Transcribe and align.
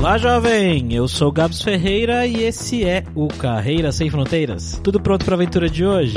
Olá, 0.00 0.16
jovem! 0.16 0.94
Eu 0.94 1.06
sou 1.06 1.30
Gabs 1.30 1.60
Ferreira 1.60 2.26
e 2.26 2.42
esse 2.42 2.82
é 2.82 3.04
o 3.14 3.28
Carreira 3.28 3.92
Sem 3.92 4.08
Fronteiras. 4.08 4.80
Tudo 4.82 4.98
pronto 4.98 5.26
para 5.26 5.34
a 5.34 5.36
aventura 5.36 5.68
de 5.68 5.84
hoje? 5.84 6.16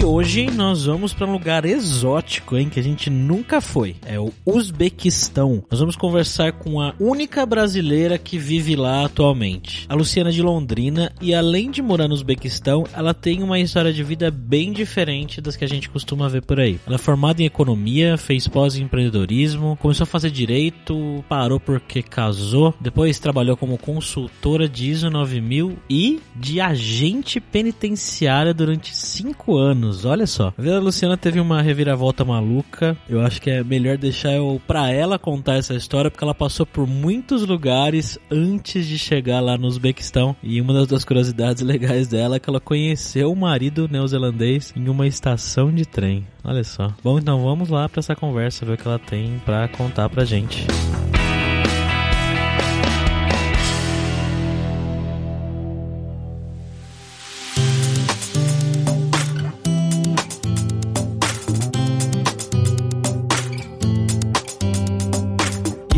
E 0.00 0.04
hoje 0.04 0.50
nós 0.50 0.86
vamos 0.86 1.12
para 1.12 1.26
um 1.26 1.32
lugar 1.32 1.66
exótico, 1.66 2.56
hein, 2.56 2.70
que 2.70 2.80
a 2.80 2.82
gente 2.82 3.10
nunca 3.10 3.60
foi. 3.60 3.96
É 4.06 4.18
o 4.18 4.32
Uzbequistão. 4.46 5.62
Nós 5.70 5.78
vamos 5.78 5.94
conversar 5.94 6.52
com 6.52 6.80
a 6.80 6.94
única 6.98 7.44
brasileira 7.44 8.16
que 8.16 8.38
vive 8.38 8.74
lá 8.76 9.04
atualmente, 9.04 9.84
a 9.90 9.94
Luciana 9.94 10.32
de 10.32 10.40
Londrina, 10.40 11.12
e 11.20 11.34
além 11.34 11.70
de 11.70 11.82
morar 11.82 12.08
no 12.08 12.14
Uzbequistão, 12.14 12.86
ela 12.94 13.12
tem 13.12 13.42
uma 13.42 13.60
história 13.60 13.92
de 13.92 14.02
vida 14.02 14.30
bem 14.30 14.72
diferente 14.72 15.38
das 15.38 15.54
que 15.54 15.66
a 15.66 15.68
gente 15.68 15.90
costuma 15.90 16.30
ver 16.30 16.44
por 16.44 16.58
aí. 16.58 16.80
Ela 16.86 16.96
é 16.96 16.98
formada 16.98 17.42
em 17.42 17.46
economia, 17.46 18.16
fez 18.16 18.48
pós 18.48 18.76
em 18.76 18.84
empreendedorismo, 18.84 19.76
começou 19.76 20.04
a 20.04 20.06
fazer 20.06 20.30
direito, 20.30 21.22
parou 21.28 21.60
porque 21.60 22.02
casou, 22.02 22.74
depois 22.80 23.18
trabalhou 23.18 23.54
como 23.54 23.76
consultora 23.76 24.66
de 24.66 24.90
ISO 24.90 25.10
9000 25.10 25.78
e 25.90 26.20
de 26.34 26.58
agente 26.58 27.38
penitenciária 27.38 28.54
durante 28.54 28.96
cinco 28.96 29.58
anos 29.58 29.89
anos, 29.90 30.04
olha 30.04 30.26
só. 30.26 30.54
A 30.56 30.78
Luciana 30.78 31.16
teve 31.16 31.40
uma 31.40 31.60
reviravolta 31.60 32.24
maluca. 32.24 32.96
Eu 33.08 33.20
acho 33.20 33.40
que 33.40 33.50
é 33.50 33.64
melhor 33.64 33.98
deixar 33.98 34.32
eu 34.32 34.60
pra 34.66 34.90
ela 34.90 35.18
contar 35.18 35.56
essa 35.56 35.74
história, 35.74 36.10
porque 36.10 36.24
ela 36.24 36.34
passou 36.34 36.64
por 36.64 36.86
muitos 36.86 37.46
lugares 37.46 38.18
antes 38.30 38.86
de 38.86 38.98
chegar 38.98 39.40
lá 39.40 39.58
no 39.58 39.66
Uzbequistão. 39.66 40.36
E 40.42 40.60
uma 40.60 40.86
das 40.86 41.04
curiosidades 41.04 41.62
legais 41.62 42.08
dela 42.08 42.36
é 42.36 42.38
que 42.38 42.48
ela 42.48 42.60
conheceu 42.60 43.32
o 43.32 43.36
marido 43.36 43.88
neozelandês 43.90 44.72
em 44.76 44.88
uma 44.88 45.06
estação 45.06 45.72
de 45.72 45.84
trem. 45.84 46.26
Olha 46.44 46.64
só. 46.64 46.92
Bom, 47.02 47.18
então 47.18 47.42
vamos 47.42 47.68
lá 47.68 47.88
para 47.88 48.00
essa 48.00 48.14
conversa, 48.14 48.64
ver 48.64 48.74
o 48.74 48.76
que 48.76 48.86
ela 48.86 48.98
tem 48.98 49.40
para 49.44 49.68
contar 49.68 50.08
pra 50.08 50.24
gente. 50.24 50.66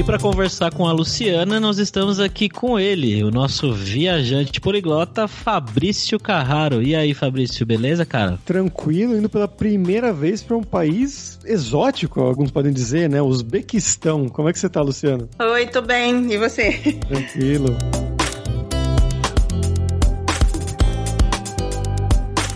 E 0.03 0.05
para 0.05 0.19
conversar 0.19 0.75
com 0.75 0.85
a 0.85 0.91
Luciana, 0.91 1.61
nós 1.61 1.79
estamos 1.79 2.19
aqui 2.19 2.49
com 2.49 2.77
ele, 2.77 3.23
o 3.23 3.31
nosso 3.31 3.73
viajante 3.73 4.61
poliglota 4.61 5.29
Fabrício 5.29 6.19
Carraro. 6.19 6.83
E 6.83 6.97
aí, 6.97 7.15
Fabrício, 7.15 7.65
beleza, 7.65 8.05
cara? 8.05 8.37
Tranquilo, 8.45 9.17
indo 9.17 9.29
pela 9.29 9.47
primeira 9.47 10.13
vez 10.13 10.43
para 10.43 10.57
um 10.57 10.65
país 10.65 11.39
exótico, 11.45 12.21
alguns 12.21 12.51
podem 12.51 12.73
dizer, 12.73 13.09
né? 13.09 13.23
Uzbequistão. 13.23 14.29
Como 14.29 14.49
é 14.49 14.53
que 14.53 14.59
você 14.59 14.69
tá, 14.69 14.83
Luciana? 14.83 15.29
Oi, 15.39 15.69
tô 15.69 15.81
bem. 15.81 16.33
E 16.33 16.37
você? 16.37 16.73
Tranquilo. 17.09 17.69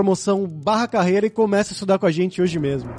promoção 0.00 0.46
barra 0.46 0.88
carreira 0.88 1.26
e 1.26 1.30
comece 1.30 1.72
a 1.72 1.74
estudar 1.74 1.98
com 1.98 2.06
a 2.06 2.10
gente 2.10 2.40
hoje 2.40 2.58
mesmo. 2.58 2.90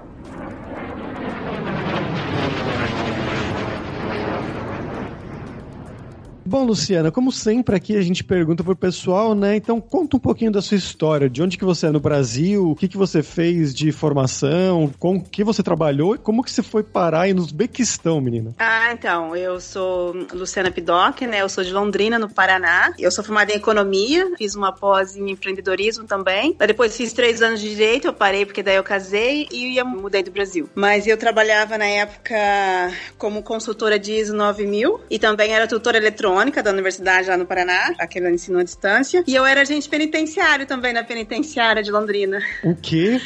Bom, 6.52 6.66
Luciana, 6.66 7.10
como 7.10 7.32
sempre 7.32 7.78
aqui 7.78 7.96
a 7.96 8.02
gente 8.02 8.26
pergunta 8.26 8.62
pro 8.62 8.76
pessoal, 8.76 9.34
né? 9.34 9.56
Então 9.56 9.80
conta 9.80 10.18
um 10.18 10.20
pouquinho 10.20 10.52
da 10.52 10.62
sua 10.62 10.76
história, 10.76 11.30
de 11.30 11.42
onde 11.42 11.58
que 11.58 11.64
você 11.64 11.88
é 11.88 11.92
no 11.92 12.00
Brasil, 12.02 12.72
o 12.72 12.76
que 12.76 12.90
que 12.90 12.98
você 12.98 13.24
fez 13.24 13.74
de 13.74 13.90
formação, 13.94 14.92
com 15.00 15.16
o 15.16 15.24
que 15.24 15.46
você 15.46 15.64
trabalhou 15.64 16.16
e 16.16 16.18
como 16.18 16.44
que 16.44 16.52
você 16.52 16.62
foi 16.62 16.84
parar 16.84 17.22
aí 17.22 17.34
no 17.34 17.42
Uzbequistão, 17.42 18.20
menina? 18.20 18.54
Ah, 18.60 18.92
então, 18.92 19.34
eu 19.34 19.62
sou 19.62 20.14
Luciana 20.34 20.70
Pidoc, 20.70 21.22
né? 21.22 21.42
Eu 21.42 21.48
sou 21.48 21.64
de 21.64 21.72
Londrina, 21.72 22.20
no 22.20 22.30
Paraná. 22.30 22.94
Eu 23.00 23.12
sou 23.12 23.24
formada 23.24 23.54
em 23.54 23.56
economia, 23.56 24.34
fiz 24.38 24.54
uma 24.54 24.74
pós 24.74 25.16
em 25.16 25.32
empreendedorismo 25.32 26.04
também. 26.04 26.58
Depois 26.60 26.98
fiz 26.98 27.14
três 27.14 27.42
anos 27.42 27.62
de 27.62 27.70
direito, 27.70 28.08
eu 28.08 28.14
parei 28.14 28.46
porque 28.46 28.62
daí 28.62 28.76
eu 28.76 28.84
casei 28.84 29.48
e 29.54 29.78
eu 29.78 29.86
mudei 29.86 30.22
do 30.22 30.32
Brasil. 30.32 30.70
Mas 30.76 31.08
eu 31.08 31.16
trabalhava 31.16 31.78
na 31.78 31.86
época 31.86 32.36
como 33.18 33.42
consultora 33.42 33.98
de 33.98 34.12
ISO 34.12 34.36
9000 34.36 35.00
e 35.10 35.18
também 35.18 35.54
era 35.54 35.66
tutora 35.66 35.96
eletrônica 35.96 36.41
da 36.64 36.72
universidade 36.72 37.28
lá 37.30 37.38
no 37.38 37.46
Paraná, 37.46 37.94
aquele 38.00 38.30
ensino 38.30 38.60
à 38.60 38.64
distância. 38.64 39.24
E 39.28 39.36
eu 39.36 39.46
era 39.46 39.62
agente 39.62 39.88
penitenciário 39.88 40.66
também 40.66 40.94
na 40.94 41.04
penitenciária 41.04 41.84
de 41.84 41.92
Londrina. 41.92 42.40
O 42.64 42.76
quê? 42.76 43.22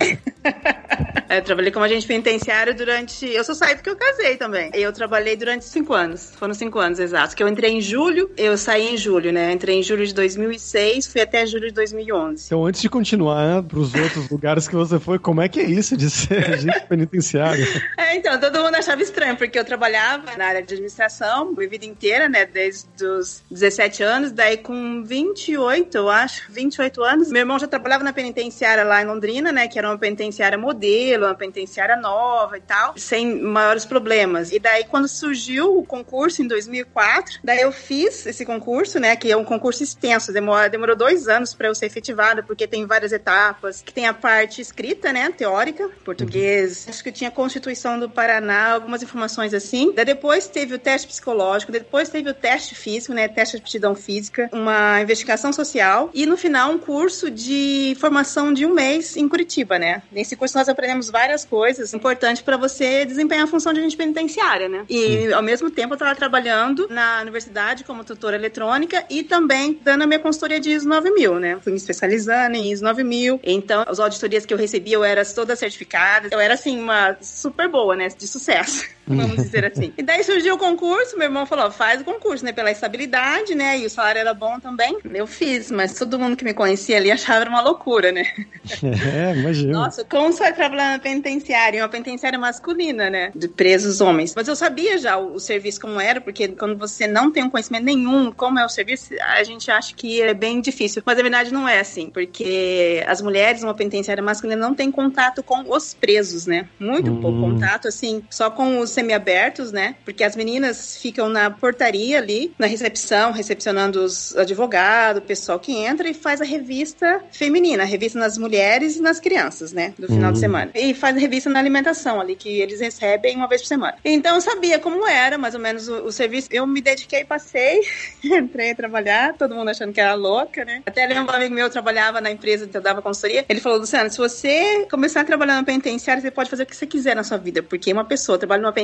eu 1.30 1.42
trabalhei 1.42 1.72
como 1.72 1.84
agente 1.84 2.06
penitenciário 2.06 2.74
durante. 2.74 3.26
Eu 3.26 3.44
só 3.44 3.54
saí 3.54 3.74
porque 3.74 3.90
eu 3.90 3.96
casei 3.96 4.36
também. 4.36 4.70
Eu 4.74 4.92
trabalhei 4.92 5.36
durante 5.36 5.64
cinco 5.64 5.94
anos. 5.94 6.32
Foram 6.36 6.52
cinco 6.54 6.78
anos 6.78 6.98
exatos. 6.98 7.34
Que 7.34 7.42
eu 7.42 7.48
entrei 7.48 7.72
em 7.72 7.80
julho, 7.80 8.30
eu 8.36 8.58
saí 8.58 8.94
em 8.94 8.96
julho, 8.96 9.32
né? 9.32 9.48
Eu 9.48 9.52
entrei 9.52 9.78
em 9.78 9.82
julho 9.82 10.06
de 10.06 10.12
2006, 10.14 11.06
fui 11.06 11.20
até 11.20 11.46
julho 11.46 11.68
de 11.68 11.74
2011. 11.74 12.44
Então, 12.46 12.66
antes 12.66 12.82
de 12.82 12.88
continuar 12.88 13.62
para 13.62 13.78
os 13.78 13.94
outros 13.94 14.28
lugares 14.28 14.68
que 14.68 14.74
você 14.74 14.98
foi, 14.98 15.18
como 15.18 15.40
é 15.40 15.48
que 15.48 15.60
é 15.60 15.64
isso 15.64 15.96
de 15.96 16.10
ser 16.10 16.44
agente 16.52 16.86
penitenciário? 16.88 17.66
É, 17.96 18.16
então, 18.16 18.38
todo 18.38 18.60
mundo 18.60 18.74
achava 18.74 19.02
estranho, 19.02 19.36
porque 19.36 19.58
eu 19.58 19.64
trabalhava 19.64 20.36
na 20.36 20.46
área 20.46 20.62
de 20.62 20.74
administração 20.74 21.54
a 21.56 21.66
vida 21.68 21.84
inteira, 21.84 22.28
né? 22.28 22.33
Desde 22.44 23.06
os 23.06 23.42
17 23.50 24.02
anos, 24.02 24.32
daí 24.32 24.56
com 24.56 25.04
28, 25.04 25.96
eu 25.96 26.08
acho, 26.08 26.50
28 26.50 27.02
anos, 27.02 27.30
meu 27.30 27.40
irmão 27.40 27.58
já 27.58 27.66
trabalhava 27.66 28.02
na 28.02 28.12
penitenciária 28.12 28.82
lá 28.82 29.02
em 29.02 29.06
Londrina, 29.06 29.52
né? 29.52 29.68
Que 29.68 29.78
era 29.78 29.88
uma 29.88 29.98
penitenciária 29.98 30.56
modelo, 30.56 31.26
uma 31.26 31.34
penitenciária 31.34 31.96
nova 31.96 32.56
e 32.56 32.60
tal, 32.60 32.94
sem 32.96 33.40
maiores 33.40 33.84
problemas. 33.84 34.50
E 34.50 34.58
daí, 34.58 34.84
quando 34.84 35.06
surgiu 35.06 35.78
o 35.78 35.84
concurso 35.84 36.42
em 36.42 36.48
2004, 36.48 37.40
daí 37.44 37.60
eu 37.60 37.70
fiz 37.70 38.26
esse 38.26 38.44
concurso, 38.44 38.98
né? 38.98 39.14
Que 39.16 39.30
é 39.30 39.36
um 39.36 39.44
concurso 39.44 39.82
extenso, 39.82 40.32
demorou, 40.32 40.68
demorou 40.70 40.96
dois 40.96 41.28
anos 41.28 41.54
para 41.54 41.68
eu 41.68 41.74
ser 41.74 41.86
efetivada, 41.86 42.42
porque 42.42 42.66
tem 42.66 42.86
várias 42.86 43.12
etapas, 43.12 43.82
que 43.82 43.92
tem 43.92 44.06
a 44.06 44.14
parte 44.14 44.60
escrita, 44.60 45.12
né? 45.12 45.30
Teórica, 45.30 45.90
português, 46.04 46.84
uhum. 46.84 46.90
acho 46.90 47.04
que 47.04 47.12
tinha 47.12 47.30
Constituição 47.30 47.98
do 47.98 48.08
Paraná, 48.08 48.72
algumas 48.72 49.02
informações 49.02 49.52
assim. 49.52 49.92
Daí 49.94 50.04
depois 50.04 50.46
teve 50.48 50.74
o 50.74 50.78
teste 50.78 51.08
psicológico, 51.08 51.72
depois 51.72 52.08
teve 52.08 52.23
o 52.30 52.34
teste 52.34 52.74
físico, 52.74 53.14
né? 53.14 53.28
Teste 53.28 53.56
de 53.56 53.62
aptidão 53.62 53.94
física, 53.94 54.48
uma 54.52 55.00
investigação 55.00 55.52
social 55.52 56.10
e 56.12 56.26
no 56.26 56.36
final 56.36 56.70
um 56.70 56.78
curso 56.78 57.30
de 57.30 57.96
formação 58.00 58.52
de 58.52 58.66
um 58.66 58.72
mês 58.72 59.16
em 59.16 59.28
Curitiba, 59.28 59.78
né? 59.78 60.02
Nesse 60.10 60.36
curso 60.36 60.56
nós 60.56 60.68
aprendemos 60.68 61.10
várias 61.10 61.44
coisas 61.44 61.92
importantes 61.94 62.42
para 62.42 62.56
você 62.56 63.04
desempenhar 63.04 63.44
a 63.44 63.46
função 63.46 63.72
de 63.72 63.80
agente 63.80 63.96
penitenciária, 63.96 64.68
né? 64.68 64.84
E 64.88 65.32
ao 65.32 65.42
mesmo 65.42 65.70
tempo 65.70 65.94
eu 65.94 65.96
estava 65.96 66.14
trabalhando 66.14 66.86
na 66.90 67.20
universidade 67.20 67.84
como 67.84 68.04
tutora 68.04 68.36
eletrônica 68.36 69.04
e 69.10 69.22
também 69.22 69.78
dando 69.82 70.02
a 70.02 70.06
minha 70.06 70.18
consultoria 70.18 70.60
de 70.60 70.70
ISO 70.70 70.88
9000, 70.88 71.40
né? 71.40 71.58
Fui 71.60 71.72
me 71.72 71.78
especializando 71.78 72.56
em 72.56 72.72
ISO 72.72 72.84
9000. 72.84 73.40
Então, 73.42 73.84
as 73.86 73.98
auditorias 73.98 74.46
que 74.46 74.52
eu 74.52 74.58
recebia, 74.58 74.94
eu 74.94 75.04
era 75.04 75.24
todas 75.24 75.58
certificadas. 75.58 76.32
Eu 76.32 76.40
era, 76.40 76.54
assim, 76.54 76.80
uma 76.80 77.16
super 77.20 77.68
boa, 77.68 77.96
né? 77.96 78.08
De 78.08 78.26
sucesso, 78.26 78.86
vamos 79.06 79.36
dizer 79.36 79.64
assim. 79.64 79.92
E 79.96 80.02
daí 80.02 80.22
surgiu 80.24 80.54
o 80.54 80.58
concurso, 80.58 81.16
meu 81.16 81.26
irmão 81.26 81.46
falou, 81.46 81.70
faz 81.70 82.00
o 82.00 82.04
concurso, 82.04 82.44
né? 82.44 82.52
Pela 82.52 82.70
estabilidade, 82.70 83.54
né? 83.54 83.78
E 83.78 83.86
o 83.86 83.90
salário 83.90 84.20
era 84.20 84.34
bom 84.34 84.58
também. 84.60 84.98
Eu 85.12 85.26
fiz, 85.26 85.70
mas 85.70 85.94
todo 85.94 86.18
mundo 86.18 86.36
que 86.36 86.44
me 86.44 86.54
conhecia 86.54 86.96
ali 86.96 87.10
achava 87.10 87.48
uma 87.48 87.60
loucura, 87.60 88.12
né? 88.12 88.24
É, 89.14 89.34
imagina. 89.36 89.72
Nossa, 89.72 90.04
como 90.04 90.32
você 90.32 90.40
vai 90.40 90.52
trabalhar 90.52 90.92
na 90.92 90.98
penitenciária? 90.98 91.82
Uma 91.82 91.88
penitenciária 91.88 92.38
masculina, 92.38 93.10
né? 93.10 93.30
De 93.34 93.48
presos 93.48 94.00
homens. 94.00 94.34
Mas 94.34 94.48
eu 94.48 94.56
sabia 94.56 94.98
já 94.98 95.16
o, 95.16 95.34
o, 95.34 95.40
serviço 95.40 95.80
como 95.80 96.00
era, 96.00 96.20
porque 96.20 96.48
quando 96.48 96.76
você 96.76 97.06
não 97.06 97.30
tem 97.30 97.44
um 97.44 97.50
conhecimento 97.50 97.84
nenhum 97.84 98.32
como 98.32 98.58
é 98.58 98.64
o 98.64 98.68
serviço, 98.68 99.14
a 99.20 99.42
gente 99.44 99.70
acha 99.70 99.94
que 99.94 100.22
é 100.22 100.32
bem 100.32 100.60
difícil. 100.60 101.02
Mas 101.04 101.16
na 101.16 101.22
verdade 101.22 101.52
não 101.52 101.68
é 101.68 101.80
assim, 101.80 102.08
porque 102.10 103.04
as 103.06 103.20
mulheres 103.20 103.62
numa 103.62 103.74
penitenciária 103.74 104.22
masculina 104.22 104.60
não 104.60 104.74
têm 104.74 104.90
contato 104.90 105.42
com 105.42 105.64
os 105.70 105.92
presos, 105.94 106.46
né? 106.46 106.66
Muito 106.78 107.10
hum. 107.10 107.20
pouco 107.20 107.40
contato, 107.40 107.88
assim, 107.88 108.22
só 108.30 108.50
com 108.50 108.78
os 108.78 108.93
semiabertos, 108.94 109.72
né? 109.72 109.96
Porque 110.04 110.24
as 110.24 110.36
meninas 110.36 110.96
ficam 110.96 111.28
na 111.28 111.50
portaria 111.50 112.18
ali, 112.18 112.52
na 112.58 112.66
recepção, 112.66 113.32
recepcionando 113.32 114.02
os 114.02 114.36
advogados, 114.36 115.22
o 115.22 115.26
pessoal 115.26 115.58
que 115.58 115.72
entra 115.76 116.08
e 116.08 116.14
faz 116.14 116.40
a 116.40 116.44
revista 116.44 117.22
feminina, 117.30 117.82
a 117.82 117.86
revista 117.86 118.18
nas 118.18 118.38
mulheres 118.38 118.96
e 118.96 119.02
nas 119.02 119.20
crianças, 119.20 119.72
né? 119.72 119.94
Do 119.98 120.06
final 120.06 120.26
uhum. 120.26 120.32
de 120.32 120.38
semana. 120.38 120.70
E 120.74 120.94
faz 120.94 121.16
a 121.16 121.20
revista 121.20 121.50
na 121.50 121.58
alimentação 121.58 122.20
ali, 122.20 122.36
que 122.36 122.48
eles 122.60 122.80
recebem 122.80 123.36
uma 123.36 123.48
vez 123.48 123.62
por 123.62 123.68
semana. 123.68 123.96
Então 124.04 124.34
eu 124.36 124.40
sabia 124.40 124.78
como 124.78 125.06
era, 125.06 125.36
mais 125.36 125.54
ou 125.54 125.60
menos, 125.60 125.88
o, 125.88 126.04
o 126.04 126.12
serviço. 126.12 126.48
Eu 126.50 126.66
me 126.66 126.80
dediquei, 126.80 127.24
passei, 127.24 127.80
entrei 128.24 128.70
a 128.70 128.74
trabalhar, 128.74 129.34
todo 129.34 129.54
mundo 129.54 129.68
achando 129.68 129.92
que 129.92 130.00
era 130.00 130.14
louca, 130.14 130.64
né? 130.64 130.82
Até 130.86 131.06
lembro 131.06 131.32
um 131.32 131.36
amigo 131.36 131.54
meu 131.54 131.68
trabalhava 131.70 132.20
na 132.20 132.30
empresa 132.30 132.66
que 132.66 132.76
eu 132.76 132.80
dava 132.80 133.02
consultoria. 133.02 133.44
Ele 133.48 133.60
falou, 133.60 133.78
Luciano, 133.78 134.10
se 134.10 134.18
você 134.18 134.86
começar 134.90 135.22
a 135.22 135.24
trabalhar 135.24 135.54
na 135.54 135.64
penitenciária, 135.64 136.20
você 136.20 136.30
pode 136.30 136.50
fazer 136.50 136.62
o 136.62 136.66
que 136.66 136.76
você 136.76 136.86
quiser 136.86 137.16
na 137.16 137.24
sua 137.24 137.38
vida, 137.38 137.62
porque 137.62 137.92
uma 137.92 138.04
pessoa 138.04 138.38
trabalha 138.38 138.62
numa 138.62 138.72
penitenciária, 138.72 138.83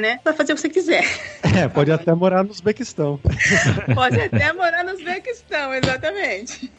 né? 0.00 0.20
Vai 0.24 0.32
fazer 0.34 0.52
o 0.52 0.56
que 0.56 0.62
você 0.62 0.68
quiser. 0.68 1.04
É, 1.60 1.66
pode 1.66 1.90
até 1.90 2.14
morar 2.14 2.44
no 2.44 2.50
Uzbequistão. 2.50 3.18
pode 3.94 4.20
até 4.20 4.52
morar 4.52 4.84
no 4.84 4.92
Uzbequistão, 4.92 5.74
exatamente. 5.74 6.70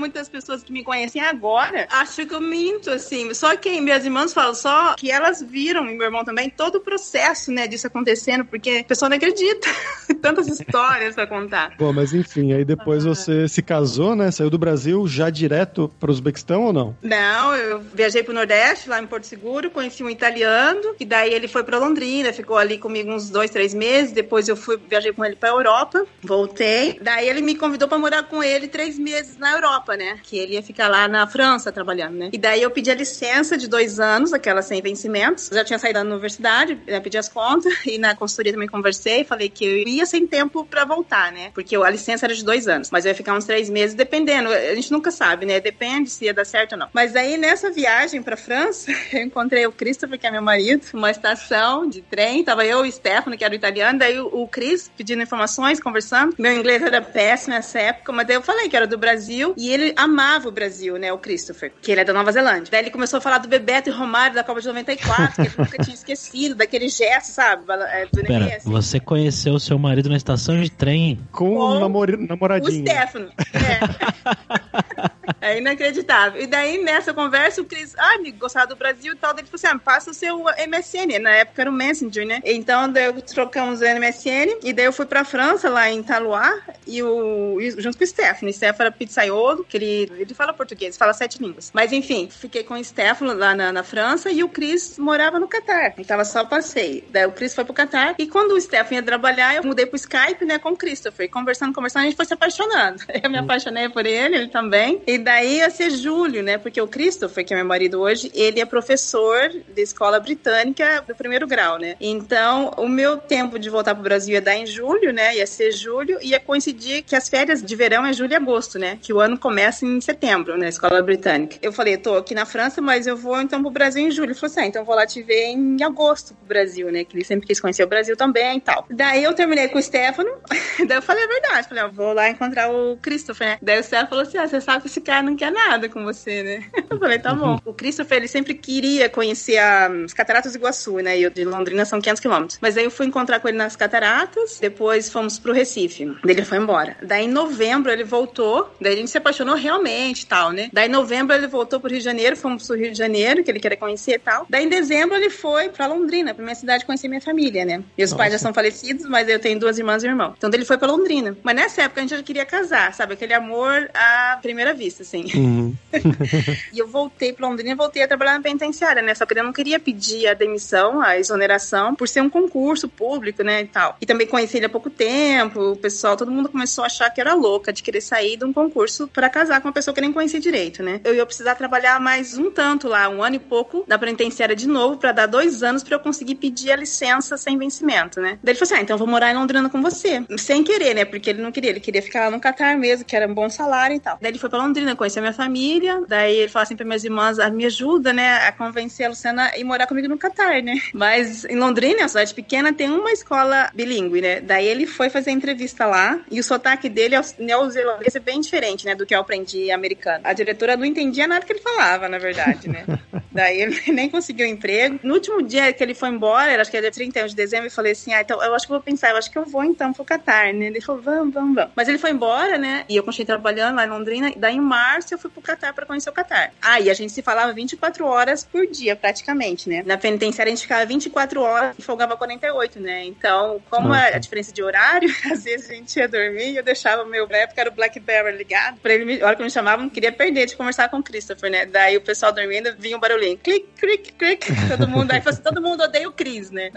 Muitas 0.00 0.30
pessoas 0.30 0.62
que 0.62 0.72
me 0.72 0.82
conhecem 0.82 1.20
agora 1.20 1.86
acham 1.90 2.24
que 2.24 2.34
eu 2.34 2.40
minto, 2.40 2.90
assim. 2.90 3.34
Só 3.34 3.54
que 3.56 3.80
minhas 3.82 4.02
irmãs 4.02 4.32
falam 4.32 4.54
só 4.54 4.94
que 4.94 5.10
elas 5.10 5.42
viram, 5.42 5.86
e 5.90 5.94
meu 5.94 6.06
irmão 6.06 6.24
também, 6.24 6.48
todo 6.48 6.76
o 6.76 6.80
processo, 6.80 7.52
né, 7.52 7.66
disso 7.66 7.86
acontecendo, 7.86 8.44
porque 8.46 8.78
a 8.80 8.84
pessoa 8.84 9.10
não 9.10 9.18
acredita. 9.18 9.68
Tantas 10.22 10.48
histórias 10.48 11.14
pra 11.14 11.26
contar. 11.26 11.74
Bom, 11.78 11.92
mas 11.92 12.14
enfim, 12.14 12.54
aí 12.54 12.64
depois 12.64 13.04
ah. 13.04 13.10
você 13.10 13.46
se 13.46 13.62
casou, 13.62 14.16
né? 14.16 14.30
Saiu 14.30 14.48
do 14.48 14.58
Brasil 14.58 15.06
já 15.06 15.28
direto 15.28 15.92
para 16.00 16.08
o 16.08 16.12
Uzbequistão 16.12 16.64
ou 16.64 16.72
não? 16.72 16.96
Não, 17.02 17.54
eu 17.54 17.80
viajei 17.80 18.22
pro 18.22 18.32
Nordeste, 18.32 18.88
lá 18.88 19.02
em 19.02 19.06
Porto 19.06 19.24
Seguro, 19.24 19.70
conheci 19.70 20.02
um 20.02 20.08
italiano, 20.08 20.94
e 20.98 21.04
daí 21.04 21.32
ele 21.34 21.46
foi 21.46 21.62
para 21.62 21.78
Londrina, 21.78 22.32
ficou 22.32 22.56
ali 22.56 22.78
comigo 22.78 23.10
uns 23.12 23.28
dois, 23.28 23.50
três 23.50 23.74
meses. 23.74 24.12
Depois 24.12 24.48
eu 24.48 24.56
fui, 24.56 24.78
viajei 24.88 25.12
com 25.12 25.24
ele 25.24 25.36
pra 25.36 25.50
Europa, 25.50 26.06
voltei. 26.22 26.98
Daí 27.02 27.28
ele 27.28 27.42
me 27.42 27.54
convidou 27.54 27.86
para 27.86 27.98
morar 27.98 28.22
com 28.22 28.42
ele 28.42 28.66
três 28.66 28.98
meses 28.98 29.29
na 29.38 29.52
Europa, 29.52 29.96
né? 29.96 30.18
Que 30.22 30.38
ele 30.38 30.54
ia 30.54 30.62
ficar 30.62 30.88
lá 30.88 31.08
na 31.08 31.26
França 31.26 31.72
trabalhando, 31.72 32.16
né? 32.16 32.30
E 32.32 32.38
daí 32.38 32.62
eu 32.62 32.70
pedi 32.70 32.90
a 32.90 32.94
licença 32.94 33.56
de 33.56 33.68
dois 33.68 34.00
anos, 34.00 34.32
aquela 34.32 34.62
sem 34.62 34.80
vencimentos. 34.82 35.50
já 35.52 35.64
tinha 35.64 35.78
saído 35.78 35.98
da 35.98 36.04
universidade, 36.04 36.78
né, 36.86 37.00
pedi 37.00 37.18
as 37.18 37.28
contas, 37.28 37.72
e 37.86 37.98
na 37.98 38.14
consultoria 38.14 38.52
também 38.52 38.68
conversei, 38.68 39.24
falei 39.24 39.48
que 39.48 39.64
eu 39.64 39.88
ia 39.88 40.06
sem 40.06 40.26
tempo 40.26 40.64
para 40.64 40.84
voltar, 40.84 41.32
né? 41.32 41.50
Porque 41.54 41.76
a 41.76 41.90
licença 41.90 42.26
era 42.26 42.34
de 42.34 42.44
dois 42.44 42.68
anos, 42.68 42.90
mas 42.90 43.04
eu 43.04 43.10
ia 43.10 43.14
ficar 43.14 43.34
uns 43.34 43.44
três 43.44 43.68
meses, 43.68 43.94
dependendo. 43.94 44.48
A 44.50 44.74
gente 44.74 44.92
nunca 44.92 45.10
sabe, 45.10 45.46
né? 45.46 45.60
Depende 45.60 46.10
se 46.10 46.24
ia 46.24 46.34
dar 46.34 46.44
certo 46.44 46.72
ou 46.72 46.78
não. 46.78 46.88
Mas 46.92 47.14
aí 47.16 47.36
nessa 47.36 47.70
viagem 47.70 48.22
pra 48.22 48.36
França, 48.36 48.90
eu 49.12 49.22
encontrei 49.22 49.66
o 49.66 49.72
Christopher, 49.72 50.18
que 50.18 50.26
é 50.26 50.30
meu 50.30 50.42
marido, 50.42 50.86
uma 50.92 51.10
estação 51.10 51.88
de 51.88 52.02
trem. 52.02 52.44
Tava 52.44 52.64
eu 52.64 52.84
e 52.84 52.88
o 52.88 52.92
Stefano, 52.92 53.36
que 53.36 53.44
era 53.44 53.52
o 53.52 53.56
italiano, 53.56 53.98
daí 53.98 54.20
o 54.20 54.46
Chris 54.46 54.90
pedindo 54.96 55.22
informações, 55.22 55.80
conversando. 55.80 56.34
Meu 56.38 56.52
inglês 56.52 56.82
era 56.82 57.00
péssimo 57.00 57.54
nessa 57.54 57.78
época, 57.78 58.12
mas 58.12 58.26
daí 58.26 58.36
eu 58.36 58.42
falei 58.42 58.68
que 58.68 58.76
era 58.76 58.86
do 58.86 58.98
Brasil 58.98 59.19
e 59.28 59.70
ele 59.70 59.92
amava 59.96 60.48
o 60.48 60.52
Brasil, 60.52 60.98
né? 60.98 61.12
O 61.12 61.18
Christopher, 61.18 61.72
que 61.80 61.92
ele 61.92 62.00
é 62.00 62.04
da 62.04 62.12
Nova 62.12 62.32
Zelândia. 62.32 62.70
Daí 62.70 62.82
ele 62.82 62.90
começou 62.90 63.18
a 63.18 63.20
falar 63.20 63.38
do 63.38 63.48
Bebeto 63.48 63.88
e 63.88 63.92
Romário 63.92 64.34
da 64.34 64.44
Copa 64.44 64.60
de 64.60 64.66
94, 64.66 65.34
que 65.34 65.40
ele 65.42 65.54
nunca 65.58 65.78
tinha 65.82 65.94
esquecido, 65.94 66.54
daquele 66.54 66.88
gesto, 66.88 67.32
sabe? 67.32 67.64
É, 67.68 68.06
do 68.06 68.22
Pera, 68.22 68.58
você 68.64 69.00
conheceu 69.00 69.54
o 69.54 69.60
seu 69.60 69.78
marido 69.78 70.08
na 70.08 70.16
estação 70.16 70.60
de 70.60 70.70
trem? 70.70 71.18
Com, 71.32 71.54
com 71.54 71.76
um 71.76 71.80
namor 71.80 72.16
namoradinho. 72.18 72.82
O 72.82 72.86
Stefano. 72.86 73.30
É. 73.54 75.20
É 75.40 75.58
inacreditável. 75.58 76.40
E 76.40 76.46
daí, 76.46 76.82
nessa 76.82 77.14
conversa, 77.14 77.62
o 77.62 77.64
Cris, 77.64 77.94
ah, 77.96 78.18
me 78.18 78.30
gostava 78.30 78.68
do 78.68 78.76
Brasil 78.76 79.12
e 79.12 79.16
tal. 79.16 79.32
Ele 79.32 79.46
falou 79.46 79.54
assim: 79.54 79.66
ah, 79.66 79.78
passa 79.78 80.10
o 80.10 80.14
seu 80.14 80.38
MSN. 80.38 81.18
Na 81.20 81.30
época 81.30 81.62
era 81.62 81.70
o 81.70 81.72
Messenger, 81.72 82.26
né? 82.26 82.40
Então, 82.44 82.90
daí 82.90 83.06
eu 83.06 83.22
trocamos 83.22 83.80
o 83.80 83.84
MSN. 83.84 84.58
E 84.62 84.72
daí 84.72 84.84
eu 84.84 84.92
fui 84.92 85.06
pra 85.06 85.24
França, 85.24 85.68
lá 85.68 85.90
em 85.90 86.02
Talois, 86.02 86.60
e 86.86 87.02
o, 87.02 87.58
junto 87.78 87.96
com 87.96 88.04
o 88.04 88.06
Stefano. 88.06 88.50
O 88.50 88.52
Stefano 88.52 88.82
era 88.82 88.92
pizzaiolo, 88.92 89.64
que 89.64 89.76
ele, 89.76 90.12
ele 90.18 90.34
fala 90.34 90.52
português, 90.52 90.96
fala 90.96 91.12
sete 91.12 91.42
línguas. 91.42 91.70
Mas 91.72 91.92
enfim, 91.92 92.28
fiquei 92.30 92.62
com 92.62 92.74
o 92.74 92.84
Stefano 92.84 93.32
lá 93.32 93.54
na, 93.54 93.72
na 93.72 93.82
França 93.82 94.30
e 94.30 94.42
o 94.42 94.48
Cris 94.48 94.98
morava 94.98 95.38
no 95.38 95.48
Catar. 95.48 95.94
Ele 95.96 96.04
tava 96.04 96.24
só 96.24 96.44
passeio. 96.44 97.04
Daí 97.10 97.26
o 97.26 97.32
Cris 97.32 97.54
foi 97.54 97.64
pro 97.64 97.74
Catar. 97.74 98.14
E 98.18 98.26
quando 98.26 98.52
o 98.52 98.60
Stefano 98.60 98.94
ia 98.96 99.02
trabalhar, 99.02 99.54
eu 99.54 99.62
mudei 99.62 99.86
pro 99.86 99.96
Skype, 99.96 100.44
né, 100.44 100.58
com 100.58 100.70
o 100.70 100.76
Christopher. 100.76 101.30
Conversando, 101.30 101.72
conversando, 101.74 102.02
a 102.02 102.04
gente 102.06 102.16
foi 102.16 102.26
se 102.26 102.34
apaixonando. 102.34 103.02
Eu 103.22 103.28
me 103.28 103.38
apaixonei 103.38 103.88
por 103.88 104.06
ele, 104.06 104.36
ele 104.36 104.48
também. 104.48 105.02
E 105.06 105.18
daí 105.18 105.29
ia 105.44 105.70
ser 105.70 105.90
Júlio, 105.90 106.42
né? 106.42 106.58
Porque 106.58 106.80
o 106.80 106.88
Christopher, 106.88 107.44
que 107.44 107.52
é 107.52 107.56
meu 107.56 107.66
marido 107.66 108.00
hoje, 108.00 108.30
ele 108.34 108.60
é 108.60 108.64
professor 108.64 109.48
de 109.48 109.82
escola 109.82 110.18
britânica 110.18 111.04
do 111.06 111.14
primeiro 111.14 111.46
grau, 111.46 111.78
né? 111.78 111.96
Então, 112.00 112.72
o 112.76 112.88
meu 112.88 113.18
tempo 113.18 113.58
de 113.58 113.70
voltar 113.70 113.94
pro 113.94 114.02
Brasil 114.02 114.34
ia 114.34 114.40
dar 114.40 114.56
em 114.56 114.66
julho, 114.66 115.12
né? 115.12 115.36
Ia 115.36 115.46
ser 115.46 115.72
julho, 115.72 116.18
ia 116.22 116.40
coincidir 116.40 117.02
que 117.02 117.14
as 117.14 117.28
férias 117.28 117.62
de 117.62 117.76
verão 117.76 118.04
é 118.04 118.12
julho 118.12 118.32
e 118.32 118.36
agosto, 118.36 118.78
né? 118.78 118.98
Que 119.00 119.12
o 119.12 119.20
ano 119.20 119.38
começa 119.38 119.84
em 119.84 120.00
setembro, 120.00 120.56
na 120.56 120.68
escola 120.68 121.02
britânica. 121.02 121.56
Eu 121.62 121.72
falei, 121.72 121.96
tô 121.96 122.16
aqui 122.16 122.34
na 122.34 122.46
França, 122.46 122.80
mas 122.80 123.06
eu 123.06 123.16
vou 123.16 123.40
então 123.40 123.62
pro 123.62 123.70
Brasil 123.70 124.06
em 124.06 124.10
julho. 124.10 124.30
Ele 124.30 124.34
falou 124.34 124.50
assim, 124.50 124.60
ah, 124.60 124.66
então 124.66 124.84
vou 124.84 124.94
lá 124.94 125.06
te 125.06 125.22
ver 125.22 125.46
em 125.46 125.82
agosto 125.82 126.34
pro 126.34 126.46
Brasil, 126.46 126.90
né? 126.90 127.04
Que 127.04 127.16
ele 127.16 127.24
sempre 127.24 127.46
quis 127.46 127.60
conhecer 127.60 127.84
o 127.84 127.88
Brasil 127.88 128.16
também 128.16 128.58
e 128.58 128.60
tal. 128.60 128.86
Daí 128.90 129.22
eu 129.22 129.34
terminei 129.34 129.68
com 129.68 129.78
o 129.78 129.82
Stefano, 129.82 130.30
daí 130.86 130.98
eu 130.98 131.02
falei 131.02 131.24
a 131.24 131.28
verdade. 131.28 131.68
Falei, 131.68 131.84
eu 131.84 131.92
vou 131.92 132.12
lá 132.12 132.28
encontrar 132.28 132.70
o 132.70 132.96
Christopher, 132.96 133.48
né? 133.48 133.58
Daí 133.60 133.80
o 133.80 133.82
Stefano 133.82 134.08
falou 134.08 134.22
assim, 134.22 134.38
ah, 134.38 134.48
você 134.48 134.60
sabe 134.60 134.82
que 134.82 134.88
esse 134.88 135.00
cara 135.00 135.19
não 135.22 135.36
quer 135.36 135.50
nada 135.50 135.88
com 135.88 136.02
você, 136.04 136.42
né? 136.42 136.64
Eu 136.90 136.98
falei, 136.98 137.18
tá 137.18 137.34
bom. 137.34 137.58
O 137.64 137.72
Christopher, 137.72 138.18
ele 138.18 138.28
sempre 138.28 138.54
queria 138.54 139.08
conhecer 139.08 139.58
as 139.58 140.12
Cataratas 140.12 140.52
do 140.52 140.58
Iguaçu, 140.58 140.96
né? 140.98 141.18
E 141.18 141.30
de 141.30 141.44
Londrina 141.44 141.84
são 141.84 142.00
500 142.00 142.20
quilômetros. 142.20 142.58
Mas 142.60 142.76
aí 142.76 142.84
eu 142.84 142.90
fui 142.90 143.06
encontrar 143.06 143.40
com 143.40 143.48
ele 143.48 143.56
nas 143.56 143.76
Cataratas, 143.76 144.58
depois 144.60 145.10
fomos 145.10 145.38
pro 145.38 145.52
Recife. 145.52 146.06
Daí 146.24 146.34
ele 146.34 146.44
foi 146.44 146.58
embora. 146.58 146.96
Daí 147.02 147.24
em 147.24 147.28
novembro 147.28 147.90
ele 147.90 148.04
voltou, 148.04 148.74
daí 148.80 148.94
a 148.94 148.96
gente 148.96 149.10
se 149.10 149.18
apaixonou 149.18 149.54
realmente 149.54 150.22
e 150.22 150.26
tal, 150.26 150.50
né? 150.50 150.68
Daí 150.72 150.88
em 150.88 150.90
novembro 150.90 151.34
ele 151.34 151.46
voltou 151.46 151.80
pro 151.80 151.90
Rio 151.90 151.98
de 151.98 152.04
Janeiro, 152.04 152.36
fomos 152.36 152.66
pro 152.66 152.76
Rio 152.76 152.90
de 152.90 152.98
Janeiro, 152.98 153.44
que 153.44 153.50
ele 153.50 153.60
queria 153.60 153.76
conhecer 153.76 154.14
e 154.14 154.18
tal. 154.18 154.46
Daí 154.48 154.64
em 154.64 154.68
dezembro 154.68 155.16
ele 155.16 155.30
foi 155.30 155.68
pra 155.68 155.86
Londrina, 155.86 156.34
pra 156.34 156.42
minha 156.42 156.54
cidade, 156.54 156.84
conhecer 156.84 157.08
minha 157.08 157.20
família, 157.20 157.64
né? 157.64 157.82
Meus 157.96 158.10
Nossa. 158.10 158.16
pais 158.16 158.32
já 158.32 158.38
são 158.38 158.52
falecidos, 158.52 159.06
mas 159.06 159.28
eu 159.28 159.38
tenho 159.38 159.58
duas 159.58 159.78
irmãs 159.78 160.02
e 160.02 160.06
um 160.06 160.10
irmão. 160.10 160.34
Então 160.36 160.50
ele 160.52 160.64
foi 160.64 160.78
pra 160.78 160.88
Londrina. 160.88 161.36
Mas 161.42 161.54
nessa 161.54 161.82
época 161.82 162.00
a 162.00 162.02
gente 162.02 162.16
já 162.16 162.22
queria 162.22 162.44
casar, 162.44 162.92
sabe? 162.94 163.14
Aquele 163.14 163.34
amor 163.34 163.90
à 163.94 164.38
primeira 164.40 164.74
vista, 164.74 165.04
assim. 165.10 165.24
Uhum. 165.34 165.74
e 166.72 166.78
eu 166.78 166.86
voltei 166.86 167.32
para 167.32 167.46
Londrina 167.46 167.72
e 167.72 167.74
voltei 167.74 168.02
a 168.02 168.08
trabalhar 168.08 168.34
na 168.34 168.40
penitenciária, 168.40 169.02
né? 169.02 169.14
Só 169.14 169.26
que 169.26 169.38
eu 169.38 169.44
não 169.44 169.52
queria 169.52 169.80
pedir 169.80 170.28
a 170.28 170.34
demissão, 170.34 171.00
a 171.00 171.18
exoneração, 171.18 171.94
por 171.94 172.08
ser 172.08 172.20
um 172.20 172.30
concurso 172.30 172.88
público, 172.88 173.42
né, 173.42 173.62
e 173.62 173.66
tal. 173.66 173.96
E 174.00 174.06
também 174.06 174.26
conheci 174.26 174.56
ele 174.56 174.66
há 174.66 174.68
pouco 174.68 174.88
tempo, 174.88 175.72
o 175.72 175.76
pessoal, 175.76 176.16
todo 176.16 176.30
mundo 176.30 176.48
começou 176.48 176.84
a 176.84 176.86
achar 176.86 177.10
que 177.10 177.20
era 177.20 177.34
louca 177.34 177.72
de 177.72 177.82
querer 177.82 178.00
sair 178.00 178.36
de 178.36 178.44
um 178.44 178.52
concurso 178.52 179.08
para 179.08 179.28
casar 179.28 179.60
com 179.60 179.68
uma 179.68 179.74
pessoa 179.74 179.94
que 179.94 180.00
nem 180.00 180.12
conhecia 180.12 180.40
direito, 180.40 180.82
né? 180.82 181.00
Eu 181.04 181.14
ia 181.14 181.26
precisar 181.26 181.54
trabalhar 181.54 182.00
mais 182.00 182.38
um 182.38 182.50
tanto 182.50 182.88
lá, 182.88 183.08
um 183.08 183.22
ano 183.22 183.36
e 183.36 183.38
pouco, 183.38 183.84
na 183.86 183.98
penitenciária 183.98 184.54
de 184.54 184.68
novo, 184.68 184.96
para 184.96 185.12
dar 185.12 185.26
dois 185.26 185.62
anos 185.62 185.82
para 185.82 185.96
eu 185.96 186.00
conseguir 186.00 186.36
pedir 186.36 186.70
a 186.70 186.76
licença 186.76 187.36
sem 187.36 187.58
vencimento, 187.58 188.20
né? 188.20 188.38
Daí 188.42 188.52
ele 188.52 188.58
falou 188.58 188.72
assim: 188.72 188.74
ah, 188.74 188.82
então 188.82 188.94
eu 188.94 188.98
vou 188.98 189.08
morar 189.08 189.30
em 189.30 189.34
Londrina 189.34 189.68
com 189.68 189.82
você. 189.82 190.22
Sem 190.38 190.62
querer, 190.62 190.94
né? 190.94 191.04
Porque 191.04 191.30
ele 191.30 191.42
não 191.42 191.52
queria, 191.52 191.70
ele 191.70 191.80
queria 191.80 192.02
ficar 192.02 192.24
lá 192.24 192.30
no 192.30 192.40
Catar 192.40 192.76
mesmo, 192.76 193.04
que 193.04 193.16
era 193.16 193.26
um 193.26 193.34
bom 193.34 193.48
salário 193.48 193.96
e 193.96 194.00
tal. 194.00 194.18
Daí 194.20 194.30
ele 194.30 194.38
foi 194.38 194.50
para 194.50 194.62
Londrina, 194.62 194.94
conhecer 195.00 195.20
a 195.20 195.22
minha 195.22 195.32
família, 195.32 196.02
daí 196.06 196.36
ele 196.36 196.48
falou 196.48 196.64
assim 196.64 196.76
pra 196.76 196.84
minhas 196.84 197.02
irmãs, 197.02 197.38
a 197.38 197.48
me 197.48 197.64
ajuda, 197.64 198.12
né, 198.12 198.34
a 198.46 198.52
convencer 198.52 199.06
a 199.06 199.08
Luciana 199.08 199.46
a 199.46 199.58
ir 199.58 199.64
morar 199.64 199.86
comigo 199.86 200.06
no 200.06 200.18
Catar, 200.18 200.62
né? 200.62 200.74
Mas 200.92 201.46
em 201.46 201.56
Londrina, 201.56 202.04
a 202.04 202.08
cidade 202.08 202.34
pequena, 202.34 202.70
tem 202.70 202.90
uma 202.90 203.10
escola 203.10 203.70
bilíngue, 203.72 204.20
né? 204.20 204.42
Daí 204.42 204.66
ele 204.66 204.86
foi 204.86 205.08
fazer 205.08 205.30
entrevista 205.30 205.86
lá 205.86 206.20
e 206.30 206.38
o 206.38 206.44
sotaque 206.44 206.90
dele 206.90 207.14
é 207.14 207.22
neozelandês 207.38 208.14
é 208.14 208.20
bem 208.20 208.42
diferente, 208.42 208.84
né, 208.84 208.94
do 208.94 209.06
que 209.06 209.14
eu 209.14 209.20
aprendi 209.20 209.70
americano. 209.70 210.20
A 210.22 210.34
diretora 210.34 210.76
não 210.76 210.84
entendia 210.84 211.26
nada 211.26 211.46
que 211.46 211.52
ele 211.52 211.60
falava, 211.60 212.06
na 212.06 212.18
verdade, 212.18 212.68
né? 212.68 212.84
Daí 213.32 213.62
ele 213.62 213.80
nem 213.92 214.10
conseguiu 214.10 214.46
emprego. 214.46 215.00
No 215.02 215.14
último 215.14 215.42
dia 215.42 215.72
que 215.72 215.82
ele 215.82 215.94
foi 215.94 216.10
embora, 216.10 216.60
acho 216.60 216.70
que 216.70 216.76
era 216.76 216.90
31 216.90 217.26
de 217.26 217.36
dezembro, 217.36 217.66
eu 217.68 217.70
falei 217.70 217.92
assim: 217.92 218.12
ah, 218.12 218.20
então 218.20 218.42
eu 218.42 218.54
acho 218.54 218.66
que 218.66 218.72
vou 218.72 218.80
pensar, 218.80 219.10
eu 219.10 219.16
acho 219.16 219.30
que 219.30 219.38
eu 219.38 219.44
vou 219.44 219.64
então 219.64 219.92
pro 219.92 220.04
Catar, 220.04 220.52
né? 220.52 220.66
Ele 220.66 220.80
falou: 220.80 221.00
vamos, 221.00 221.32
vamos, 221.32 221.54
vamos. 221.54 221.72
Mas 221.74 221.88
ele 221.88 221.98
foi 221.98 222.10
embora, 222.10 222.58
né? 222.58 222.84
E 222.88 222.96
eu 222.96 223.02
continuei 223.02 223.26
trabalhando 223.26 223.76
lá 223.76 223.86
em 223.86 223.88
Londrina. 223.88 224.32
Daí 224.36 224.56
em 224.56 224.60
março 224.60 224.89
eu 225.12 225.18
fui 225.18 225.30
pro 225.30 225.42
Catar 225.42 225.72
pra 225.72 225.86
conhecer 225.86 226.10
o 226.10 226.12
Catar. 226.12 226.52
Ah, 226.60 226.80
e 226.80 226.90
a 226.90 226.94
gente 226.94 227.12
se 227.12 227.22
falava 227.22 227.52
24 227.52 228.04
horas 228.06 228.44
por 228.44 228.66
dia, 228.66 228.96
praticamente, 228.96 229.68
né? 229.68 229.82
Na 229.84 229.96
penitenciária 229.96 230.52
a 230.52 230.54
gente 230.54 230.62
ficava 230.62 230.84
24 230.84 231.40
horas 231.40 231.76
e 231.78 231.82
folgava 231.82 232.16
48, 232.16 232.80
né? 232.80 233.04
Então, 233.04 233.60
como 233.70 233.92
a, 233.92 234.06
a 234.06 234.18
diferença 234.18 234.52
de 234.52 234.62
horário, 234.62 235.08
às 235.30 235.44
vezes 235.44 235.70
a 235.70 235.74
gente 235.74 235.96
ia 235.96 236.08
dormir 236.08 236.52
e 236.52 236.56
eu 236.56 236.62
deixava 236.62 237.02
o 237.02 237.06
meu, 237.06 237.28
na 237.28 237.38
época 237.38 237.60
era 237.60 237.70
o 237.70 237.72
Blackberry 237.72 238.36
ligado, 238.36 238.78
pra 238.80 238.94
ele, 238.94 239.22
a 239.22 239.26
hora 239.26 239.36
que 239.36 239.42
me 239.42 239.50
chamavam, 239.50 239.84
não 239.84 239.90
queria 239.90 240.12
perder 240.12 240.46
de 240.46 240.56
conversar 240.56 240.88
com 240.88 240.98
o 240.98 241.02
Christopher, 241.02 241.50
né? 241.50 241.66
Daí 241.66 241.96
o 241.96 242.00
pessoal 242.00 242.32
dormindo, 242.32 242.74
vinha 242.78 242.96
um 242.96 243.00
barulhinho, 243.00 243.38
clique, 243.38 243.68
clique, 243.78 244.12
clique, 244.12 244.46
todo 244.68 244.88
mundo, 244.88 245.12
aí 245.12 245.22
assim, 245.24 245.42
todo 245.42 245.60
mundo 245.62 245.82
odeia 245.82 246.08
o 246.08 246.12
Chris, 246.12 246.50
né? 246.50 246.70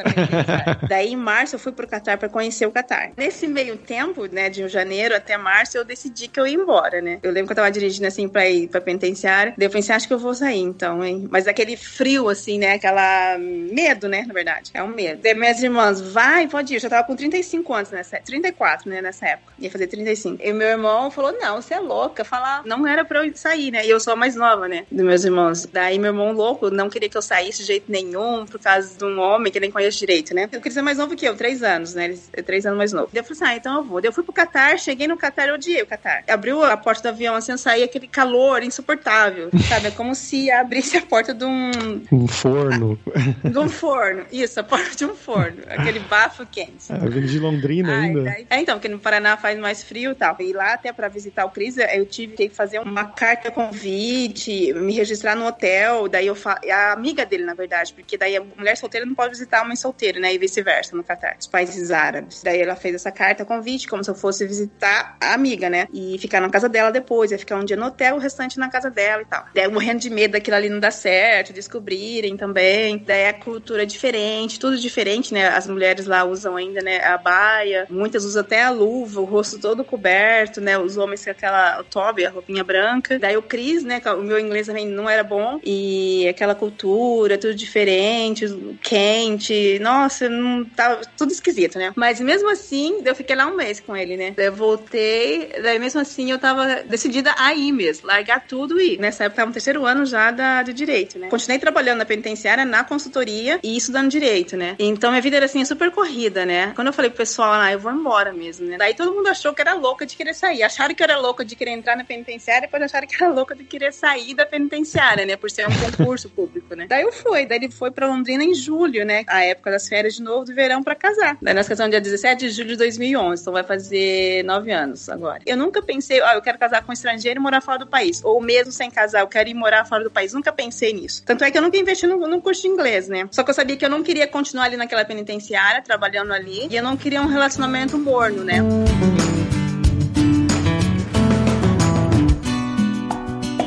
Daí 0.88 1.13
em 1.13 1.15
março 1.15 1.55
eu 1.55 1.60
fui 1.60 1.72
pro 1.72 1.88
Catar 1.88 2.17
pra 2.17 2.29
conhecer 2.29 2.65
o 2.65 2.72
Catar. 2.72 3.12
Nesse 3.17 3.48
meio 3.48 3.77
tempo, 3.77 4.25
né, 4.25 4.50
de 4.50 4.67
janeiro 4.67 5.15
até 5.15 5.38
março, 5.38 5.77
eu 5.77 5.86
decidi 5.86 6.27
que 6.27 6.39
eu 6.39 6.48
ia 6.48 6.55
embora, 6.55 7.01
né? 7.01 7.20
Eu 7.24 7.32
lembro 7.32 7.48
que 7.48 7.53
eu 7.53 7.58
tava 7.58 7.72
dirigindo 7.72 8.02
né, 8.03 8.10
assim, 8.10 8.27
pra 8.27 8.48
ir 8.48 8.67
pra 8.67 8.81
penitenciária. 8.81 9.53
Daí 9.57 9.67
eu 9.67 9.72
pensei, 9.72 9.95
acho 9.95 10.07
que 10.07 10.13
eu 10.13 10.19
vou 10.19 10.33
sair, 10.36 10.60
então, 10.60 11.03
hein? 11.03 11.27
Mas 11.31 11.48
aquele 11.48 11.75
frio, 11.75 12.29
assim, 12.29 12.60
né? 12.60 12.74
Aquela 12.74 13.38
medo, 13.39 14.07
né, 14.07 14.24
na 14.27 14.33
verdade. 14.33 14.72
É 14.74 14.83
um 14.83 14.88
medo. 14.88 15.22
Daí 15.22 15.33
minhas 15.33 15.62
irmãs, 15.63 16.00
vai, 16.00 16.48
pode 16.48 16.74
ir. 16.74 16.75
Eu 16.75 16.81
já 16.81 16.89
tava 16.89 17.07
com 17.07 17.15
35 17.15 17.74
anos 17.74 17.91
nessa 17.91 18.19
34, 18.19 18.89
né, 18.89 19.01
nessa 19.01 19.27
época. 19.27 19.53
Ia 19.60 19.72
fazer 19.72 19.88
35. 19.88 20.43
E 20.43 20.53
meu 20.53 20.67
irmão 20.67 21.10
falou, 21.10 21.31
não, 21.39 21.62
você 21.62 21.74
é 21.74 21.79
louca. 21.79 22.24
Falar, 22.24 22.63
não 22.65 22.86
era 22.86 23.03
pra 23.03 23.25
eu 23.25 23.36
sair, 23.36 23.72
né? 23.72 23.86
E 23.86 23.89
eu 23.89 24.00
sou 24.00 24.13
a 24.13 24.15
mais 24.15 24.36
nova, 24.36 24.67
né, 24.67 24.86
dos 24.91 25.05
meus 25.05 25.24
irmãos. 25.24 25.65
Daí 25.65 25.98
meu 25.98 26.10
irmão 26.10 26.31
louco 26.31 26.69
não 26.69 26.89
queria 26.89 27.10
que 27.10 27.17
eu 27.17 27.22
saísse 27.22 27.62
de 27.62 27.67
jeito 27.67 27.91
nenhum, 27.91 28.45
por 28.45 28.60
causa 28.60 28.98
de 28.98 29.03
um 29.03 29.19
homem 29.19 29.51
que 29.51 29.60
nem 29.60 29.72
conhece 29.72 29.98
direito, 29.98 30.33
né? 30.33 30.50
Eu 30.51 30.60
queria 30.60 30.72
ser 30.72 30.81
mais 30.81 30.98
novo 30.98 31.15
que 31.15 31.25
eu, 31.25 31.36
três 31.36 31.63
anos, 31.63 31.93
né? 31.93 32.05
Ele 32.05 32.19
é 32.33 32.41
três 32.41 32.65
anos 32.65 32.77
mais 32.77 32.93
novo. 32.93 33.10
Daí 33.12 33.22
eu 33.22 33.24
falei 33.24 33.41
assim, 33.41 33.53
ah, 33.53 33.57
então 33.57 33.77
eu 33.77 33.83
vou. 33.83 34.01
Daí 34.01 34.10
eu 34.10 34.13
fui 34.13 34.24
pro 34.24 34.33
Catar, 34.33 34.77
cheguei 34.77 35.07
no 35.07 35.17
Catar, 35.17 35.48
eu 35.48 35.55
odiei 35.55 35.81
o 35.81 35.88
Catar. 35.88 36.24
Abriu 36.27 36.63
a 36.63 36.75
porta 36.75 37.03
do 37.03 37.10
avião, 37.10 37.36
assim, 37.36 37.51
eu 37.51 37.57
saí 37.57 37.83
aquele 37.93 38.07
calor 38.07 38.63
insuportável, 38.63 39.50
sabe? 39.69 39.88
É 39.88 39.91
como 39.91 40.15
se 40.15 40.50
abrisse 40.50 40.97
a 40.97 41.01
porta 41.01 41.31
de 41.33 41.45
um... 41.45 41.69
Um 42.12 42.27
forno. 42.27 43.00
De 43.43 43.57
um 43.59 43.69
forno. 43.69 44.25
Isso, 44.31 44.59
a 44.59 44.63
porta 44.63 44.95
de 44.95 45.05
um 45.05 45.13
forno. 45.15 45.59
Aquele 45.67 46.00
bafo 46.00 46.43
quente. 46.47 46.91
É, 46.91 46.97
vindo 46.97 47.27
de 47.27 47.38
Londrina 47.39 47.93
Ai, 47.95 48.05
ainda. 48.07 48.23
daí- 48.23 48.47
É, 48.50 48.59
então, 48.59 48.75
porque 48.75 48.89
no 48.89 48.97
Paraná 48.97 49.38
faz 49.38 49.59
mais 49.59 49.83
frio 49.83 50.12
e 50.12 50.15
tal. 50.15 50.35
E 50.39 50.51
lá 50.53 50.73
até 50.73 50.91
pra 50.91 51.07
visitar 51.07 51.45
o 51.45 51.51
Cris, 51.51 51.77
eu 51.77 52.05
tive 52.05 52.35
que 52.35 52.50
fazer 52.50 52.79
uma 52.79 53.05
carta 53.05 53.51
convite, 53.51 54.73
me 54.73 54.93
registrar 54.93 55.35
no 55.35 55.45
hotel. 55.45 56.07
Daí 56.07 56.25
eu 56.27 56.35
fa... 56.35 56.59
a 56.71 56.93
amiga 56.93 57.25
dele, 57.25 57.43
na 57.43 57.53
verdade, 57.53 57.93
porque 57.93 58.17
daí 58.17 58.35
a 58.35 58.41
mulher 58.57 58.75
solteira 58.75 59.05
não 59.05 59.13
pode 59.13 59.31
visitar 59.33 59.62
a 59.62 59.65
mãe 59.65 59.75
solteira, 59.75 60.19
né? 60.19 60.33
E 60.33 60.38
vice-versa 60.39 60.95
no 60.95 61.03
Catar, 61.03 61.35
os 61.39 61.47
países 61.47 61.91
árabes. 61.91 62.41
Daí 62.43 62.59
ela 62.62 62.75
fez 62.75 62.95
essa 62.95 63.12
carta 63.12 63.45
convite, 63.45 63.88
como 63.88 64.03
se 64.03 64.09
eu 64.09 64.15
fosse 64.15 64.45
visitar 64.47 65.15
a 65.21 65.33
amiga, 65.33 65.69
né? 65.69 65.88
E 65.93 66.17
ficar 66.17 66.39
na 66.41 66.50
casa 66.50 66.67
dela 66.67 66.91
depois, 66.91 67.31
ia 67.31 67.38
ficar 67.38 67.57
um 67.57 67.65
dia 67.65 67.73
no 67.75 67.88
hotel, 67.88 68.15
o 68.15 68.20
restante 68.20 68.58
na 68.60 68.70
casa 68.70 68.89
dela 68.89 69.22
e 69.22 69.25
tal. 69.25 69.46
Daí 69.53 69.65
eu 69.65 69.72
morrendo 69.72 70.00
de 70.00 70.10
medo 70.10 70.32
daquilo 70.32 70.58
ali 70.58 70.70
não 70.70 70.80
dar 70.80 70.92
certo, 70.92 71.53
descobrirem 71.53 72.38
também. 72.38 72.98
Daí 73.06 73.27
a 73.27 73.34
cultura 73.34 73.84
é 73.84 73.86
diferente, 73.86 74.60
tudo 74.60 74.77
diferente, 74.77 75.34
né? 75.34 75.48
As 75.48 75.68
mulheres 75.68 76.06
lá 76.06 76.24
usam 76.24 76.56
ainda, 76.56 76.82
né, 76.82 77.03
a 77.03 77.18
baia, 77.18 77.86
muitas 77.89 78.25
usam 78.25 78.42
até 78.42 78.63
a 78.63 78.70
luva, 78.70 79.22
o 79.22 79.25
rosto 79.25 79.60
todo 79.60 79.84
coberto, 79.84 80.60
né? 80.60 80.77
Os 80.77 80.98
homens 80.98 81.24
com 81.24 81.32
aquela 81.32 81.84
tobe, 81.84 82.25
a 82.25 82.30
roupinha 82.30 82.63
branca. 82.63 83.18
Daí 83.20 83.38
o 83.38 83.42
Cris, 83.42 83.84
né, 83.84 84.00
que 84.00 84.10
o 84.10 84.22
meu 84.22 84.39
inglês 84.39 84.68
também 84.68 84.88
não 84.88 85.10
era 85.10 85.24
bom, 85.24 85.60
e 85.63 86.27
aquela 86.27 86.56
cultura, 86.56 87.38
tudo 87.38 87.56
diferente, 87.56 88.46
quente. 88.82 89.80
Nossa, 89.80 90.27
não 90.30 90.65
tava 90.65 91.01
tudo 91.18 91.32
esquisito, 91.32 91.77
né? 91.77 91.94
Mas 91.96 92.20
mesmo 92.20 92.50
assim, 92.50 93.01
eu 93.06 93.15
fiquei 93.15 93.36
lá 93.36 93.46
um 93.46 93.56
mês 93.56 93.80
com 93.80 93.96
ele, 93.96 94.18
né? 94.18 94.34
Daí 94.36 94.48
eu 94.48 94.53
voltei, 94.53 95.50
daí 95.62 95.80
mesmo 95.80 96.01
assim 96.01 96.32
eu 96.32 96.39
tava 96.39 96.84
decidida 96.84 97.34
a 97.38 97.53
ir 97.53 97.62
mesmo, 97.72 98.08
largar 98.08 98.46
tudo 98.48 98.79
e. 98.79 98.98
Nessa 98.98 99.25
época 99.25 99.38
tava 99.38 99.48
no 99.48 99.53
terceiro 99.53 99.86
ano 99.86 100.05
já 100.05 100.32
da, 100.32 100.63
de 100.63 100.74
direito, 100.74 101.17
né? 101.17 101.29
Continuei 101.29 101.60
trabalhando 101.60 102.00
na 102.00 102.05
penitenciária, 102.05 102.65
na 102.65 102.84
consultoria 102.84 103.60
e 103.63 103.77
estudando 103.77 104.10
direito, 104.10 104.58
né? 104.58 104.75
Então 104.79 105.12
minha 105.12 105.22
vida 105.22 105.38
era 105.38 105.46
assim, 105.46 105.63
super 105.65 105.91
corrida, 105.91 106.46
né? 106.46 106.72
Quando 106.75 106.88
eu 106.88 106.93
falei 106.93 107.10
pro 107.10 107.20
pessoal, 107.20 107.53
ah, 107.53 107.72
eu 107.72 107.79
vou 107.79 107.91
embora 107.91 108.34
mesmo, 108.34 108.67
né? 108.67 108.77
Daí 108.77 108.93
todo 108.93 109.13
mundo 109.13 109.27
achou 109.27 109.53
que 109.53 109.62
era 109.62 109.74
louca 109.74 110.05
de 110.05 110.15
querer 110.15 110.34
sair. 110.34 110.63
Acharam 110.63 110.93
que 110.93 111.01
eu 111.01 111.05
era 111.05 111.20
louca 111.20 111.43
de 111.46 111.55
querer 111.55 111.72
entrar 111.72 111.96
na 111.96 112.03
penitenciária, 112.03 112.62
depois 112.62 112.84
acharam 112.84 113.08
que 113.08 113.15
era 113.15 113.32
louca 113.32 113.55
de 113.55 113.63
querer 113.63 113.93
sair 113.93 114.34
da 114.34 114.46
penitenciária, 114.46 115.25
né? 115.25 115.36
Por 115.36 115.50
ser 115.50 115.67
um 115.67 115.74
concurso 115.79 116.29
público, 116.32 116.75
né? 116.75 116.86
Daí 116.88 117.03
eu 117.03 117.12
fui, 117.12 117.46
daí 117.46 117.58
ele 117.58 117.72
foi 117.72 117.91
pra 117.91 118.08
Londrina 118.08 118.43
em 118.43 118.53
julho, 118.53 119.05
né? 119.05 119.24
A 119.27 119.43
época 119.43 119.72
das 119.72 119.88
férias 119.88 120.15
de 120.15 120.24
novo 120.24 120.46
do 120.46 120.53
verão 120.53 120.84
pra 120.84 120.96
casar. 120.96 121.38
Daí 121.41 121.53
nós 121.53 121.67
casamos 121.67 121.91
dia 121.91 122.01
17 122.01 122.48
de 122.48 122.51
julho 122.51 122.70
de 122.70 122.77
2011, 122.77 123.41
então 123.41 123.53
vai 123.53 123.63
fazer 123.63 124.43
nove 124.43 124.72
anos 124.72 125.10
agora. 125.10 125.41
Eu 125.46 125.58
nunca 125.58 125.82
pensei, 125.82 126.22
ah, 126.22 126.36
eu 126.36 126.41
quero 126.41 126.58
casar 126.58 126.84
com 126.84 126.91
um 126.91 126.93
estrangeiro 126.93 127.39
e 127.39 127.43
morar 127.43 127.52
fora 127.62 127.79
do 127.79 127.88
país. 127.88 128.24
Ou 128.24 128.41
mesmo 128.41 128.72
sem 128.72 128.89
casar, 128.89 129.22
eu 129.22 129.27
quero 129.27 129.50
ir 129.50 129.53
morar 129.53 129.86
fora 129.86 130.03
do 130.03 130.12
país. 130.12 130.33
Nunca 130.33 130.51
pensei 130.51 130.93
nisso. 130.93 131.24
Tanto 131.25 131.43
é 131.43 131.51
que 131.51 131.57
eu 131.57 131.62
nunca 131.62 131.77
investi 131.77 132.07
no, 132.07 132.17
no 132.27 132.41
curso 132.41 132.62
de 132.62 132.67
inglês, 132.67 133.07
né? 133.07 133.27
Só 133.31 133.43
que 133.43 133.50
eu 133.50 133.53
sabia 133.53 133.75
que 133.75 133.86
eu 133.86 133.89
não 133.89 134.03
queria 134.03 134.27
continuar 134.27 134.65
ali 134.65 134.77
naquela 134.77 135.05
penitenciária, 135.05 135.81
trabalhando 135.81 136.33
ali, 136.33 136.67
e 136.69 136.75
eu 136.75 136.83
não 136.83 136.95
queria 136.95 137.22
um 137.22 137.27
relacionamento 137.27 137.98
morno, 137.98 138.43
né? 138.43 138.60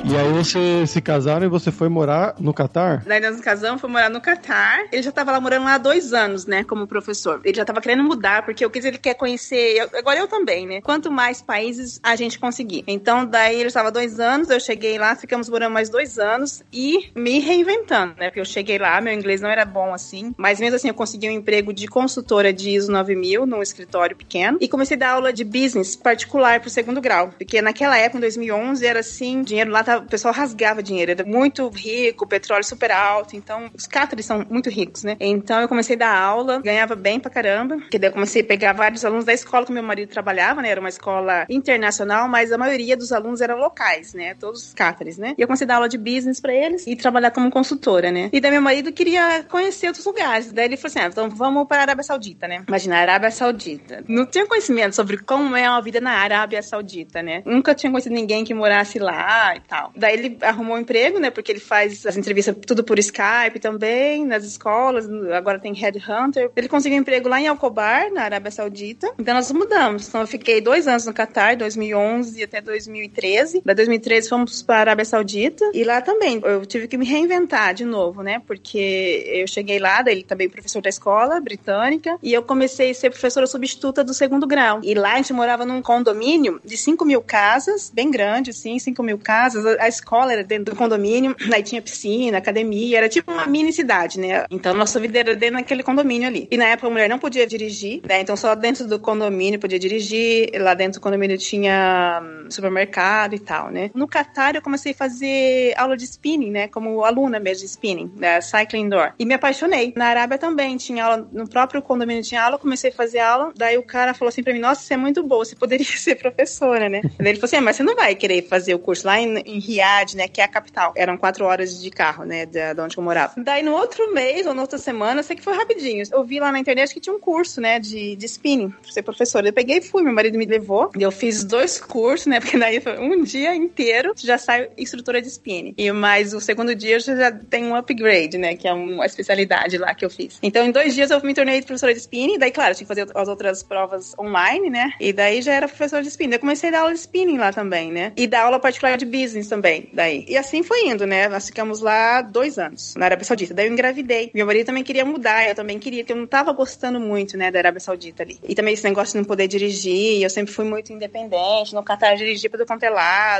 E 0.08 0.16
aí 0.16 0.32
vocês 0.32 0.90
se 0.90 1.00
casaram 1.02 1.44
e 1.46 1.48
você 1.48 1.72
foi 1.72 1.88
morar 1.88 2.36
no 2.38 2.54
Catar? 2.54 3.02
Daí 3.04 3.20
nós 3.20 3.32
nos 3.32 3.40
casamos, 3.40 3.80
foi 3.80 3.90
morar 3.90 4.08
no 4.08 4.20
Catar. 4.20 4.84
Ele 4.92 5.02
já 5.02 5.10
tava 5.10 5.32
lá 5.32 5.40
morando 5.40 5.64
lá 5.64 5.74
há 5.74 5.78
dois 5.78 6.12
anos, 6.12 6.46
né, 6.46 6.62
como 6.62 6.86
professor. 6.86 7.40
Ele 7.44 7.56
já 7.56 7.64
tava 7.64 7.80
querendo 7.80 8.04
mudar, 8.04 8.44
porque 8.44 8.64
o 8.64 8.70
que 8.70 8.78
ele 8.78 8.98
quer 8.98 9.14
conhecer, 9.14 9.76
eu- 9.76 9.90
agora 9.98 10.20
eu 10.20 10.28
também, 10.28 10.64
né? 10.64 10.80
Quanto 10.80 11.10
mais 11.10 11.42
países 11.42 11.98
a 12.04 12.14
gente 12.14 12.38
conseguir. 12.38 12.84
Então, 12.86 13.26
daí 13.26 13.56
ele 13.58 13.66
estava 13.66 13.90
dois 13.90 14.20
anos, 14.20 14.48
eu 14.48 14.60
cheguei 14.60 14.96
lá, 14.96 15.16
ficamos 15.16 15.48
morando 15.50 15.72
mais 15.72 15.88
dois 15.90 16.20
anos 16.20 16.62
e 16.72 17.10
me 17.14 17.40
reinventando, 17.40 18.14
né? 18.16 18.26
Porque 18.28 18.40
eu 18.40 18.44
cheguei 18.44 18.78
lá, 18.78 19.00
meu 19.00 19.12
inglês 19.12 19.40
não 19.40 19.50
era 19.50 19.64
bom 19.64 19.92
assim, 19.92 20.32
mas 20.38 20.60
mesmo 20.60 20.76
assim 20.76 20.88
eu 20.88 20.94
consegui 20.94 21.28
um 21.28 21.32
emprego 21.32 21.72
de 21.72 21.88
consultora 21.88 22.52
de 22.52 22.70
ISO 22.70 22.92
9000 22.92 23.44
num 23.44 23.60
escritório 23.60 24.14
pequeno 24.14 24.56
e 24.60 24.68
comecei 24.68 24.96
a 24.96 25.00
dar 25.00 25.10
aula 25.14 25.32
de 25.32 25.42
business 25.42 25.96
particular 25.96 26.60
pro 26.60 26.70
segundo 26.70 27.00
grau, 27.00 27.30
porque 27.36 27.60
naquela 27.60 27.98
época, 27.98 28.18
em 28.18 28.20
2011, 28.20 28.86
era 28.86 29.00
assim, 29.00 29.42
dinheiro 29.42 29.72
lá, 29.72 29.82
tava, 29.82 29.95
o 29.98 30.06
pessoal 30.06 30.34
rasgava 30.34 30.82
dinheiro, 30.82 31.10
era 31.10 31.24
muito 31.24 31.68
rico, 31.68 32.26
petróleo 32.26 32.64
super 32.64 32.90
alto, 32.90 33.36
então 33.36 33.70
os 33.74 33.86
cátaros 33.86 34.24
são 34.24 34.44
muito 34.48 34.70
ricos, 34.70 35.04
né? 35.04 35.16
Então 35.20 35.60
eu 35.60 35.68
comecei 35.68 35.96
a 35.96 35.98
dar 35.98 36.18
aula, 36.18 36.60
ganhava 36.60 36.94
bem 36.94 37.18
pra 37.20 37.30
caramba, 37.30 37.78
que 37.90 37.98
daí 37.98 38.10
eu 38.10 38.14
comecei 38.14 38.42
a 38.42 38.44
pegar 38.44 38.72
vários 38.72 39.04
alunos 39.04 39.24
da 39.24 39.32
escola 39.32 39.66
que 39.66 39.72
meu 39.72 39.82
marido 39.82 40.08
trabalhava, 40.08 40.62
né? 40.62 40.70
Era 40.70 40.80
uma 40.80 40.88
escola 40.88 41.46
internacional, 41.48 42.28
mas 42.28 42.52
a 42.52 42.58
maioria 42.58 42.96
dos 42.96 43.12
alunos 43.12 43.40
eram 43.40 43.58
locais, 43.58 44.14
né? 44.14 44.34
Todos 44.34 44.66
os 44.68 44.74
cátaros, 44.74 45.18
né? 45.18 45.34
E 45.36 45.42
eu 45.42 45.46
comecei 45.46 45.64
a 45.64 45.68
dar 45.68 45.74
aula 45.76 45.88
de 45.88 45.98
business 45.98 46.40
pra 46.40 46.52
eles 46.52 46.86
e 46.86 46.96
trabalhar 46.96 47.30
como 47.30 47.50
consultora, 47.50 48.10
né? 48.10 48.30
E 48.32 48.40
daí 48.40 48.50
meu 48.50 48.62
marido 48.62 48.92
queria 48.92 49.44
conhecer 49.44 49.88
outros 49.88 50.04
lugares, 50.04 50.52
daí 50.52 50.66
ele 50.66 50.76
falou 50.76 50.90
assim, 50.90 50.98
ah, 51.00 51.08
então 51.08 51.30
vamos 51.30 51.66
para 51.66 51.78
a 51.78 51.82
Arábia 51.82 52.04
Saudita, 52.04 52.48
né? 52.48 52.64
Imagina, 52.66 52.96
a 52.96 53.00
Arábia 53.00 53.30
Saudita. 53.30 54.04
Não 54.08 54.26
tinha 54.26 54.46
conhecimento 54.46 54.94
sobre 54.94 55.18
como 55.18 55.56
é 55.56 55.66
a 55.66 55.80
vida 55.80 56.00
na 56.00 56.12
Arábia 56.12 56.62
Saudita, 56.62 57.22
né? 57.22 57.42
Nunca 57.44 57.74
tinha 57.74 57.90
conhecido 57.90 58.14
ninguém 58.14 58.44
que 58.44 58.54
morasse 58.54 58.98
lá 58.98 59.54
e 59.56 59.60
tal. 59.60 59.85
Daí 59.94 60.14
ele 60.14 60.38
arrumou 60.40 60.76
um 60.76 60.80
emprego, 60.80 61.18
né? 61.18 61.30
Porque 61.30 61.52
ele 61.52 61.60
faz 61.60 62.06
as 62.06 62.16
entrevistas 62.16 62.54
tudo 62.66 62.82
por 62.82 62.98
Skype 62.98 63.58
também, 63.60 64.24
nas 64.24 64.44
escolas, 64.44 65.08
agora 65.32 65.58
tem 65.58 65.74
Headhunter. 65.74 66.50
Ele 66.56 66.68
conseguiu 66.68 66.98
um 66.98 67.00
emprego 67.00 67.28
lá 67.28 67.40
em 67.40 67.48
Alcobar, 67.48 68.10
na 68.10 68.22
Arábia 68.22 68.50
Saudita. 68.50 69.12
Então 69.18 69.34
nós 69.34 69.50
mudamos. 69.52 70.08
Então 70.08 70.20
eu 70.20 70.26
fiquei 70.26 70.60
dois 70.60 70.86
anos 70.86 71.06
no 71.06 71.12
Catar, 71.12 71.56
2011 71.56 72.42
até 72.42 72.60
2013. 72.60 73.62
Da 73.64 73.74
2013 73.74 74.28
fomos 74.28 74.62
para 74.62 74.76
a 74.76 74.80
Arábia 74.80 75.04
Saudita. 75.04 75.70
E 75.72 75.84
lá 75.84 76.00
também 76.00 76.40
eu 76.44 76.64
tive 76.64 76.88
que 76.88 76.96
me 76.96 77.06
reinventar 77.06 77.74
de 77.74 77.84
novo, 77.84 78.22
né? 78.22 78.42
Porque 78.46 79.24
eu 79.26 79.46
cheguei 79.46 79.78
lá, 79.78 80.02
daí 80.02 80.14
ele 80.14 80.22
também 80.22 80.48
professor 80.48 80.82
da 80.82 80.88
escola 80.88 81.40
britânica. 81.40 82.18
E 82.22 82.32
eu 82.32 82.42
comecei 82.42 82.90
a 82.90 82.94
ser 82.94 83.10
professora 83.10 83.46
substituta 83.46 84.02
do 84.02 84.14
segundo 84.14 84.46
grau. 84.46 84.80
E 84.82 84.94
lá 84.94 85.14
a 85.14 85.16
gente 85.16 85.32
morava 85.32 85.64
num 85.64 85.82
condomínio 85.82 86.60
de 86.64 86.76
5 86.76 87.04
mil 87.04 87.22
casas, 87.22 87.90
bem 87.94 88.10
grande, 88.10 88.50
assim, 88.50 88.78
5 88.78 89.02
mil 89.02 89.18
casas. 89.18 89.75
A 89.78 89.88
escola 89.88 90.32
era 90.32 90.44
dentro 90.44 90.74
do 90.74 90.76
condomínio, 90.76 91.34
aí 91.52 91.62
tinha 91.62 91.82
piscina, 91.82 92.38
academia, 92.38 92.98
era 92.98 93.08
tipo 93.08 93.32
uma 93.32 93.46
mini 93.46 93.72
cidade, 93.72 94.18
né? 94.18 94.44
Então 94.50 94.74
nossa 94.74 94.98
vida 95.00 95.18
era 95.18 95.36
dentro 95.36 95.56
daquele 95.56 95.82
condomínio 95.82 96.28
ali. 96.28 96.48
E 96.50 96.56
na 96.56 96.66
época 96.66 96.88
a 96.88 96.90
mulher 96.90 97.08
não 97.08 97.18
podia 97.18 97.46
dirigir, 97.46 98.00
né? 98.06 98.20
Então 98.20 98.36
só 98.36 98.54
dentro 98.54 98.86
do 98.86 98.98
condomínio 98.98 99.58
podia 99.58 99.78
dirigir. 99.78 100.50
Lá 100.60 100.74
dentro 100.74 101.00
do 101.00 101.02
condomínio 101.02 101.38
tinha 101.38 102.20
hum, 102.22 102.50
supermercado 102.50 103.34
e 103.34 103.38
tal, 103.38 103.70
né? 103.70 103.90
No 103.94 104.06
Catar 104.06 104.54
eu 104.54 104.62
comecei 104.62 104.92
a 104.92 104.94
fazer 104.94 105.74
aula 105.76 105.96
de 105.96 106.04
spinning, 106.04 106.50
né? 106.50 106.68
Como 106.68 107.04
aluna 107.04 107.38
mesmo 107.38 107.64
de 107.64 107.66
spinning, 107.66 108.10
da 108.16 108.40
Cycling 108.40 108.82
Indoor. 108.82 109.12
E 109.18 109.24
me 109.24 109.34
apaixonei. 109.34 109.92
Na 109.96 110.06
Arábia 110.06 110.38
também 110.38 110.76
tinha 110.76 111.04
aula, 111.04 111.28
no 111.32 111.48
próprio 111.48 111.82
condomínio 111.82 112.22
tinha 112.22 112.42
aula, 112.42 112.58
comecei 112.58 112.90
a 112.90 112.94
fazer 112.94 113.18
aula. 113.18 113.52
Daí 113.56 113.78
o 113.78 113.82
cara 113.82 114.14
falou 114.14 114.28
assim 114.28 114.42
pra 114.42 114.52
mim: 114.52 114.60
Nossa, 114.60 114.82
você 114.82 114.94
é 114.94 114.96
muito 114.96 115.22
boa, 115.22 115.44
você 115.44 115.56
poderia 115.56 115.86
ser 115.96 116.16
professora, 116.16 116.88
né? 116.88 117.00
Ele 117.18 117.34
falou 117.34 117.44
assim: 117.44 117.56
ah, 117.56 117.60
Mas 117.60 117.76
você 117.76 117.82
não 117.82 117.94
vai 117.94 118.14
querer 118.14 118.42
fazer 118.42 118.74
o 118.74 118.78
curso 118.78 119.06
lá 119.06 119.20
em, 119.20 119.38
em 119.38 119.58
Riad, 119.66 120.16
né? 120.16 120.28
Que 120.28 120.40
é 120.40 120.44
a 120.44 120.48
capital. 120.48 120.92
Eram 120.96 121.16
quatro 121.16 121.44
horas 121.44 121.80
de 121.80 121.90
carro, 121.90 122.24
né? 122.24 122.46
De 122.46 122.80
onde 122.80 122.96
eu 122.96 123.02
morava. 123.02 123.34
Daí 123.36 123.62
no 123.62 123.72
outro 123.72 124.12
mês 124.14 124.46
ou 124.46 124.54
na 124.54 124.62
outra 124.62 124.78
semana, 124.78 125.22
sei 125.22 125.36
que 125.36 125.42
foi 125.42 125.54
rapidinho. 125.54 126.04
Eu 126.12 126.24
vi 126.24 126.38
lá 126.38 126.52
na 126.52 126.58
internet 126.58 126.92
que 126.94 127.00
tinha 127.00 127.14
um 127.14 127.20
curso, 127.20 127.60
né? 127.60 127.78
De, 127.78 128.16
de 128.16 128.26
spinning, 128.26 128.70
pra 128.70 128.90
ser 128.90 129.02
professora. 129.02 129.48
Eu 129.48 129.52
peguei 129.52 129.78
e 129.78 129.82
fui, 129.82 130.02
meu 130.02 130.12
marido 130.12 130.38
me 130.38 130.46
levou. 130.46 130.90
E 130.96 131.02
eu 131.02 131.10
fiz 131.10 131.44
dois 131.44 131.80
cursos, 131.80 132.26
né? 132.26 132.40
Porque 132.46 132.58
daí 132.58 132.80
foi 132.80 132.98
um 132.98 133.22
dia 133.22 133.54
inteiro 133.54 134.12
já 134.16 134.38
saio 134.38 134.68
instrutora 134.76 135.20
de 135.20 135.28
spinning. 135.28 135.74
E 135.76 135.90
mais 135.92 136.32
o 136.34 136.40
segundo 136.40 136.74
dia 136.74 136.96
eu 136.96 137.00
já 137.00 137.32
tenho 137.32 137.68
um 137.68 137.76
upgrade, 137.76 138.38
né? 138.38 138.56
Que 138.56 138.68
é 138.68 138.72
uma 138.72 139.06
especialidade 139.06 139.78
lá 139.78 139.94
que 139.94 140.04
eu 140.04 140.10
fiz. 140.10 140.38
Então 140.42 140.64
em 140.64 140.70
dois 140.70 140.94
dias 140.94 141.10
eu 141.10 141.20
me 141.22 141.34
tornei 141.34 141.60
professora 141.62 141.92
de 141.92 142.00
spinning. 142.00 142.38
Daí, 142.38 142.50
claro, 142.50 142.74
tinha 142.74 142.86
que 142.86 142.94
fazer 142.94 143.06
as 143.14 143.28
outras 143.28 143.62
provas 143.62 144.14
online, 144.18 144.70
né? 144.70 144.92
E 145.00 145.12
daí 145.12 145.42
já 145.42 145.52
era 145.52 145.68
professora 145.68 146.02
de 146.02 146.08
spinning. 146.08 146.34
Eu 146.34 146.40
comecei 146.40 146.68
a 146.68 146.72
dar 146.72 146.80
aula 146.80 146.92
de 146.92 147.00
spinning 147.00 147.38
lá 147.38 147.52
também, 147.52 147.92
né? 147.92 148.12
E 148.16 148.26
dar 148.26 148.44
aula 148.44 148.58
particular 148.58 148.96
de 148.96 149.04
business 149.04 149.48
também, 149.48 149.55
daí. 149.60 150.24
E 150.28 150.36
assim 150.36 150.62
foi 150.62 150.88
indo, 150.88 151.06
né? 151.06 151.28
Nós 151.28 151.46
ficamos 151.46 151.80
lá 151.80 152.22
dois 152.22 152.58
anos, 152.58 152.94
na 152.96 153.06
Arábia 153.06 153.24
Saudita. 153.24 153.54
Daí 153.54 153.66
eu 153.66 153.72
engravidei. 153.72 154.30
Meu 154.34 154.46
marido 154.46 154.66
também 154.66 154.82
queria 154.82 155.04
mudar, 155.04 155.48
eu 155.48 155.54
também 155.54 155.78
queria, 155.78 156.02
porque 156.02 156.12
eu 156.12 156.16
não 156.16 156.26
tava 156.26 156.52
gostando 156.52 156.98
muito, 157.00 157.36
né, 157.36 157.50
da 157.50 157.58
Arábia 157.58 157.80
Saudita 157.80 158.22
ali. 158.22 158.38
E 158.42 158.54
também 158.54 158.74
esse 158.74 158.84
negócio 158.84 159.12
de 159.12 159.18
não 159.18 159.24
poder 159.24 159.48
dirigir, 159.48 160.22
eu 160.22 160.30
sempre 160.30 160.52
fui 160.52 160.64
muito 160.64 160.92
independente. 160.92 161.74
No 161.74 161.82
Catar 161.82 162.16
dirigi 162.16 162.48
para 162.48 162.58
do 162.58 162.66
quanto 162.66 162.84
é 162.84 162.90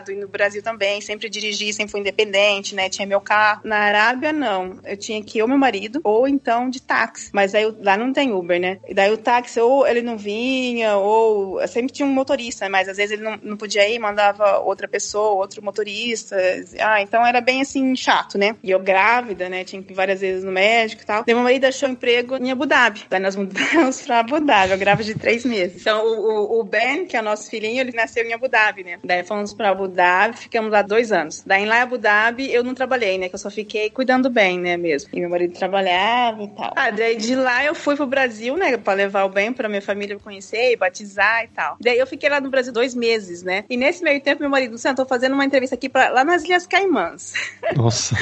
e 0.08 0.14
no 0.14 0.28
Brasil 0.28 0.62
também, 0.62 1.00
sempre 1.00 1.28
dirigi, 1.28 1.73
sempre 1.73 1.90
fui 1.90 2.00
independente, 2.00 2.75
né? 2.75 2.88
Tinha 2.88 3.06
meu 3.06 3.20
carro. 3.20 3.61
Na 3.64 3.76
Arábia, 3.76 4.32
não. 4.32 4.78
Eu 4.85 4.96
tinha 4.96 5.23
que 5.23 5.38
ir 5.38 5.42
ou 5.42 5.49
meu 5.49 5.58
marido, 5.58 6.00
ou 6.04 6.28
então 6.28 6.68
de 6.68 6.80
táxi. 6.80 7.30
Mas 7.32 7.54
aí 7.54 7.75
lá 7.82 7.96
não 7.96 8.12
tem 8.12 8.32
Uber, 8.32 8.61
né? 8.61 8.78
E 8.87 8.94
daí 8.94 9.11
o 9.12 9.18
táxi, 9.18 9.61
ou 9.61 9.87
ele 9.87 10.02
não 10.02 10.16
vinha, 10.16 10.96
ou 10.96 11.66
sempre 11.66 11.92
tinha 11.92 12.06
um 12.06 12.12
motorista, 12.12 12.68
mas 12.68 12.88
às 12.88 12.96
vezes 12.96 13.12
ele 13.12 13.23
não, 13.23 13.38
não 13.42 13.56
podia 13.56 13.88
ir, 13.88 13.99
mandava 13.99 14.58
outra 14.58 14.87
pessoa, 14.87 15.40
outro 15.40 15.62
motorista. 15.62 15.87
Ah, 16.80 17.00
então 17.00 17.25
era 17.25 17.40
bem 17.40 17.62
assim, 17.62 17.94
chato, 17.96 18.38
né? 18.38 18.56
E 18.62 18.70
eu 18.70 18.78
grávida, 18.78 19.48
né? 19.48 19.64
Tinha 19.64 19.82
que 19.82 19.92
ir 19.92 19.96
várias 19.96 20.20
vezes 20.20 20.44
no 20.44 20.52
médico 20.52 21.02
e 21.02 21.06
tal. 21.06 21.25
Daí 21.25 21.34
meu 21.34 21.44
marido 21.44 21.64
achou 21.64 21.88
emprego 21.88 22.36
em 22.36 22.50
Abu 22.50 22.66
Dhabi. 22.66 23.04
Daí 23.08 23.20
nós 23.20 23.36
mudamos 23.36 24.02
pra 24.06 24.20
Abu 24.20 24.40
Dhabi, 24.40 24.72
eu 24.72 24.78
grávida 24.78 25.12
de 25.12 25.18
três 25.18 25.44
meses. 25.44 25.80
Então 25.80 26.04
o, 26.04 26.60
o, 26.60 26.64
Ben, 26.64 27.06
que 27.06 27.16
é 27.16 27.20
o 27.20 27.25
nosso 27.25 27.50
filhinho, 27.50 27.80
ele 27.80 27.92
nasceu 27.92 28.25
em 28.25 28.32
Abu 28.32 28.48
Dhabi, 28.48 28.84
né? 28.84 28.98
Daí 29.04 29.25
fomos 29.25 29.54
pra 29.54 29.70
Abu 29.70 29.88
Dhabi, 29.88 30.36
ficamos 30.36 30.70
lá 30.70 30.82
dois 30.82 31.12
anos. 31.12 31.42
Daí 31.46 31.64
lá 31.64 31.78
em 31.78 31.82
Abu 31.82 31.98
Dhabi 31.98 32.52
eu 32.52 32.62
não 32.62 32.75
trabalhei, 32.75 33.18
né? 33.18 33.28
Que 33.28 33.34
eu 33.34 33.38
só 33.38 33.50
fiquei 33.50 33.90
cuidando 33.90 34.30
bem, 34.30 34.58
né? 34.58 34.76
Mesmo. 34.76 35.10
E 35.12 35.20
meu 35.20 35.30
marido 35.30 35.54
trabalhava 35.54 36.42
e 36.42 36.48
tal. 36.48 36.72
Ah, 36.76 36.90
daí 36.90 37.16
de 37.16 37.34
lá 37.34 37.64
eu 37.64 37.75
fui 37.75 37.96
pro 37.96 38.06
Brasil, 38.06 38.56
né? 38.56 38.76
Pra 38.76 38.94
levar 38.94 39.25
o 39.25 39.28
bem 39.28 39.52
pra 39.52 39.68
minha 39.68 39.82
família 39.82 40.18
conhecer 40.18 40.72
e 40.72 40.76
batizar 40.76 41.44
e 41.44 41.48
tal. 41.48 41.76
Daí 41.80 41.98
eu 41.98 42.06
fiquei 42.06 42.28
lá 42.28 42.40
no 42.40 42.50
Brasil 42.50 42.72
dois 42.72 42.94
meses, 42.94 43.42
né? 43.42 43.64
E 43.68 43.76
nesse 43.76 44.02
meio 44.02 44.20
tempo, 44.20 44.42
meu 44.42 44.50
marido, 44.50 44.72
Luciano, 44.72 44.96
tô 44.96 45.06
fazendo 45.06 45.34
uma 45.34 45.44
entrevista 45.44 45.75
aqui 45.75 45.88
pra, 45.96 46.10
lá 46.10 46.24
nas 46.24 46.44
Ilhas 46.44 46.66
Caimãs. 46.66 47.32
Nossa. 47.74 48.14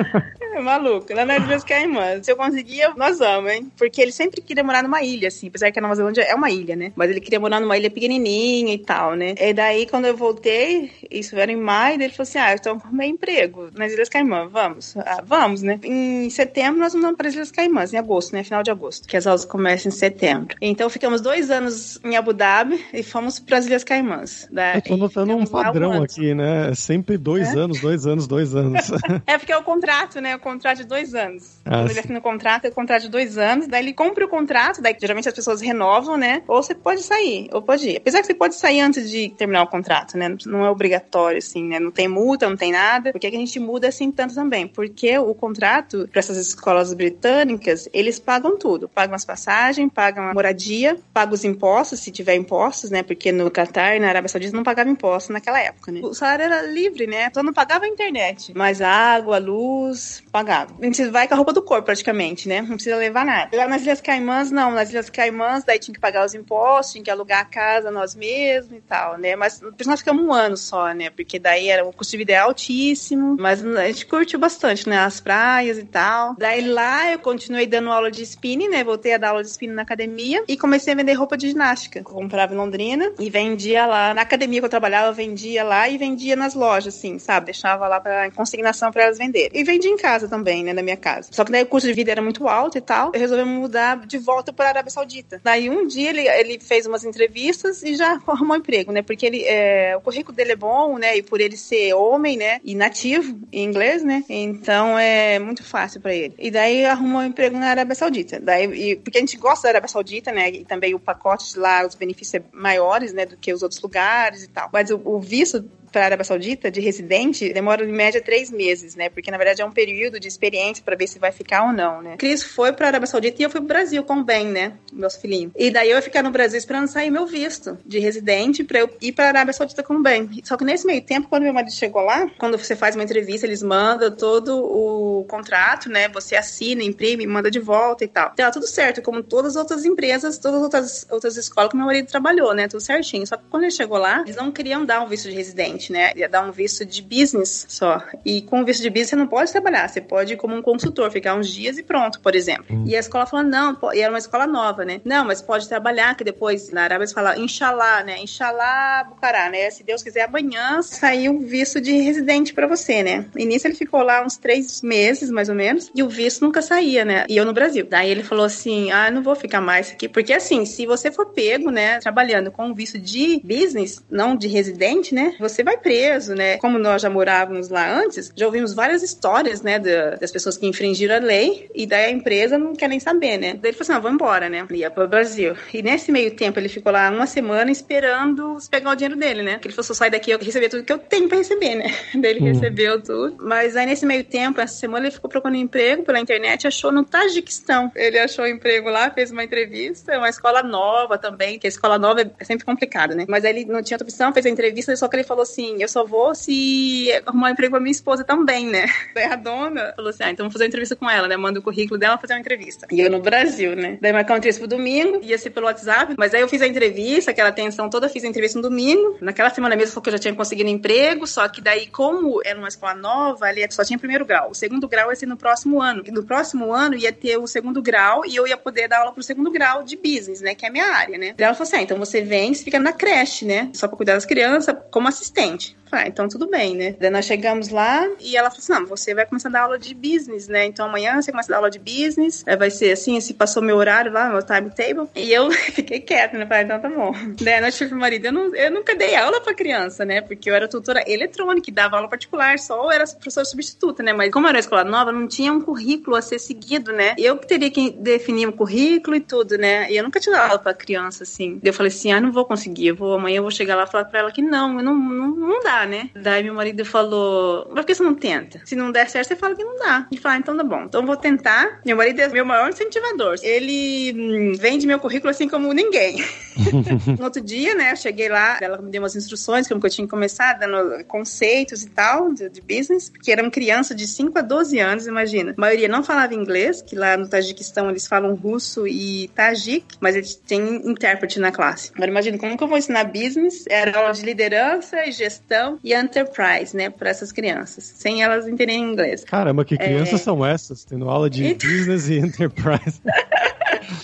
é 0.54 0.60
maluco, 0.60 1.14
lá 1.14 1.24
nas 1.24 1.42
Ilhas 1.44 1.64
Caimãs. 1.64 2.26
Se 2.26 2.30
eu 2.30 2.36
conseguia, 2.36 2.92
nós 2.94 3.20
vamos, 3.20 3.50
hein? 3.50 3.72
Porque 3.78 4.02
ele 4.02 4.12
sempre 4.12 4.42
queria 4.42 4.62
morar 4.62 4.82
numa 4.82 5.02
ilha, 5.02 5.28
assim. 5.28 5.48
Apesar 5.48 5.72
que 5.72 5.78
a 5.78 5.82
Nova 5.82 5.94
Zelândia 5.94 6.20
é 6.20 6.34
uma 6.34 6.50
ilha, 6.50 6.76
né? 6.76 6.92
Mas 6.94 7.10
ele 7.10 7.22
queria 7.22 7.40
morar 7.40 7.58
numa 7.58 7.78
ilha 7.78 7.90
pequenininha 7.90 8.74
e 8.74 8.78
tal, 8.78 9.14
né? 9.14 9.34
E 9.40 9.54
daí, 9.54 9.86
quando 9.86 10.04
eu 10.04 10.14
voltei, 10.14 10.90
isso 11.10 11.34
era 11.38 11.50
em 11.50 11.56
maio, 11.56 11.94
ele 11.94 12.10
falou 12.10 12.24
assim: 12.24 12.38
ah, 12.38 12.52
então 12.52 12.80
arrumei 12.84 13.08
emprego 13.08 13.70
nas 13.74 13.92
Ilhas 13.92 14.10
Caimãs, 14.10 14.52
vamos. 14.52 14.94
Ah, 14.98 15.22
vamos, 15.24 15.62
né? 15.62 15.80
Em 15.82 16.28
setembro, 16.28 16.80
nós 16.80 16.94
mudamos 16.94 17.16
para 17.16 17.28
as 17.28 17.34
Ilhas 17.34 17.50
Caimãs, 17.50 17.94
em 17.94 17.96
agosto, 17.96 18.34
né? 18.34 18.44
Final 18.44 18.62
de 18.62 18.70
agosto, 18.70 19.08
que 19.08 19.16
as 19.16 19.26
aulas 19.26 19.46
começam 19.46 19.88
em 19.88 19.94
setembro. 19.94 20.54
Então, 20.60 20.90
ficamos 20.90 21.22
dois 21.22 21.50
anos 21.50 21.98
em 22.04 22.14
Abu 22.14 22.34
Dhabi 22.34 22.84
e 22.92 23.02
fomos 23.02 23.40
para 23.40 23.56
as 23.56 23.64
Ilhas 23.64 23.84
Caimãs. 23.84 24.46
Da... 24.50 24.74
Eu 24.74 24.82
tô 24.82 24.96
notando 24.98 25.34
um 25.34 25.46
padrão 25.46 26.02
aqui, 26.02 26.34
né? 26.34 26.74
Sempre 26.74 27.21
dois 27.22 27.54
é? 27.54 27.58
anos, 27.58 27.80
dois 27.80 28.06
anos, 28.06 28.26
dois 28.26 28.54
anos. 28.54 28.90
é 29.26 29.38
porque 29.38 29.52
é 29.52 29.56
o 29.56 29.62
contrato, 29.62 30.20
né? 30.20 30.36
O 30.36 30.40
contrato 30.40 30.78
de 30.78 30.84
dois 30.84 31.14
anos. 31.14 31.60
Ah, 31.64 31.78
Quando 31.78 31.90
ele 31.90 32.00
assina 32.00 32.18
o 32.18 32.22
contrato, 32.22 32.64
é 32.64 32.68
o 32.68 32.72
contrato 32.72 33.02
de 33.02 33.08
dois 33.08 33.38
anos, 33.38 33.68
daí 33.68 33.82
ele 33.82 33.92
cumpre 33.92 34.24
o 34.24 34.28
contrato, 34.28 34.82
daí 34.82 34.96
geralmente 35.00 35.28
as 35.28 35.34
pessoas 35.34 35.60
renovam, 35.60 36.16
né? 36.16 36.42
Ou 36.48 36.62
você 36.62 36.74
pode 36.74 37.02
sair, 37.02 37.48
ou 37.52 37.62
pode 37.62 37.88
ir. 37.88 37.96
Apesar 37.98 38.20
que 38.20 38.26
você 38.26 38.34
pode 38.34 38.54
sair 38.56 38.80
antes 38.80 39.10
de 39.10 39.30
terminar 39.30 39.62
o 39.62 39.66
contrato, 39.68 40.18
né? 40.18 40.36
Não 40.46 40.64
é 40.64 40.70
obrigatório, 40.70 41.38
assim, 41.38 41.64
né? 41.64 41.78
Não 41.78 41.90
tem 41.90 42.08
multa, 42.08 42.48
não 42.48 42.56
tem 42.56 42.72
nada. 42.72 43.12
Por 43.12 43.20
que 43.20 43.26
a 43.28 43.30
gente 43.30 43.60
muda 43.60 43.88
assim 43.88 44.10
tanto 44.10 44.34
também? 44.34 44.66
Porque 44.66 45.16
o 45.18 45.34
contrato 45.34 46.08
para 46.10 46.18
essas 46.18 46.36
escolas 46.36 46.92
britânicas, 46.92 47.88
eles 47.92 48.18
pagam 48.18 48.58
tudo. 48.58 48.88
Pagam 48.88 49.14
as 49.14 49.24
passagens, 49.24 49.90
pagam 49.92 50.28
a 50.28 50.34
moradia, 50.34 50.98
pagam 51.12 51.34
os 51.34 51.44
impostos, 51.44 52.00
se 52.00 52.10
tiver 52.10 52.34
impostos, 52.34 52.90
né? 52.90 53.02
Porque 53.02 53.30
no 53.30 53.50
Catar 53.50 53.96
e 53.96 54.00
na 54.00 54.08
Arábia 54.08 54.28
Saudita 54.28 54.56
não 54.56 54.64
pagava 54.64 54.90
impostos 54.90 55.30
naquela 55.30 55.60
época, 55.60 55.92
né? 55.92 56.00
O 56.02 56.14
salário 56.14 56.44
era 56.44 56.62
livre, 56.62 57.01
né? 57.06 57.30
Só 57.34 57.42
não 57.42 57.52
pagava 57.52 57.84
a 57.84 57.88
internet. 57.88 58.52
Mas 58.54 58.80
água, 58.80 59.38
luz, 59.38 60.22
pagava. 60.30 60.74
A 60.80 60.84
gente 60.84 61.04
vai 61.06 61.28
com 61.28 61.34
a 61.34 61.36
roupa 61.36 61.52
do 61.52 61.62
corpo, 61.62 61.84
praticamente, 61.84 62.48
né? 62.48 62.62
Não 62.62 62.74
precisa 62.74 62.96
levar 62.96 63.24
nada. 63.24 63.56
Lá 63.56 63.68
nas 63.68 63.82
Ilhas 63.82 64.00
Caimãs, 64.00 64.50
não. 64.50 64.70
Nas 64.72 64.90
Ilhas 64.90 65.10
Caimãs, 65.10 65.64
daí 65.64 65.78
tinha 65.78 65.94
que 65.94 66.00
pagar 66.00 66.24
os 66.24 66.34
impostos, 66.34 66.92
tinha 66.92 67.04
que 67.04 67.10
alugar 67.10 67.40
a 67.40 67.44
casa 67.44 67.90
nós 67.90 68.14
mesmos 68.14 68.78
e 68.78 68.80
tal, 68.80 69.18
né? 69.18 69.36
Mas 69.36 69.60
nós 69.86 70.00
ficamos 70.00 70.24
um 70.24 70.32
ano 70.32 70.56
só, 70.56 70.92
né? 70.92 71.10
Porque 71.10 71.38
daí 71.38 71.68
era 71.68 71.84
o 71.84 71.92
custo 71.92 72.12
de 72.12 72.18
vida 72.18 72.32
é 72.32 72.38
altíssimo, 72.38 73.36
mas 73.38 73.64
a 73.64 73.86
gente 73.86 74.06
curtiu 74.06 74.38
bastante, 74.38 74.88
né? 74.88 74.98
As 74.98 75.20
praias 75.20 75.78
e 75.78 75.84
tal. 75.84 76.34
Daí 76.38 76.66
lá 76.66 77.12
eu 77.12 77.18
continuei 77.18 77.66
dando 77.66 77.90
aula 77.90 78.10
de 78.10 78.22
spinning, 78.22 78.68
né? 78.68 78.84
Voltei 78.84 79.14
a 79.14 79.18
dar 79.18 79.30
aula 79.30 79.42
de 79.42 79.50
spinning 79.50 79.74
na 79.74 79.82
academia 79.82 80.44
e 80.48 80.56
comecei 80.56 80.92
a 80.92 80.96
vender 80.96 81.14
roupa 81.14 81.36
de 81.36 81.48
ginástica. 81.48 82.02
comprava 82.02 82.54
em 82.54 82.56
Londrina 82.56 83.12
e 83.18 83.30
vendia 83.30 83.86
lá. 83.86 84.14
Na 84.14 84.22
academia 84.22 84.60
que 84.60 84.66
eu 84.66 84.70
trabalhava, 84.70 85.08
eu 85.08 85.14
vendia 85.14 85.64
lá 85.64 85.88
e 85.88 85.98
vendia 85.98 86.36
nas 86.36 86.54
lojas, 86.54 86.91
assim, 86.92 87.18
sabe? 87.18 87.46
Deixava 87.46 87.88
lá 87.88 88.00
pra 88.00 88.30
consignação 88.30 88.90
para 88.90 89.04
elas 89.04 89.18
venderem. 89.18 89.50
E 89.52 89.64
vendia 89.64 89.90
em 89.90 89.96
casa 89.96 90.28
também, 90.28 90.62
né? 90.62 90.72
Na 90.72 90.82
minha 90.82 90.96
casa. 90.96 91.28
Só 91.32 91.44
que 91.44 91.52
daí 91.52 91.62
o 91.62 91.66
custo 91.66 91.88
de 91.88 91.94
vida 91.94 92.10
era 92.10 92.22
muito 92.22 92.48
alto 92.48 92.78
e 92.78 92.80
tal. 92.80 93.10
Eu 93.14 93.20
resolvi 93.20 93.44
mudar 93.44 94.06
de 94.06 94.18
volta 94.18 94.52
para 94.52 94.66
a 94.66 94.68
Arábia 94.68 94.90
Saudita. 94.90 95.40
Daí 95.42 95.68
um 95.68 95.86
dia 95.86 96.10
ele, 96.10 96.28
ele 96.28 96.58
fez 96.60 96.86
umas 96.86 97.04
entrevistas 97.04 97.82
e 97.82 97.96
já 97.96 98.20
arrumou 98.26 98.56
emprego, 98.56 98.92
né? 98.92 99.02
Porque 99.02 99.26
ele, 99.26 99.44
é, 99.44 99.96
o 99.96 100.00
currículo 100.00 100.34
dele 100.36 100.52
é 100.52 100.56
bom, 100.56 100.98
né? 100.98 101.16
E 101.16 101.22
por 101.22 101.40
ele 101.40 101.56
ser 101.56 101.94
homem, 101.94 102.36
né? 102.36 102.60
E 102.64 102.74
nativo 102.74 103.38
em 103.52 103.64
inglês, 103.64 104.02
né? 104.02 104.24
Então 104.28 104.98
é 104.98 105.38
muito 105.38 105.64
fácil 105.64 106.00
para 106.00 106.14
ele. 106.14 106.34
E 106.38 106.50
daí 106.50 106.84
arrumou 106.84 107.20
um 107.22 107.24
emprego 107.24 107.58
na 107.58 107.68
Arábia 107.68 107.94
Saudita. 107.94 108.38
Daí, 108.40 108.64
e, 108.64 108.96
porque 108.96 109.18
a 109.18 109.20
gente 109.20 109.36
gosta 109.36 109.64
da 109.64 109.68
Arábia 109.70 109.88
Saudita, 109.88 110.32
né? 110.32 110.50
E 110.50 110.64
também 110.64 110.94
o 110.94 111.00
pacote 111.00 111.52
de 111.52 111.58
lá, 111.58 111.86
os 111.86 111.94
benefícios 111.94 112.34
é 112.34 112.42
maiores, 112.52 113.12
né? 113.12 113.26
Do 113.26 113.36
que 113.36 113.52
os 113.52 113.62
outros 113.62 113.80
lugares 113.80 114.42
e 114.42 114.48
tal. 114.48 114.68
Mas 114.72 114.90
o, 114.90 115.00
o 115.04 115.20
visto 115.20 115.64
para 115.92 116.02
a 116.02 116.04
Arábia 116.06 116.24
Saudita 116.24 116.70
de 116.70 116.80
residente 116.80 117.52
demora 117.52 117.84
em 117.84 117.92
média 117.92 118.20
três 118.20 118.50
meses, 118.50 118.96
né? 118.96 119.10
Porque 119.10 119.30
na 119.30 119.36
verdade 119.36 119.60
é 119.60 119.64
um 119.64 119.70
período 119.70 120.18
de 120.18 120.26
experiência 120.26 120.82
para 120.82 120.96
ver 120.96 121.06
se 121.06 121.18
vai 121.18 121.30
ficar 121.30 121.66
ou 121.66 121.72
não, 121.72 122.02
né? 122.02 122.16
Cris 122.16 122.42
foi 122.42 122.72
para 122.72 122.86
a 122.86 122.88
Arábia 122.88 123.06
Saudita 123.06 123.40
e 123.40 123.44
eu 123.44 123.50
fui 123.50 123.60
para 123.60 123.64
o 123.64 123.68
Brasil 123.68 124.02
com 124.02 124.14
o 124.14 124.24
Ben, 124.24 124.46
né? 124.46 124.72
Meus 124.92 125.16
filhinhos. 125.16 125.52
E 125.54 125.70
daí 125.70 125.90
eu 125.90 125.96
ia 125.96 126.02
ficar 126.02 126.22
no 126.22 126.30
Brasil 126.30 126.58
esperando 126.58 126.88
sair 126.88 127.10
meu 127.10 127.26
visto 127.26 127.78
de 127.84 127.98
residente 127.98 128.64
para 128.64 128.80
eu 128.80 128.90
ir 129.00 129.12
para 129.12 129.26
a 129.26 129.28
Arábia 129.28 129.52
Saudita 129.52 129.82
com 129.82 129.94
o 129.94 130.02
Ben. 130.02 130.28
Só 130.42 130.56
que 130.56 130.64
nesse 130.64 130.86
meio 130.86 131.02
tempo, 131.02 131.28
quando 131.28 131.42
meu 131.42 131.52
marido 131.52 131.72
chegou 131.72 132.02
lá, 132.02 132.28
quando 132.38 132.56
você 132.56 132.74
faz 132.74 132.94
uma 132.94 133.04
entrevista, 133.04 133.46
eles 133.46 133.62
mandam 133.62 134.10
todo 134.10 134.56
o 134.58 135.24
contrato, 135.24 135.90
né? 135.90 136.08
Você 136.08 136.36
assina, 136.36 136.82
imprime, 136.82 137.26
manda 137.26 137.50
de 137.50 137.60
volta 137.60 138.04
e 138.04 138.08
tal. 138.08 138.30
Então, 138.32 138.50
tudo 138.50 138.66
certo, 138.66 139.02
como 139.02 139.22
todas 139.22 139.56
as 139.56 139.62
outras 139.62 139.84
empresas, 139.84 140.38
todas 140.38 140.58
as 140.58 140.62
outras, 140.62 141.06
outras 141.10 141.36
escolas 141.36 141.70
que 141.70 141.76
meu 141.76 141.86
marido 141.86 142.06
trabalhou, 142.06 142.54
né? 142.54 142.66
Tudo 142.66 142.80
certinho. 142.80 143.26
Só 143.26 143.36
que 143.36 143.44
quando 143.50 143.64
ele 143.64 143.72
chegou 143.72 143.98
lá, 143.98 144.22
eles 144.22 144.36
não 144.36 144.50
queriam 144.50 144.84
dar 144.84 145.02
um 145.02 145.06
visto 145.06 145.28
de 145.28 145.34
residente 145.34 145.81
né? 145.90 146.12
Ia 146.14 146.28
dar 146.28 146.42
um 146.42 146.52
visto 146.52 146.84
de 146.84 147.02
business 147.02 147.66
só. 147.68 148.02
E 148.24 148.42
com 148.42 148.60
o 148.60 148.64
visto 148.64 148.82
de 148.82 148.90
business 148.90 149.10
você 149.10 149.16
não 149.16 149.26
pode 149.26 149.50
trabalhar, 149.50 149.88
você 149.88 150.00
pode 150.00 150.34
ir 150.34 150.36
como 150.36 150.54
um 150.54 150.62
consultor, 150.62 151.10
ficar 151.10 151.34
uns 151.34 151.48
dias 151.48 151.78
e 151.78 151.82
pronto, 151.82 152.20
por 152.20 152.34
exemplo. 152.34 152.66
Hum. 152.70 152.84
E 152.86 152.94
a 152.94 153.00
escola 153.00 153.26
falou, 153.26 153.44
não, 153.44 153.76
e 153.94 154.00
era 154.00 154.12
uma 154.12 154.18
escola 154.18 154.46
nova, 154.46 154.84
né? 154.84 155.00
Não, 155.04 155.24
mas 155.24 155.42
pode 155.42 155.68
trabalhar, 155.68 156.16
que 156.16 156.24
depois 156.24 156.70
na 156.70 156.82
Arábia 156.82 157.04
eles 157.04 157.12
falam, 157.12 157.36
inshallah, 157.42 158.04
né? 158.04 158.18
Inshallah, 158.20 159.04
Bucará, 159.04 159.50
né? 159.50 159.70
Se 159.70 159.82
Deus 159.82 160.02
quiser, 160.02 160.22
amanhã 160.22 160.82
saiu 160.82 161.36
o 161.36 161.40
visto 161.40 161.80
de 161.80 161.92
residente 161.92 162.54
para 162.54 162.66
você, 162.66 163.02
né? 163.02 163.26
E 163.36 163.44
nisso 163.44 163.66
ele 163.66 163.74
ficou 163.74 164.02
lá 164.02 164.24
uns 164.24 164.36
três 164.36 164.82
meses, 164.82 165.30
mais 165.30 165.48
ou 165.48 165.54
menos, 165.54 165.90
e 165.94 166.02
o 166.02 166.08
visto 166.08 166.44
nunca 166.44 166.62
saía, 166.62 167.04
né? 167.04 167.24
E 167.28 167.36
eu 167.36 167.44
no 167.44 167.52
Brasil. 167.52 167.86
Daí 167.88 168.10
ele 168.10 168.22
falou 168.22 168.44
assim, 168.44 168.90
ah, 168.90 169.10
não 169.10 169.22
vou 169.22 169.34
ficar 169.34 169.60
mais 169.60 169.90
aqui, 169.90 170.08
porque 170.08 170.32
assim, 170.32 170.64
se 170.64 170.86
você 170.86 171.10
for 171.10 171.26
pego, 171.26 171.70
né, 171.70 171.98
trabalhando 171.98 172.50
com 172.50 172.66
um 172.66 172.74
visto 172.74 172.98
de 172.98 173.40
business, 173.44 174.02
não 174.10 174.36
de 174.36 174.48
residente, 174.48 175.14
né? 175.14 175.34
Você 175.38 175.62
vai 175.62 175.71
vai 175.72 175.76
preso, 175.78 176.34
né? 176.34 176.58
Como 176.58 176.78
nós 176.78 177.02
já 177.02 177.08
morávamos 177.08 177.68
lá 177.68 177.98
antes, 177.98 178.32
já 178.36 178.46
ouvimos 178.46 178.74
várias 178.74 179.02
histórias, 179.02 179.62
né, 179.62 179.78
das 179.78 180.30
pessoas 180.30 180.56
que 180.56 180.66
infringiram 180.66 181.16
a 181.16 181.18
lei 181.18 181.70
e 181.74 181.86
daí 181.86 182.06
a 182.06 182.10
empresa 182.10 182.58
não 182.58 182.74
quer 182.74 182.88
nem 182.88 183.00
saber, 183.00 183.38
né? 183.38 183.54
Daí 183.54 183.70
ele 183.70 183.72
falou 183.72 183.82
assim, 183.82 183.92
ah, 183.92 183.98
vamos 183.98 184.14
embora, 184.14 184.48
né? 184.48 184.66
Ia 184.70 184.90
para 184.90 185.04
o 185.04 185.08
Brasil. 185.08 185.54
E 185.72 185.82
nesse 185.82 186.12
meio 186.12 186.30
tempo 186.34 186.58
ele 186.58 186.68
ficou 186.68 186.92
lá 186.92 187.10
uma 187.10 187.26
semana 187.26 187.70
esperando 187.70 188.58
pegar 188.70 188.90
o 188.90 188.94
dinheiro 188.94 189.16
dele, 189.16 189.42
né? 189.42 189.58
Que 189.58 189.68
ele 189.68 189.74
falou, 189.74 189.84
só 189.84 189.94
sai 189.94 190.10
daqui, 190.10 190.30
eu 190.30 190.38
receber 190.38 190.68
tudo 190.68 190.84
que 190.84 190.92
eu 190.92 190.98
tenho 190.98 191.28
para 191.28 191.38
receber, 191.38 191.74
né? 191.74 191.86
Daí 192.14 192.32
ele 192.32 192.40
hum. 192.40 192.52
recebeu 192.52 193.00
tudo. 193.00 193.36
Mas 193.40 193.76
aí 193.76 193.86
nesse 193.86 194.04
meio 194.04 194.24
tempo, 194.24 194.60
essa 194.60 194.74
semana 194.74 195.06
ele 195.06 195.14
ficou 195.14 195.30
procurando 195.30 195.56
emprego 195.56 196.02
pela 196.02 196.20
internet, 196.20 196.66
achou 196.66 196.92
no 196.92 197.04
Tajiquistão. 197.04 197.90
Ele 197.94 198.18
achou 198.18 198.46
emprego 198.46 198.88
lá, 198.88 199.10
fez 199.10 199.30
uma 199.30 199.44
entrevista, 199.44 200.16
uma 200.18 200.28
escola 200.28 200.62
nova 200.62 201.16
também, 201.18 201.58
que 201.58 201.66
a 201.66 201.68
escola 201.68 201.98
nova 201.98 202.20
é 202.38 202.44
sempre 202.44 202.64
complicada, 202.64 203.14
né? 203.14 203.24
Mas 203.28 203.44
aí 203.44 203.52
ele 203.56 203.64
não 203.64 203.82
tinha 203.82 203.96
outra 203.96 204.06
opção, 204.06 204.32
fez 204.32 204.46
a 204.46 204.50
entrevista, 204.50 204.94
só 204.96 205.08
que 205.08 205.16
ele 205.16 205.24
falou 205.24 205.42
assim, 205.42 205.61
assim, 205.62 205.76
eu 205.80 205.88
só 205.88 206.04
vou 206.04 206.34
se 206.34 207.08
arrumar 207.24 207.48
um 207.48 207.52
emprego 207.52 207.72
pra 207.72 207.80
minha 207.80 207.92
esposa 207.92 208.24
também, 208.24 208.66
né? 208.66 208.86
Daí 209.14 209.24
a 209.24 209.36
dona 209.36 209.92
falou 209.94 210.10
assim, 210.10 210.24
ah, 210.24 210.30
então 210.30 210.46
vou 210.46 210.52
fazer 210.52 210.64
uma 210.64 210.68
entrevista 210.68 210.96
com 210.96 211.08
ela, 211.08 211.28
né? 211.28 211.36
Manda 211.36 211.60
o 211.60 211.62
currículo 211.62 211.98
dela 211.98 212.18
fazer 212.18 212.34
uma 212.34 212.40
entrevista. 212.40 212.86
E 212.90 213.00
eu 213.00 213.10
no 213.10 213.20
Brasil, 213.20 213.76
né? 213.76 213.98
Daí 214.00 214.12
marcar 214.12 214.34
uma 214.34 214.38
entrevista 214.38 214.60
pro 214.60 214.76
domingo, 214.76 215.20
ia 215.22 215.38
ser 215.38 215.50
pelo 215.50 215.66
WhatsApp, 215.66 216.14
mas 216.18 216.34
aí 216.34 216.40
eu 216.40 216.48
fiz 216.48 216.60
a 216.62 216.66
entrevista, 216.66 217.30
aquela 217.30 217.50
atenção 217.50 217.88
toda, 217.88 218.08
fiz 218.08 218.24
a 218.24 218.28
entrevista 218.28 218.58
no 218.58 218.68
domingo. 218.68 219.18
Naquela 219.20 219.50
semana 219.50 219.76
mesmo 219.76 219.92
foi 219.92 220.02
que 220.02 220.08
eu 220.08 220.12
já 220.12 220.18
tinha 220.18 220.34
conseguido 220.34 220.68
emprego, 220.68 221.26
só 221.26 221.48
que 221.48 221.60
daí, 221.60 221.86
como 221.86 222.40
era 222.44 222.58
uma 222.58 222.68
escola 222.68 222.94
nova, 222.94 223.46
ali 223.46 223.66
só 223.70 223.84
tinha 223.84 223.98
primeiro 223.98 224.24
grau. 224.24 224.50
O 224.50 224.54
segundo 224.54 224.88
grau 224.88 225.10
ia 225.10 225.16
ser 225.16 225.26
no 225.26 225.36
próximo 225.36 225.80
ano. 225.80 226.02
No 226.08 226.24
próximo 226.24 226.72
ano 226.72 226.96
ia 226.96 227.12
ter 227.12 227.38
o 227.38 227.46
segundo 227.46 227.80
grau 227.80 228.24
e 228.26 228.34
eu 228.34 228.46
ia 228.46 228.56
poder 228.56 228.88
dar 228.88 229.00
aula 229.00 229.12
pro 229.12 229.22
segundo 229.22 229.50
grau 229.50 229.82
de 229.82 229.96
business, 229.96 230.40
né? 230.40 230.54
Que 230.54 230.66
é 230.66 230.68
a 230.68 230.72
minha 230.72 230.86
área, 230.86 231.18
né? 231.18 231.34
Daí 231.36 231.46
ela 231.46 231.54
falou 231.54 231.68
assim: 231.68 231.76
ah, 231.76 231.82
então 231.82 231.98
você 231.98 232.20
vem, 232.20 232.52
você 232.52 232.64
fica 232.64 232.78
na 232.78 232.92
creche, 232.92 233.44
né? 233.44 233.70
Só 233.72 233.88
pra 233.88 233.96
cuidar 233.96 234.14
das 234.14 234.24
crianças 234.24 234.74
como 234.90 235.08
assistente 235.08 235.51
gente. 235.52 235.81
Ah, 235.92 236.06
então 236.06 236.26
tudo 236.26 236.48
bem, 236.48 236.74
né? 236.74 236.96
Daí 236.98 237.10
nós 237.10 237.26
chegamos 237.26 237.68
lá 237.68 238.08
e 238.18 238.34
ela 238.34 238.50
falou 238.50 238.62
assim: 238.62 238.72
não, 238.72 238.86
você 238.86 239.14
vai 239.14 239.26
começar 239.26 239.50
a 239.50 239.52
dar 239.52 239.60
aula 239.62 239.78
de 239.78 239.94
business, 239.94 240.48
né? 240.48 240.64
Então 240.64 240.86
amanhã 240.86 241.20
você 241.20 241.30
começa 241.30 241.50
a 241.50 241.52
dar 241.52 241.56
aula 241.58 241.70
de 241.70 241.78
business, 241.78 242.42
vai 242.58 242.70
ser 242.70 242.92
assim, 242.92 243.18
assim, 243.18 243.34
passou 243.34 243.62
meu 243.62 243.76
horário 243.76 244.10
lá, 244.10 244.30
meu 244.30 244.42
timetable. 244.42 245.08
E 245.14 245.30
eu 245.30 245.50
fiquei 245.72 246.00
quieta, 246.00 246.38
né? 246.38 246.46
Falei, 246.46 246.64
então 246.64 246.80
tá 246.80 246.88
bom. 246.88 247.12
Daí 247.40 247.60
nós 247.60 247.76
tive 247.76 247.94
marido, 247.94 248.26
eu, 248.26 248.32
não, 248.32 248.54
eu 248.54 248.70
nunca 248.70 248.96
dei 248.96 249.14
aula 249.14 249.40
pra 249.40 249.54
criança, 249.54 250.04
né? 250.04 250.22
Porque 250.22 250.48
eu 250.48 250.54
era 250.54 250.66
tutora 250.66 251.04
eletrônica 251.06 251.68
e 251.68 251.72
dava 251.72 251.96
aula 251.96 252.08
particular, 252.08 252.58
só 252.58 252.90
era 252.90 253.04
professora 253.06 253.44
substituta, 253.44 254.02
né? 254.02 254.14
Mas 254.14 254.32
como 254.32 254.46
era 254.46 254.56
uma 254.56 254.60
escola 254.60 254.84
nova, 254.84 255.12
não 255.12 255.28
tinha 255.28 255.52
um 255.52 255.60
currículo 255.60 256.16
a 256.16 256.22
ser 256.22 256.38
seguido, 256.38 256.92
né? 256.92 257.14
Eu 257.18 257.36
que 257.36 257.46
teria 257.46 257.70
que 257.70 257.90
definir 257.90 258.48
o 258.48 258.52
currículo 258.52 259.16
e 259.16 259.20
tudo, 259.20 259.58
né? 259.58 259.90
E 259.92 259.96
eu 259.96 260.04
nunca 260.04 260.18
tinha 260.18 260.34
dado 260.34 260.50
aula 260.50 260.58
pra 260.58 260.72
criança, 260.72 261.24
assim. 261.24 261.58
Daí 261.62 261.70
eu 261.70 261.74
falei 261.74 261.92
assim, 261.92 262.12
ah, 262.12 262.20
não 262.20 262.32
vou 262.32 262.44
conseguir, 262.44 262.88
eu 262.88 262.96
vou, 262.96 263.14
amanhã 263.14 263.38
eu 263.38 263.42
vou 263.42 263.50
chegar 263.50 263.76
lá 263.76 263.84
e 263.84 263.90
falar 263.90 264.04
pra 264.06 264.20
ela 264.20 264.32
que 264.32 264.40
não, 264.40 264.72
não, 264.74 264.94
não, 264.94 265.28
não 265.28 265.62
dá, 265.62 265.81
né? 265.86 266.10
Daí 266.14 266.42
meu 266.42 266.54
marido 266.54 266.84
falou, 266.84 267.66
mas 267.70 267.84
por 267.84 267.86
que 267.86 267.94
você 267.94 268.02
não 268.02 268.14
tenta? 268.14 268.60
Se 268.64 268.74
não 268.74 268.92
der 268.92 269.08
certo, 269.08 269.28
você 269.28 269.36
fala 269.36 269.54
que 269.54 269.64
não 269.64 269.76
dá. 269.76 270.06
E 270.10 270.16
fala, 270.16 270.36
ah, 270.36 270.38
então 270.38 270.56
tá 270.56 270.64
bom, 270.64 270.84
então 270.84 271.04
vou 271.06 271.16
tentar. 271.16 271.80
Meu 271.84 271.96
marido 271.96 272.20
é 272.20 272.28
meu 272.28 272.44
maior 272.44 272.70
incentivador. 272.70 273.36
Ele 273.42 274.12
hum, 274.16 274.52
vende 274.58 274.86
meu 274.86 274.98
currículo 274.98 275.30
assim 275.30 275.48
como 275.48 275.72
ninguém. 275.72 276.16
no 277.18 277.24
outro 277.24 277.42
dia, 277.42 277.74
né, 277.74 277.92
eu 277.92 277.96
cheguei 277.96 278.28
lá, 278.28 278.58
ela 278.60 278.80
me 278.80 278.90
deu 278.90 279.02
umas 279.02 279.16
instruções, 279.16 279.66
como 279.66 279.80
que 279.80 279.86
eu 279.86 279.90
tinha 279.90 280.06
que 280.06 280.10
começar, 280.10 280.54
dando 280.54 281.04
conceitos 281.04 281.82
e 281.82 281.90
tal, 281.90 282.32
de, 282.32 282.48
de 282.48 282.60
business, 282.60 283.08
porque 283.10 283.32
eram 283.32 283.50
criança 283.50 283.94
de 283.94 284.06
5 284.06 284.38
a 284.38 284.42
12 284.42 284.78
anos, 284.78 285.06
imagina. 285.06 285.54
A 285.56 285.60
maioria 285.60 285.88
não 285.88 286.02
falava 286.02 286.34
inglês, 286.34 286.82
que 286.82 286.96
lá 286.96 287.16
no 287.16 287.28
Tajiquistão 287.28 287.90
eles 287.90 288.06
falam 288.06 288.34
russo 288.34 288.86
e 288.86 289.28
tajik, 289.34 289.96
mas 290.00 290.16
eles 290.16 290.34
têm 290.34 290.88
intérprete 290.88 291.38
na 291.38 291.50
classe. 291.50 291.90
Agora 291.94 292.10
imagina, 292.10 292.38
como 292.38 292.56
que 292.56 292.64
eu 292.64 292.68
vou 292.68 292.78
ensinar 292.78 293.04
business? 293.04 293.64
Era 293.68 293.98
aula 293.98 294.12
de 294.12 294.22
liderança 294.22 295.04
e 295.06 295.12
gestão 295.12 295.71
e 295.82 295.94
enterprise, 295.94 296.76
né, 296.76 296.90
para 296.90 297.10
essas 297.10 297.32
crianças, 297.32 297.84
sem 297.84 298.22
elas 298.22 298.46
entenderem 298.46 298.82
inglês. 298.82 299.24
Caramba, 299.24 299.64
que 299.64 299.76
crianças 299.76 300.20
é... 300.20 300.24
são 300.24 300.44
essas? 300.44 300.84
Tendo 300.84 301.08
aula 301.08 301.28
de 301.28 301.46
então... 301.46 301.70
business 301.70 302.08
e 302.08 302.18
enterprise. 302.20 303.00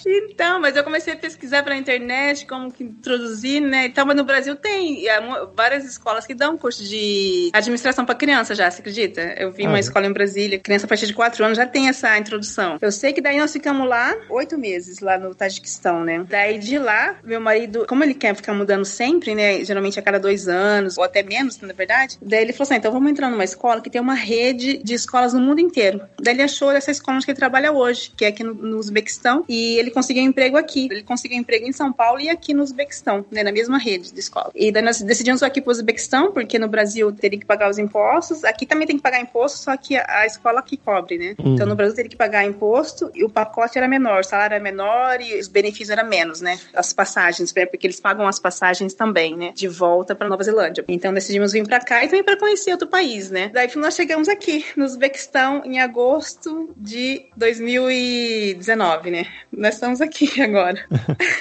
Então, 0.06 0.60
mas 0.60 0.76
eu 0.76 0.84
comecei 0.84 1.12
a 1.12 1.16
pesquisar 1.16 1.62
pela 1.62 1.76
internet 1.76 2.46
como 2.46 2.72
que 2.72 2.84
introduzir, 2.84 3.60
né? 3.60 3.86
Então, 3.86 4.06
mas 4.06 4.16
no 4.16 4.24
Brasil 4.24 4.56
tem 4.56 5.08
é, 5.08 5.20
várias 5.54 5.84
escolas 5.84 6.26
que 6.26 6.34
dão 6.34 6.56
curso 6.56 6.84
de 6.84 7.50
administração 7.52 8.04
para 8.04 8.14
criança 8.14 8.54
já, 8.54 8.70
você 8.70 8.80
acredita? 8.80 9.20
Eu 9.36 9.52
vi 9.52 9.64
ah, 9.64 9.68
uma 9.68 9.78
é? 9.78 9.80
escola 9.80 10.06
em 10.06 10.12
Brasília, 10.12 10.58
criança 10.58 10.86
a 10.86 10.88
partir 10.88 11.06
de 11.06 11.14
4 11.14 11.44
anos 11.44 11.56
já 11.56 11.66
tem 11.66 11.88
essa 11.88 12.16
introdução. 12.18 12.78
Eu 12.80 12.92
sei 12.92 13.12
que 13.12 13.20
daí 13.20 13.38
nós 13.38 13.52
ficamos 13.52 13.88
lá 13.88 14.14
oito 14.30 14.58
meses, 14.58 15.00
lá 15.00 15.18
no 15.18 15.34
Tajiquistão, 15.34 16.04
né? 16.04 16.24
Daí 16.28 16.58
de 16.58 16.78
lá, 16.78 17.16
meu 17.24 17.40
marido, 17.40 17.86
como 17.88 18.04
ele 18.04 18.14
quer 18.14 18.34
ficar 18.34 18.54
mudando 18.54 18.84
sempre, 18.84 19.34
né? 19.34 19.64
Geralmente 19.64 19.98
a 19.98 20.02
cada 20.02 20.18
dois 20.18 20.48
anos, 20.48 20.96
ou 20.96 21.04
até 21.04 21.22
menos, 21.22 21.60
na 21.60 21.72
verdade. 21.72 22.18
Daí 22.20 22.42
ele 22.42 22.52
falou 22.52 22.64
assim: 22.64 22.74
ah, 22.74 22.76
então 22.78 22.92
vamos 22.92 23.10
entrar 23.10 23.30
numa 23.30 23.44
escola 23.44 23.80
que 23.80 23.90
tem 23.90 24.00
uma 24.00 24.14
rede 24.14 24.78
de 24.78 24.94
escolas 24.94 25.32
no 25.32 25.40
mundo 25.40 25.60
inteiro. 25.60 26.00
Daí 26.20 26.34
ele 26.34 26.42
achou 26.42 26.70
essa 26.70 26.90
escola 26.90 27.16
onde 27.16 27.26
ele 27.28 27.36
trabalha 27.36 27.72
hoje, 27.72 28.12
que 28.16 28.24
é 28.24 28.28
aqui 28.28 28.42
no, 28.42 28.54
no 28.54 28.78
Uzbequistão, 28.78 29.44
e 29.48 29.67
ele 29.76 29.90
conseguiu 29.90 30.22
um 30.22 30.26
emprego 30.26 30.56
aqui. 30.56 30.88
Ele 30.90 31.02
conseguiu 31.02 31.36
um 31.36 31.40
emprego 31.40 31.66
em 31.66 31.72
São 31.72 31.92
Paulo 31.92 32.20
e 32.20 32.28
aqui 32.28 32.54
no 32.54 32.62
Uzbequistão, 32.62 33.24
né? 33.30 33.42
Na 33.42 33.52
mesma 33.52 33.78
rede 33.78 34.12
de 34.12 34.20
escola. 34.20 34.50
E 34.54 34.70
daí 34.70 34.82
nós 34.82 35.00
decidimos 35.00 35.42
aqui 35.42 35.60
pro 35.60 35.72
Uzbequistão, 35.72 36.32
porque 36.32 36.58
no 36.58 36.68
Brasil 36.68 37.10
teria 37.12 37.38
que 37.38 37.46
pagar 37.46 37.70
os 37.70 37.78
impostos, 37.78 38.44
aqui 38.44 38.66
também 38.66 38.86
tem 38.86 38.96
que 38.96 39.02
pagar 39.02 39.20
imposto, 39.20 39.58
só 39.58 39.76
que 39.76 39.96
a, 39.96 40.20
a 40.20 40.26
escola 40.26 40.62
que 40.62 40.76
cobre, 40.76 41.18
né? 41.18 41.34
Uhum. 41.38 41.54
Então 41.54 41.66
no 41.66 41.74
Brasil 41.74 41.96
teria 41.96 42.10
que 42.10 42.16
pagar 42.16 42.44
imposto 42.44 43.10
e 43.14 43.24
o 43.24 43.28
pacote 43.28 43.78
era 43.78 43.88
menor, 43.88 44.20
o 44.20 44.24
salário 44.24 44.54
era 44.54 44.62
menor 44.62 45.20
e 45.20 45.38
os 45.38 45.48
benefícios 45.48 45.90
eram 45.90 46.08
menos, 46.08 46.40
né? 46.40 46.58
As 46.74 46.92
passagens, 46.92 47.52
porque 47.52 47.86
eles 47.86 48.00
pagam 48.00 48.26
as 48.26 48.38
passagens 48.38 48.94
também, 48.94 49.36
né? 49.36 49.52
De 49.54 49.68
volta 49.68 50.14
para 50.14 50.28
Nova 50.28 50.42
Zelândia. 50.42 50.84
Então 50.88 51.12
decidimos 51.12 51.52
vir 51.52 51.66
para 51.66 51.80
cá 51.80 52.04
e 52.04 52.08
também 52.08 52.24
para 52.24 52.36
conhecer 52.36 52.72
outro 52.72 52.88
país, 52.88 53.30
né? 53.30 53.50
Daí 53.52 53.68
nós 53.76 53.94
chegamos 53.94 54.28
aqui, 54.28 54.64
no 54.76 54.84
Uzbequistão, 54.84 55.62
em 55.64 55.80
agosto 55.80 56.70
de 56.76 57.26
2019, 57.36 59.10
né? 59.10 59.26
Nós 59.58 59.74
estamos 59.74 60.00
aqui 60.00 60.28
agora. 60.40 60.86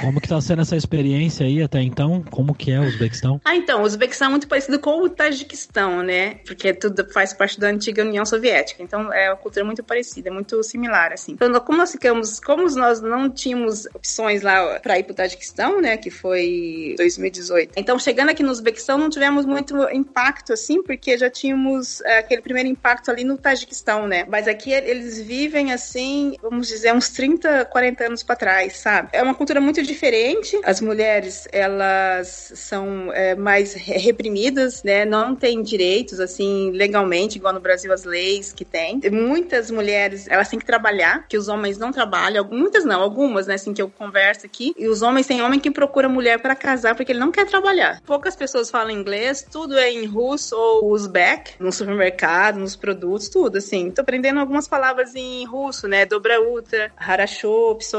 Como 0.01 0.19
que 0.19 0.27
tá 0.27 0.41
sendo 0.41 0.63
essa 0.63 0.75
experiência 0.75 1.45
aí 1.45 1.61
até 1.61 1.79
então? 1.81 2.23
Como 2.31 2.55
que 2.55 2.71
é 2.71 2.79
o 2.79 2.83
Uzbequistão? 2.83 3.39
Ah, 3.45 3.55
então, 3.55 3.81
o 3.81 3.85
Uzbequistão 3.85 4.27
é 4.27 4.31
muito 4.31 4.47
parecido 4.47 4.79
com 4.79 5.03
o 5.03 5.09
Tajiquistão, 5.09 6.01
né? 6.01 6.39
Porque 6.45 6.73
tudo 6.73 7.07
faz 7.13 7.31
parte 7.31 7.59
da 7.59 7.67
antiga 7.67 8.03
União 8.03 8.25
Soviética. 8.25 8.81
Então 8.81 9.13
é 9.13 9.29
uma 9.29 9.37
cultura 9.37 9.63
muito 9.63 9.83
parecida, 9.83 10.31
muito 10.31 10.63
similar, 10.63 11.13
assim. 11.13 11.33
Então, 11.33 11.53
como 11.59 11.77
nós 11.77 11.91
ficamos, 11.91 12.39
como 12.39 12.67
nós 12.75 13.01
não 13.01 13.29
tínhamos 13.29 13.85
opções 13.93 14.41
lá 14.41 14.79
para 14.79 14.97
ir 14.97 15.03
pro 15.03 15.13
Tajiquistão, 15.13 15.79
né? 15.79 15.95
Que 15.95 16.09
foi 16.09 16.95
2018. 16.97 17.73
Então, 17.77 17.99
chegando 17.99 18.29
aqui 18.29 18.41
no 18.41 18.51
Uzbequistão, 18.51 18.97
não 18.97 19.11
tivemos 19.11 19.45
muito 19.45 19.77
impacto, 19.93 20.53
assim, 20.53 20.81
porque 20.81 21.17
já 21.19 21.29
tínhamos 21.29 22.01
é, 22.01 22.17
aquele 22.19 22.41
primeiro 22.41 22.67
impacto 22.67 23.11
ali 23.11 23.23
no 23.23 23.37
Tajiquistão, 23.37 24.07
né? 24.07 24.25
Mas 24.27 24.47
aqui 24.47 24.71
eles 24.71 25.21
vivem, 25.21 25.71
assim, 25.71 26.35
vamos 26.41 26.67
dizer, 26.67 26.93
uns 26.93 27.09
30, 27.09 27.65
40 27.65 28.06
anos 28.07 28.23
para 28.23 28.35
trás, 28.35 28.77
sabe? 28.77 29.09
É 29.11 29.21
uma 29.21 29.35
cultura 29.35 29.61
muito 29.61 29.81
diferente. 29.83 30.59
As 30.63 30.81
mulheres, 30.81 31.47
elas 31.51 32.51
são 32.55 33.11
é, 33.13 33.35
mais 33.35 33.73
reprimidas, 33.73 34.83
né? 34.83 35.05
Não 35.05 35.35
têm 35.35 35.61
direitos, 35.61 36.19
assim, 36.19 36.71
legalmente, 36.71 37.37
igual 37.37 37.53
no 37.53 37.59
Brasil 37.59 37.93
as 37.93 38.03
leis 38.03 38.51
que 38.51 38.65
tem. 38.65 38.99
Muitas 39.11 39.69
mulheres, 39.69 40.27
elas 40.27 40.49
têm 40.49 40.59
que 40.59 40.65
trabalhar, 40.65 41.27
que 41.27 41.37
os 41.37 41.47
homens 41.47 41.77
não 41.77 41.91
trabalham. 41.91 42.47
Muitas 42.49 42.85
não, 42.85 43.01
algumas, 43.01 43.47
né? 43.47 43.55
Assim, 43.55 43.73
que 43.73 43.81
eu 43.81 43.89
converso 43.89 44.45
aqui. 44.45 44.73
E 44.77 44.87
os 44.87 45.01
homens, 45.01 45.27
tem 45.27 45.41
homem 45.41 45.59
que 45.59 45.69
procura 45.69 46.09
mulher 46.09 46.39
para 46.39 46.55
casar 46.55 46.95
porque 46.95 47.11
ele 47.11 47.19
não 47.19 47.31
quer 47.31 47.45
trabalhar. 47.45 48.01
Poucas 48.05 48.35
pessoas 48.35 48.69
falam 48.69 48.91
inglês, 48.91 49.45
tudo 49.51 49.77
é 49.77 49.91
em 49.91 50.05
russo 50.05 50.55
ou 50.55 50.91
uzbek, 50.91 51.53
no 51.59 51.71
supermercado, 51.71 52.57
nos 52.59 52.75
produtos, 52.75 53.29
tudo, 53.29 53.57
assim. 53.57 53.91
Tô 53.91 54.01
aprendendo 54.01 54.39
algumas 54.39 54.67
palavras 54.67 55.15
em 55.15 55.45
russo, 55.45 55.87
né? 55.87 56.05
Dobra 56.05 56.41
ultra, 56.41 56.91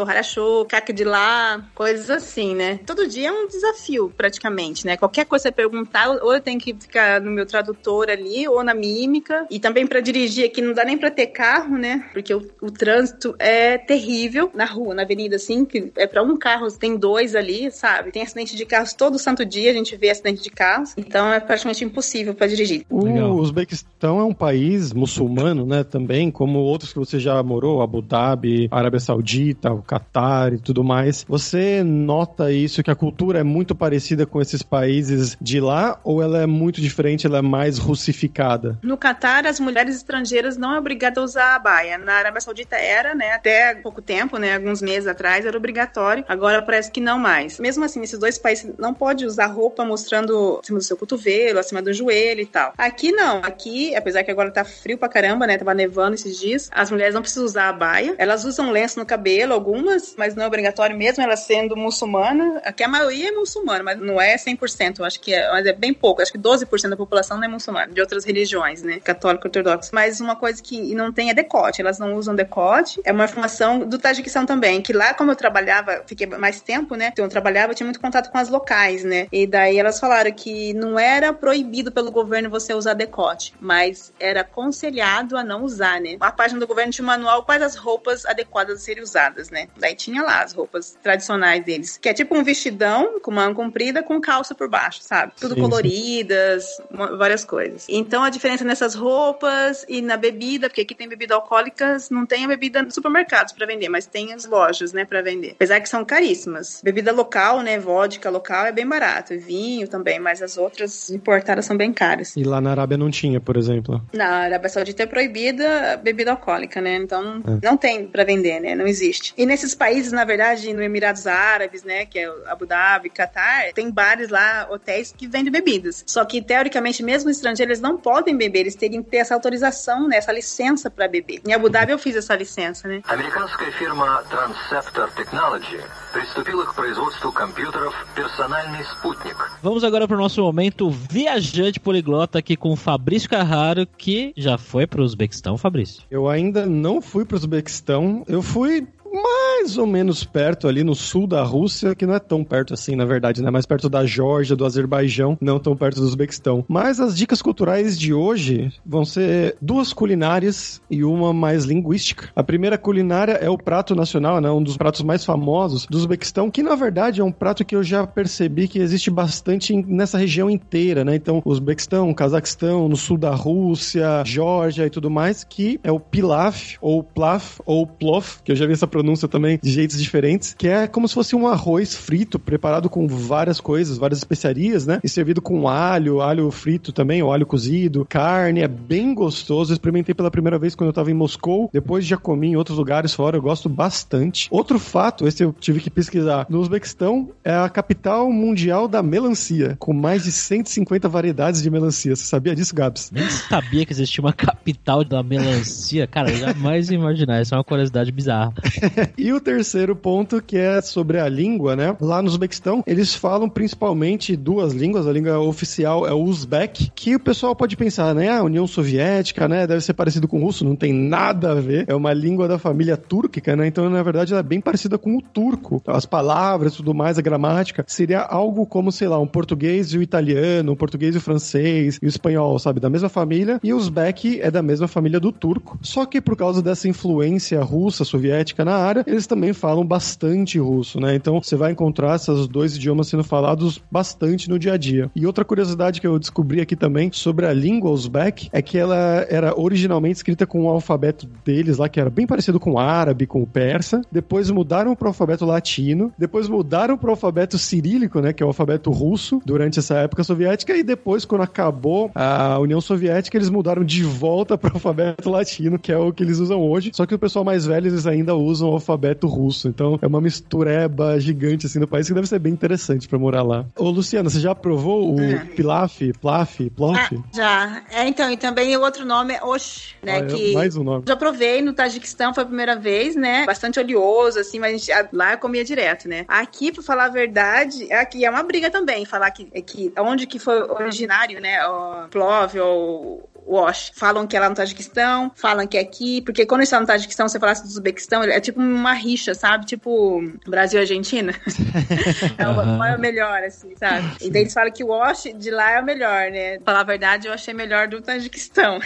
harasho, 0.02 0.28
pso 0.28 0.38
harasho, 0.38 0.66
kak 0.66 0.92
de 0.92 1.04
lá, 1.04 1.64
coisas 1.74 2.11
assim, 2.11 2.54
né? 2.54 2.78
Todo 2.87 3.08
dia 3.08 3.28
é 3.28 3.32
um 3.32 3.46
desafio, 3.48 4.12
praticamente, 4.16 4.87
né? 4.87 4.96
Qualquer 4.96 5.24
coisa 5.24 5.44
que 5.44 5.48
você 5.48 5.52
perguntar, 5.52 6.08
ou 6.22 6.34
eu 6.34 6.40
tenho 6.40 6.61
que 6.61 6.74
ficar 6.74 7.20
no 7.20 7.30
meu 7.30 7.46
tradutor 7.46 8.11
ali, 8.11 8.46
ou 8.46 8.62
na 8.62 8.74
mímica. 8.74 9.46
E 9.50 9.58
também 9.58 9.87
para 9.87 10.00
dirigir 10.00 10.46
aqui 10.46 10.61
não 10.61 10.72
dá 10.72 10.84
nem 10.84 10.98
para 10.98 11.11
ter 11.11 11.28
carro, 11.28 11.76
né? 11.76 12.08
Porque 12.12 12.34
o, 12.34 12.46
o, 12.61 12.70
trânsito 12.70 13.34
é 13.38 13.78
terrível 13.78 14.50
na 14.54 14.64
rua, 14.64 14.94
na 14.94 15.02
avenida, 15.02 15.37
assim, 15.37 15.64
que 15.64 15.92
é 15.96 16.06
para 16.06 16.22
um 16.22 16.37
carro, 16.37 16.70
tem 16.70 16.96
dois 16.96 17.34
ali, 17.34 17.70
sabe? 17.70 18.12
Tem 18.12 18.22
acidente 18.22 18.56
de 18.56 18.64
carros 18.64 18.92
todo 18.92 19.18
santo 19.18 19.44
dia, 19.44 19.70
a 19.70 19.74
gente 19.74 19.96
vê 19.96 20.11
acidente 20.11 20.42
de 20.42 20.50
carros. 20.50 20.94
Então 20.96 21.32
é 21.32 21.40
praticamente 21.40 21.84
impossível 21.84 22.34
para 22.34 22.46
dirigir. 22.46 22.84
O 22.90 23.40
Uzbequistão 23.40 24.20
é 24.20 24.24
um 24.24 24.34
país 24.34 24.92
muçulmano, 24.92 25.66
né? 25.66 25.84
Também, 25.84 26.30
como 26.30 26.58
outros 26.58 26.92
que 26.92 26.98
você 26.98 27.18
já 27.18 27.42
morou, 27.42 27.82
Abu 27.82 28.02
Dhabi, 28.02 28.68
Arábia 28.70 29.00
Saudita, 29.00 29.70
Catar 29.88 30.53
e 30.53 30.59
tudo 30.59 30.85
mais. 30.85 31.24
Você 31.27 31.83
nota 31.83 32.53
isso, 32.53 32.83
que 32.83 32.90
a 32.90 32.94
cultura 32.94 33.40
é 33.40 33.42
muito 33.42 33.74
parecida 33.74 34.27
com 34.27 34.40
esses 34.40 34.62
países 34.62 35.37
de 35.40 35.61
lá, 35.61 35.98
ou 36.05 36.22
ela 36.22 36.42
é 36.42 36.46
muito 36.46 36.81
diferente, 36.81 37.27
ela 37.27 37.38
é 37.38 37.42
mais 37.42 37.79
russificada? 37.79 38.79
No 38.83 38.98
Catar, 38.98 39.46
as 39.46 39.59
mulheres 39.59 39.96
estrangeiras 39.96 40.57
não 40.59 40.74
é 40.74 40.79
obrigada 40.79 41.20
a 41.20 41.24
usar 41.24 41.55
a 41.55 41.59
baia. 41.59 41.96
Na 41.96 42.14
Arábia 42.14 42.40
Saudita 42.40 42.77
era, 42.77 43.14
né? 43.14 43.33
Até 43.33 43.74
pouco 43.77 44.03
tempo, 44.03 44.37
né? 44.37 44.57
Alguns 44.57 44.83
meses 44.83 45.07
atrás 45.07 45.46
era 45.46 45.57
obrigatório. 45.57 46.24
Agora 46.29 46.61
parece 46.61 46.90
que 46.90 47.01
não 47.01 47.18
mais. 47.18 47.59
Mesmo 47.59 47.85
assim, 47.85 48.01
nesses 48.01 48.18
dois 48.18 48.38
países 48.38 48.70
não 48.79 48.92
pode 48.92 49.24
usar 49.24 49.46
roupa 49.46 49.85
mostrando 49.85 50.61
acima 50.62 50.79
do 50.79 50.85
seu 50.85 50.96
cotovelo, 50.96 51.59
acima 51.59 51.81
do 51.81 51.92
joelho 51.92 52.40
e 52.40 52.46
tal. 52.46 52.74
Aqui 52.77 53.11
não. 53.11 53.38
Aqui, 53.38 53.96
apesar 53.96 54.22
que 54.22 54.31
agora 54.31 54.51
tá 54.51 54.64
frio 54.64 54.98
pra 54.98 55.09
caramba, 55.09 55.46
né? 55.46 55.57
Tava 55.57 55.72
nevando 55.72 56.14
esses 56.14 56.38
dias. 56.38 56.68
As 56.72 56.90
mulheres 56.90 57.14
não 57.14 57.22
precisam 57.22 57.44
usar 57.44 57.68
a 57.68 57.72
baia. 57.72 58.14
Elas 58.18 58.44
usam 58.44 58.70
lenço 58.70 58.98
no 58.98 59.07
cabelo, 59.07 59.55
algumas, 59.78 60.14
mas 60.16 60.34
não 60.34 60.44
é 60.44 60.46
obrigatório 60.46 60.96
mesmo 60.96 61.22
ela 61.22 61.36
sendo 61.36 61.76
muçulmana. 61.76 62.60
Aqui 62.64 62.82
a 62.82 62.88
maioria 62.88 63.28
é 63.28 63.32
muçulmana, 63.32 63.82
mas 63.82 63.98
não 63.98 64.20
é 64.20 64.36
100%. 64.36 64.98
Eu 64.98 65.04
acho 65.04 65.20
que 65.20 65.32
é, 65.32 65.50
mas 65.50 65.66
é 65.66 65.72
bem 65.72 65.94
pouco. 65.94 66.20
Acho 66.20 66.32
que 66.32 66.38
12% 66.38 66.90
da 66.90 66.96
população 66.96 67.36
não 67.36 67.44
é 67.44 67.48
muçulmana, 67.48 67.92
de 67.92 68.00
outras 68.00 68.24
religiões, 68.24 68.82
né? 68.82 69.00
Católico, 69.00 69.46
ortodoxo. 69.46 69.90
Mas 69.92 70.20
uma 70.20 70.36
coisa 70.36 70.62
que 70.62 70.94
não 70.94 71.12
tem 71.12 71.30
é 71.30 71.34
decote. 71.34 71.80
Elas 71.80 71.98
não 71.98 72.14
usam 72.14 72.34
decote. 72.34 73.00
É 73.04 73.12
uma 73.12 73.24
informação 73.24 73.80
do 73.80 73.98
Tajiquistão 73.98 74.44
também, 74.44 74.82
que 74.82 74.92
lá, 74.92 75.14
como 75.14 75.30
eu 75.30 75.36
trabalhava, 75.36 76.02
fiquei 76.06 76.26
mais 76.26 76.60
tempo, 76.60 76.94
né? 76.94 77.10
Então 77.12 77.24
eu 77.24 77.30
trabalhava, 77.30 77.72
eu 77.72 77.76
tinha 77.76 77.86
muito 77.86 78.00
contato 78.00 78.30
com 78.30 78.38
as 78.38 78.48
locais, 78.48 79.04
né? 79.04 79.28
E 79.32 79.46
daí 79.46 79.78
elas 79.78 80.00
falaram 80.00 80.32
que 80.32 80.74
não 80.74 80.98
era 80.98 81.32
proibido 81.32 81.92
pelo 81.92 82.10
governo 82.10 82.50
você 82.50 82.74
usar 82.74 82.94
decote, 82.94 83.54
mas 83.60 84.12
era 84.18 84.40
aconselhado 84.40 85.36
a 85.36 85.44
não 85.44 85.62
usar, 85.62 86.00
né? 86.00 86.16
A 86.20 86.32
página 86.32 86.60
do 86.60 86.66
governo 86.66 86.92
tinha 86.92 87.04
um 87.04 87.06
manual 87.06 87.44
quais 87.44 87.62
as 87.62 87.76
roupas 87.76 88.24
adequadas 88.26 88.80
a 88.80 88.84
serem 88.84 89.02
usadas, 89.02 89.50
né? 89.50 89.57
Né? 89.58 89.68
Daí 89.76 89.94
tinha 89.94 90.22
lá 90.22 90.42
as 90.42 90.52
roupas 90.52 90.96
tradicionais 91.02 91.64
deles, 91.64 91.98
que 91.98 92.08
é 92.08 92.14
tipo 92.14 92.36
um 92.36 92.44
vestidão 92.44 93.18
com 93.20 93.30
manga 93.30 93.54
comprida 93.54 94.02
com 94.02 94.20
calça 94.20 94.54
por 94.54 94.68
baixo, 94.68 95.00
sabe? 95.02 95.32
Tudo 95.38 95.54
sim, 95.54 95.60
coloridas, 95.60 96.64
sim. 96.64 97.16
várias 97.16 97.44
coisas. 97.44 97.86
Então 97.88 98.22
a 98.22 98.30
diferença 98.30 98.64
nessas 98.64 98.94
roupas 98.94 99.84
e 99.88 100.00
na 100.00 100.16
bebida, 100.16 100.68
porque 100.68 100.82
aqui 100.82 100.94
tem 100.94 101.08
bebida 101.08 101.34
alcoólicas, 101.34 102.10
não 102.10 102.24
tem 102.24 102.44
a 102.44 102.48
bebida 102.48 102.82
nos 102.82 102.94
supermercados 102.94 103.52
para 103.52 103.66
vender, 103.66 103.88
mas 103.88 104.06
tem 104.06 104.32
as 104.32 104.44
lojas, 104.44 104.92
né, 104.92 105.04
para 105.04 105.22
vender. 105.22 105.52
Apesar 105.52 105.80
que 105.80 105.88
são 105.88 106.04
caríssimas. 106.04 106.80
Bebida 106.82 107.12
local, 107.12 107.62
né, 107.62 107.78
vodka 107.78 108.30
local 108.30 108.66
é 108.66 108.72
bem 108.72 108.86
barato, 108.86 109.38
vinho 109.38 109.88
também, 109.88 110.20
mas 110.20 110.42
as 110.42 110.56
outras 110.56 111.10
importadas 111.10 111.64
são 111.64 111.76
bem 111.76 111.92
caras. 111.92 112.36
E 112.36 112.44
lá 112.44 112.60
na 112.60 112.70
Arábia 112.70 112.96
não 112.96 113.10
tinha, 113.10 113.40
por 113.40 113.56
exemplo? 113.56 114.02
Na 114.12 114.28
Arábia 114.28 114.68
Saudita 114.68 115.02
é 115.02 115.06
proibida 115.06 115.96
bebida 115.96 116.30
alcoólica, 116.30 116.80
né? 116.80 116.96
Então 116.96 117.42
é. 117.46 117.66
não 117.66 117.76
tem 117.76 118.06
para 118.06 118.24
vender, 118.24 118.60
né? 118.60 118.74
Não 118.74 118.86
existe. 118.86 119.34
E 119.36 119.44
nesses 119.47 119.75
países, 119.75 120.12
na 120.12 120.25
verdade, 120.25 120.73
no 120.73 120.81
Emirados 120.81 121.27
Árabes, 121.27 121.83
né, 121.83 122.05
que 122.05 122.19
é 122.19 122.31
Abu 122.47 122.65
Dhabi, 122.65 123.09
Catar, 123.09 123.73
tem 123.73 123.89
bares 123.91 124.29
lá, 124.29 124.67
hotéis 124.69 125.13
que 125.15 125.27
vendem 125.27 125.51
bebidas. 125.51 126.03
Só 126.07 126.25
que 126.25 126.41
teoricamente, 126.41 127.03
mesmo 127.03 127.29
estrangeiros, 127.29 127.73
eles 127.73 127.81
não 127.81 127.97
podem 127.97 128.36
beber, 128.36 128.62
eles 128.62 128.75
teriam 128.75 129.03
que 129.03 129.09
ter 129.09 129.17
essa 129.17 129.33
autorização, 129.33 130.07
né, 130.07 130.17
essa 130.17 130.31
licença 130.31 130.89
para 130.89 131.07
beber. 131.07 131.41
Em 131.45 131.53
Abu 131.53 131.69
Dhabi 131.69 131.91
eu 131.91 131.99
fiz 131.99 132.15
essa 132.15 132.36
licença, 132.36 132.88
né? 132.88 133.01
Американская 133.07 133.71
фирма 133.71 134.23
Transceptor 134.29 135.09
Technology 135.12 135.79
приступила 136.12 136.65
к 136.65 136.75
производству 136.75 137.31
компьютеров 137.31 137.93
«Персональный 138.15 138.83
спутник». 138.86 139.38
Vamos 139.62 139.83
agora 139.83 140.07
para 140.07 140.17
o 140.17 140.19
nosso 140.19 140.41
momento 140.41 140.89
viajante 140.89 141.79
poliglota 141.79 142.39
aqui 142.39 142.55
com 142.55 142.71
o 142.71 142.75
Fabrício 142.75 143.29
Carraro, 143.29 143.86
que 143.86 144.33
já 144.36 144.57
foi 144.57 144.86
para 144.86 145.01
o 145.01 145.03
Uzbequistão, 145.03 145.57
Fabrício. 145.57 146.03
Eu 146.09 146.27
ainda 146.27 146.65
não 146.65 147.01
fui 147.01 147.25
para 147.25 147.36
o 147.36 147.38
Uzbequistão. 147.38 148.23
Eu 148.27 148.41
fui 148.41 148.88
Mom. 149.12 149.47
Mais 149.58 149.76
ou 149.76 149.86
menos 149.86 150.22
perto 150.22 150.68
ali 150.68 150.84
no 150.84 150.94
sul 150.94 151.26
da 151.26 151.42
Rússia, 151.42 151.94
que 151.94 152.06
não 152.06 152.14
é 152.14 152.20
tão 152.20 152.44
perto 152.44 152.74
assim, 152.74 152.94
na 152.94 153.04
verdade, 153.04 153.42
né? 153.42 153.50
Mais 153.50 153.66
perto 153.66 153.88
da 153.88 154.06
Geórgia, 154.06 154.54
do 154.54 154.64
Azerbaijão, 154.64 155.36
não 155.40 155.58
tão 155.58 155.76
perto 155.76 156.00
do 156.00 156.06
Uzbequistão. 156.06 156.64
Mas 156.68 157.00
as 157.00 157.16
dicas 157.16 157.42
culturais 157.42 157.98
de 157.98 158.14
hoje 158.14 158.72
vão 158.86 159.04
ser 159.04 159.56
duas 159.60 159.92
culinárias 159.92 160.80
e 160.88 161.02
uma 161.02 161.32
mais 161.32 161.64
linguística. 161.64 162.30
A 162.36 162.42
primeira 162.42 162.78
culinária 162.78 163.32
é 163.32 163.50
o 163.50 163.58
prato 163.58 163.96
nacional, 163.96 164.40
né? 164.40 164.48
Um 164.48 164.62
dos 164.62 164.76
pratos 164.76 165.02
mais 165.02 165.24
famosos 165.24 165.86
do 165.86 165.98
Uzbequistão, 165.98 166.50
que 166.50 166.62
na 166.62 166.76
verdade 166.76 167.20
é 167.20 167.24
um 167.24 167.32
prato 167.32 167.64
que 167.64 167.74
eu 167.74 167.82
já 167.82 168.06
percebi 168.06 168.68
que 168.68 168.78
existe 168.78 169.10
bastante 169.10 169.74
nessa 169.74 170.18
região 170.18 170.48
inteira, 170.48 171.04
né? 171.04 171.16
Então, 171.16 171.42
Uzbequistão, 171.44 172.14
Cazaquistão, 172.14 172.88
no 172.88 172.96
sul 172.96 173.18
da 173.18 173.34
Rússia, 173.34 174.22
Geórgia 174.24 174.86
e 174.86 174.90
tudo 174.90 175.10
mais, 175.10 175.42
que 175.42 175.80
é 175.82 175.90
o 175.90 175.98
pilaf, 175.98 176.76
ou 176.80 177.02
plaf, 177.02 177.60
ou 177.66 177.84
plof, 177.86 178.40
que 178.44 178.52
eu 178.52 178.56
já 178.56 178.64
vi 178.64 178.72
essa 178.72 178.86
pronúncia 178.86 179.26
também 179.26 179.47
de 179.56 179.70
jeitos 179.70 180.00
diferentes, 180.02 180.54
que 180.58 180.68
é 180.68 180.87
como 180.87 181.08
se 181.08 181.14
fosse 181.14 181.34
um 181.34 181.46
arroz 181.46 181.94
frito, 181.94 182.38
preparado 182.38 182.90
com 182.90 183.06
várias 183.06 183.61
coisas, 183.61 183.96
várias 183.96 184.18
especiarias, 184.18 184.87
né? 184.87 185.00
E 185.02 185.08
servido 185.08 185.40
com 185.40 185.68
alho, 185.68 186.20
alho 186.20 186.50
frito 186.50 186.92
também, 186.92 187.22
ou 187.22 187.32
alho 187.32 187.46
cozido, 187.46 188.06
carne, 188.08 188.61
é 188.61 188.68
bem 188.68 189.14
gostoso. 189.14 189.72
Eu 189.72 189.74
experimentei 189.74 190.14
pela 190.14 190.30
primeira 190.30 190.58
vez 190.58 190.74
quando 190.74 190.88
eu 190.88 190.92
tava 190.92 191.11
em 191.11 191.14
Moscou, 191.14 191.70
depois 191.72 192.04
já 192.04 192.16
comi 192.16 192.48
em 192.48 192.56
outros 192.56 192.76
lugares 192.76 193.14
fora, 193.14 193.37
eu 193.37 193.42
gosto 193.42 193.68
bastante. 193.68 194.48
Outro 194.50 194.78
fato, 194.78 195.26
esse 195.26 195.42
eu 195.42 195.54
tive 195.58 195.80
que 195.80 195.90
pesquisar, 195.90 196.46
no 196.48 196.61
Uzbequistão 196.61 197.30
é 197.44 197.54
a 197.54 197.68
capital 197.68 198.30
mundial 198.30 198.88
da 198.88 199.02
melancia, 199.02 199.76
com 199.78 199.92
mais 199.92 200.24
de 200.24 200.32
150 200.32 201.08
variedades 201.08 201.62
de 201.62 201.70
melancia. 201.70 202.14
Você 202.14 202.24
sabia 202.24 202.54
disso, 202.54 202.74
Gabs? 202.74 203.11
Nem 203.11 203.28
sabia 203.28 203.84
que 203.87 203.92
existia 203.92 204.22
uma 204.22 204.32
capital 204.32 205.04
da 205.04 205.22
melancia. 205.22 206.06
Cara, 206.06 206.30
eu 206.30 206.37
jamais 206.37 206.90
imaginar. 206.90 207.40
Isso 207.42 207.54
é 207.54 207.56
uma 207.56 207.64
curiosidade 207.64 208.11
bizarra. 208.11 208.52
e 209.16 209.32
o 209.32 209.38
terceiro 209.40 209.94
ponto, 209.94 210.42
que 210.42 210.57
é 210.57 210.81
sobre 210.81 211.18
a 211.18 211.29
língua, 211.29 211.77
né? 211.77 211.96
Lá 212.01 212.22
no 212.22 212.29
Uzbequistão, 212.29 212.83
eles 212.87 213.14
falam 213.14 213.48
principalmente 213.48 214.37
duas 214.37 214.72
línguas. 214.72 215.07
A 215.07 215.12
língua 215.12 215.38
oficial 215.38 216.07
é 216.07 216.12
o 216.12 216.22
Uzbek, 216.22 216.90
que 216.94 217.16
o 217.16 217.20
pessoal 217.20 217.55
pode 217.55 217.77
pensar, 217.77 218.14
né? 218.14 218.31
A 218.31 218.42
União 218.42 218.66
Soviética, 218.66 219.48
né? 219.48 219.66
Deve 219.66 219.81
ser 219.81 219.94
parecido 219.94 220.29
com 220.29 220.38
o 220.38 220.44
russo. 220.44 220.64
Não 220.64 220.77
tem 220.77 220.92
nada 220.92 221.53
a 221.53 221.55
ver. 221.55 221.85
É 221.88 221.94
uma 221.94 222.12
língua 222.12 222.48
da 222.48 222.59
família 222.59 222.96
túrquica, 222.96 223.55
né? 223.57 223.66
Então, 223.66 223.88
na 223.88 224.03
verdade, 224.03 224.33
ela 224.33 224.40
é 224.40 224.42
bem 224.42 224.61
parecida 224.61 224.98
com 224.98 225.16
o 225.16 225.22
turco. 225.22 225.83
As 225.87 226.07
palavras 226.07 226.74
tudo 226.74 226.94
mais, 226.94 227.18
a 227.18 227.22
gramática, 227.22 227.85
seria 227.87 228.20
algo 228.20 228.66
como, 228.66 228.90
sei 228.92 229.09
lá, 229.09 229.18
um 229.18 229.27
português 229.27 229.92
e 229.92 229.98
o 229.98 230.03
italiano, 230.03 230.72
um 230.72 230.77
português 230.77 231.14
e 231.14 231.18
o 231.18 231.20
francês 231.20 231.98
e 232.03 232.07
o 232.07 232.09
espanhol, 232.09 232.59
sabe? 232.59 232.81
Da 232.81 232.90
mesma 232.90 233.09
família. 233.09 233.61
E 233.62 233.72
o 233.72 233.77
Uzbek 233.77 234.40
é 234.40 234.51
da 234.51 234.62
mesma 234.62 234.88
família 234.88 235.20
do 235.20 235.33
turco. 235.33 235.79
Só 235.83 236.07
que 236.07 236.20
por 236.20 236.37
causa 236.37 236.62
dessa 236.62 236.88
influência 236.88 237.62
russa, 237.62 238.05
soviética 238.05 238.64
na 238.64 238.77
área, 238.77 239.05
eles 239.07 239.27
também 239.28 239.52
falam 239.52 239.84
bastante 239.84 240.58
russo, 240.58 240.98
né? 240.98 241.14
Então 241.14 241.40
você 241.40 241.54
vai 241.54 241.72
encontrar 241.72 242.16
esses 242.16 242.48
dois 242.48 242.76
idiomas 242.76 243.08
sendo 243.08 243.22
falados 243.22 243.80
bastante 243.90 244.48
no 244.48 244.58
dia 244.58 244.72
a 244.72 244.76
dia. 244.76 245.10
E 245.14 245.26
outra 245.26 245.44
curiosidade 245.44 246.00
que 246.00 246.06
eu 246.06 246.18
descobri 246.18 246.60
aqui 246.60 246.74
também 246.74 247.10
sobre 247.12 247.46
a 247.46 247.52
língua 247.52 247.90
uzbek 247.90 248.48
é 248.52 248.62
que 248.62 248.78
ela 248.78 249.26
era 249.28 249.58
originalmente 249.58 250.16
escrita 250.16 250.46
com 250.46 250.64
o 250.64 250.68
alfabeto 250.68 251.28
deles 251.44 251.78
lá, 251.78 251.88
que 251.88 252.00
era 252.00 252.10
bem 252.10 252.26
parecido 252.26 252.58
com 252.58 252.72
o 252.72 252.78
árabe, 252.78 253.26
com 253.26 253.42
o 253.42 253.46
persa. 253.46 254.00
Depois 254.10 254.50
mudaram 254.50 254.96
para 254.96 255.06
o 255.06 255.08
alfabeto 255.08 255.44
latino. 255.44 256.12
Depois 256.18 256.48
mudaram 256.48 256.96
para 256.96 257.08
o 257.08 257.10
alfabeto 257.10 257.58
cirílico, 257.58 258.20
né? 258.20 258.32
Que 258.32 258.42
é 258.42 258.46
o 258.46 258.48
alfabeto 258.48 258.90
russo, 258.90 259.40
durante 259.44 259.78
essa 259.78 259.96
época 259.96 260.24
soviética. 260.24 260.76
E 260.76 260.82
depois, 260.82 261.24
quando 261.24 261.42
acabou 261.42 262.10
a 262.14 262.58
União 262.58 262.80
Soviética, 262.80 263.36
eles 263.36 263.50
mudaram 263.50 263.84
de 263.84 264.02
volta 264.02 264.56
para 264.56 264.70
o 264.70 264.76
alfabeto 264.76 265.28
latino, 265.28 265.78
que 265.78 265.92
é 265.92 265.98
o 265.98 266.12
que 266.12 266.22
eles 266.22 266.38
usam 266.38 266.60
hoje. 266.60 266.90
Só 266.94 267.04
que 267.06 267.14
o 267.14 267.18
pessoal 267.18 267.44
mais 267.44 267.66
velho, 267.66 267.88
eles 267.88 268.06
ainda 268.06 268.34
usam 268.34 268.70
o 268.70 268.72
alfabeto 268.72 269.17
russo. 269.26 269.68
Então 269.68 269.98
é 270.00 270.07
uma 270.07 270.20
mistureba 270.20 271.18
gigante 271.20 271.66
assim 271.66 271.78
no 271.78 271.88
país 271.88 272.07
que 272.07 272.14
deve 272.14 272.26
ser 272.26 272.38
bem 272.38 272.52
interessante 272.52 273.09
para 273.09 273.18
morar 273.18 273.42
lá. 273.42 273.66
Ô, 273.76 273.90
Luciana, 273.90 274.31
você 274.31 274.40
já 274.40 274.54
provou 274.54 275.14
o 275.14 275.20
é. 275.20 275.38
pilaf, 275.57 276.00
plaf, 276.20 276.70
plof? 276.70 276.98
Ah, 276.98 277.22
já. 277.35 277.83
É, 277.90 278.07
então, 278.07 278.31
e 278.31 278.37
também 278.37 278.76
o 278.76 278.81
outro 278.81 279.04
nome 279.04 279.35
é 279.35 279.44
Osh, 279.44 279.94
né? 280.02 280.12
Ah, 280.12 280.18
é 280.18 280.22
que 280.26 280.52
mais 280.54 280.76
um 280.76 280.85
nome. 280.85 281.04
Já 281.07 281.16
provei 281.16 281.62
no 281.62 281.72
Tajiquistão, 281.72 282.35
foi 282.35 282.42
a 282.42 282.46
primeira 282.46 282.76
vez, 282.76 283.16
né? 283.16 283.46
Bastante 283.46 283.78
oleoso, 283.78 284.38
assim, 284.38 284.59
mas 284.59 284.81
gente, 284.81 284.92
lá 285.12 285.33
eu 285.33 285.38
comia 285.38 285.64
direto, 285.64 286.09
né? 286.09 286.24
Aqui, 286.28 286.72
pra 286.72 286.83
falar 286.83 287.07
a 287.07 287.09
verdade, 287.09 287.92
aqui 287.92 288.24
é 288.24 288.31
uma 288.31 288.42
briga 288.42 288.70
também, 288.70 289.04
falar 289.04 289.31
que, 289.31 289.44
que 289.62 289.92
onde 289.98 290.26
que 290.26 290.38
foi 290.38 290.62
originário, 290.62 291.40
né? 291.40 291.66
O 291.66 292.09
plov 292.09 292.59
ou 292.61 293.28
Wash. 293.48 293.92
Falam 293.94 294.26
que 294.26 294.37
é 294.37 294.40
lá 294.40 294.48
no 294.48 294.54
Tajiquistão, 294.54 295.32
falam 295.34 295.66
que 295.66 295.78
é 295.78 295.80
aqui, 295.80 296.20
porque 296.20 296.44
quando 296.44 296.62
está 296.62 296.78
no 296.78 296.87
Tajiquistão, 296.87 297.28
você 297.28 297.40
falasse 297.40 297.62
do 297.62 297.68
Uzbequistão, 297.68 298.22
é 298.22 298.40
tipo 298.40 298.61
uma 298.61 298.92
rixa, 298.92 299.34
sabe? 299.34 299.64
Tipo 299.64 300.22
Brasil 300.46 300.78
e 300.78 300.82
Argentina. 300.82 301.32
é 302.37 302.46
o 302.46 302.50
uhum. 302.52 302.84
é 302.84 302.96
o 302.96 303.00
melhor, 303.00 303.42
assim, 303.42 303.74
sabe? 303.76 304.06
E 304.20 304.30
daí 304.30 304.42
eles 304.42 304.52
falam 304.52 304.70
que 304.70 304.84
o 304.84 304.88
Wash 304.88 305.28
de 305.34 305.50
lá 305.50 305.72
é 305.72 305.80
o 305.80 305.84
melhor, 305.84 306.30
né? 306.30 306.58
Falar 306.64 306.80
a 306.80 306.84
verdade, 306.84 307.26
eu 307.26 307.32
achei 307.32 307.54
melhor 307.54 307.88
do 307.88 308.02
Tajiquistão. 308.02 308.78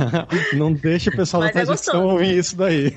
Não 0.52 0.72
deixa 0.72 1.10
o 1.10 1.16
pessoal 1.16 1.42
mas 1.42 1.52
do 1.52 1.58
é 1.58 1.64
Tajiquistão 1.64 2.06
ouvir 2.06 2.38
isso 2.38 2.56
daí. 2.56 2.96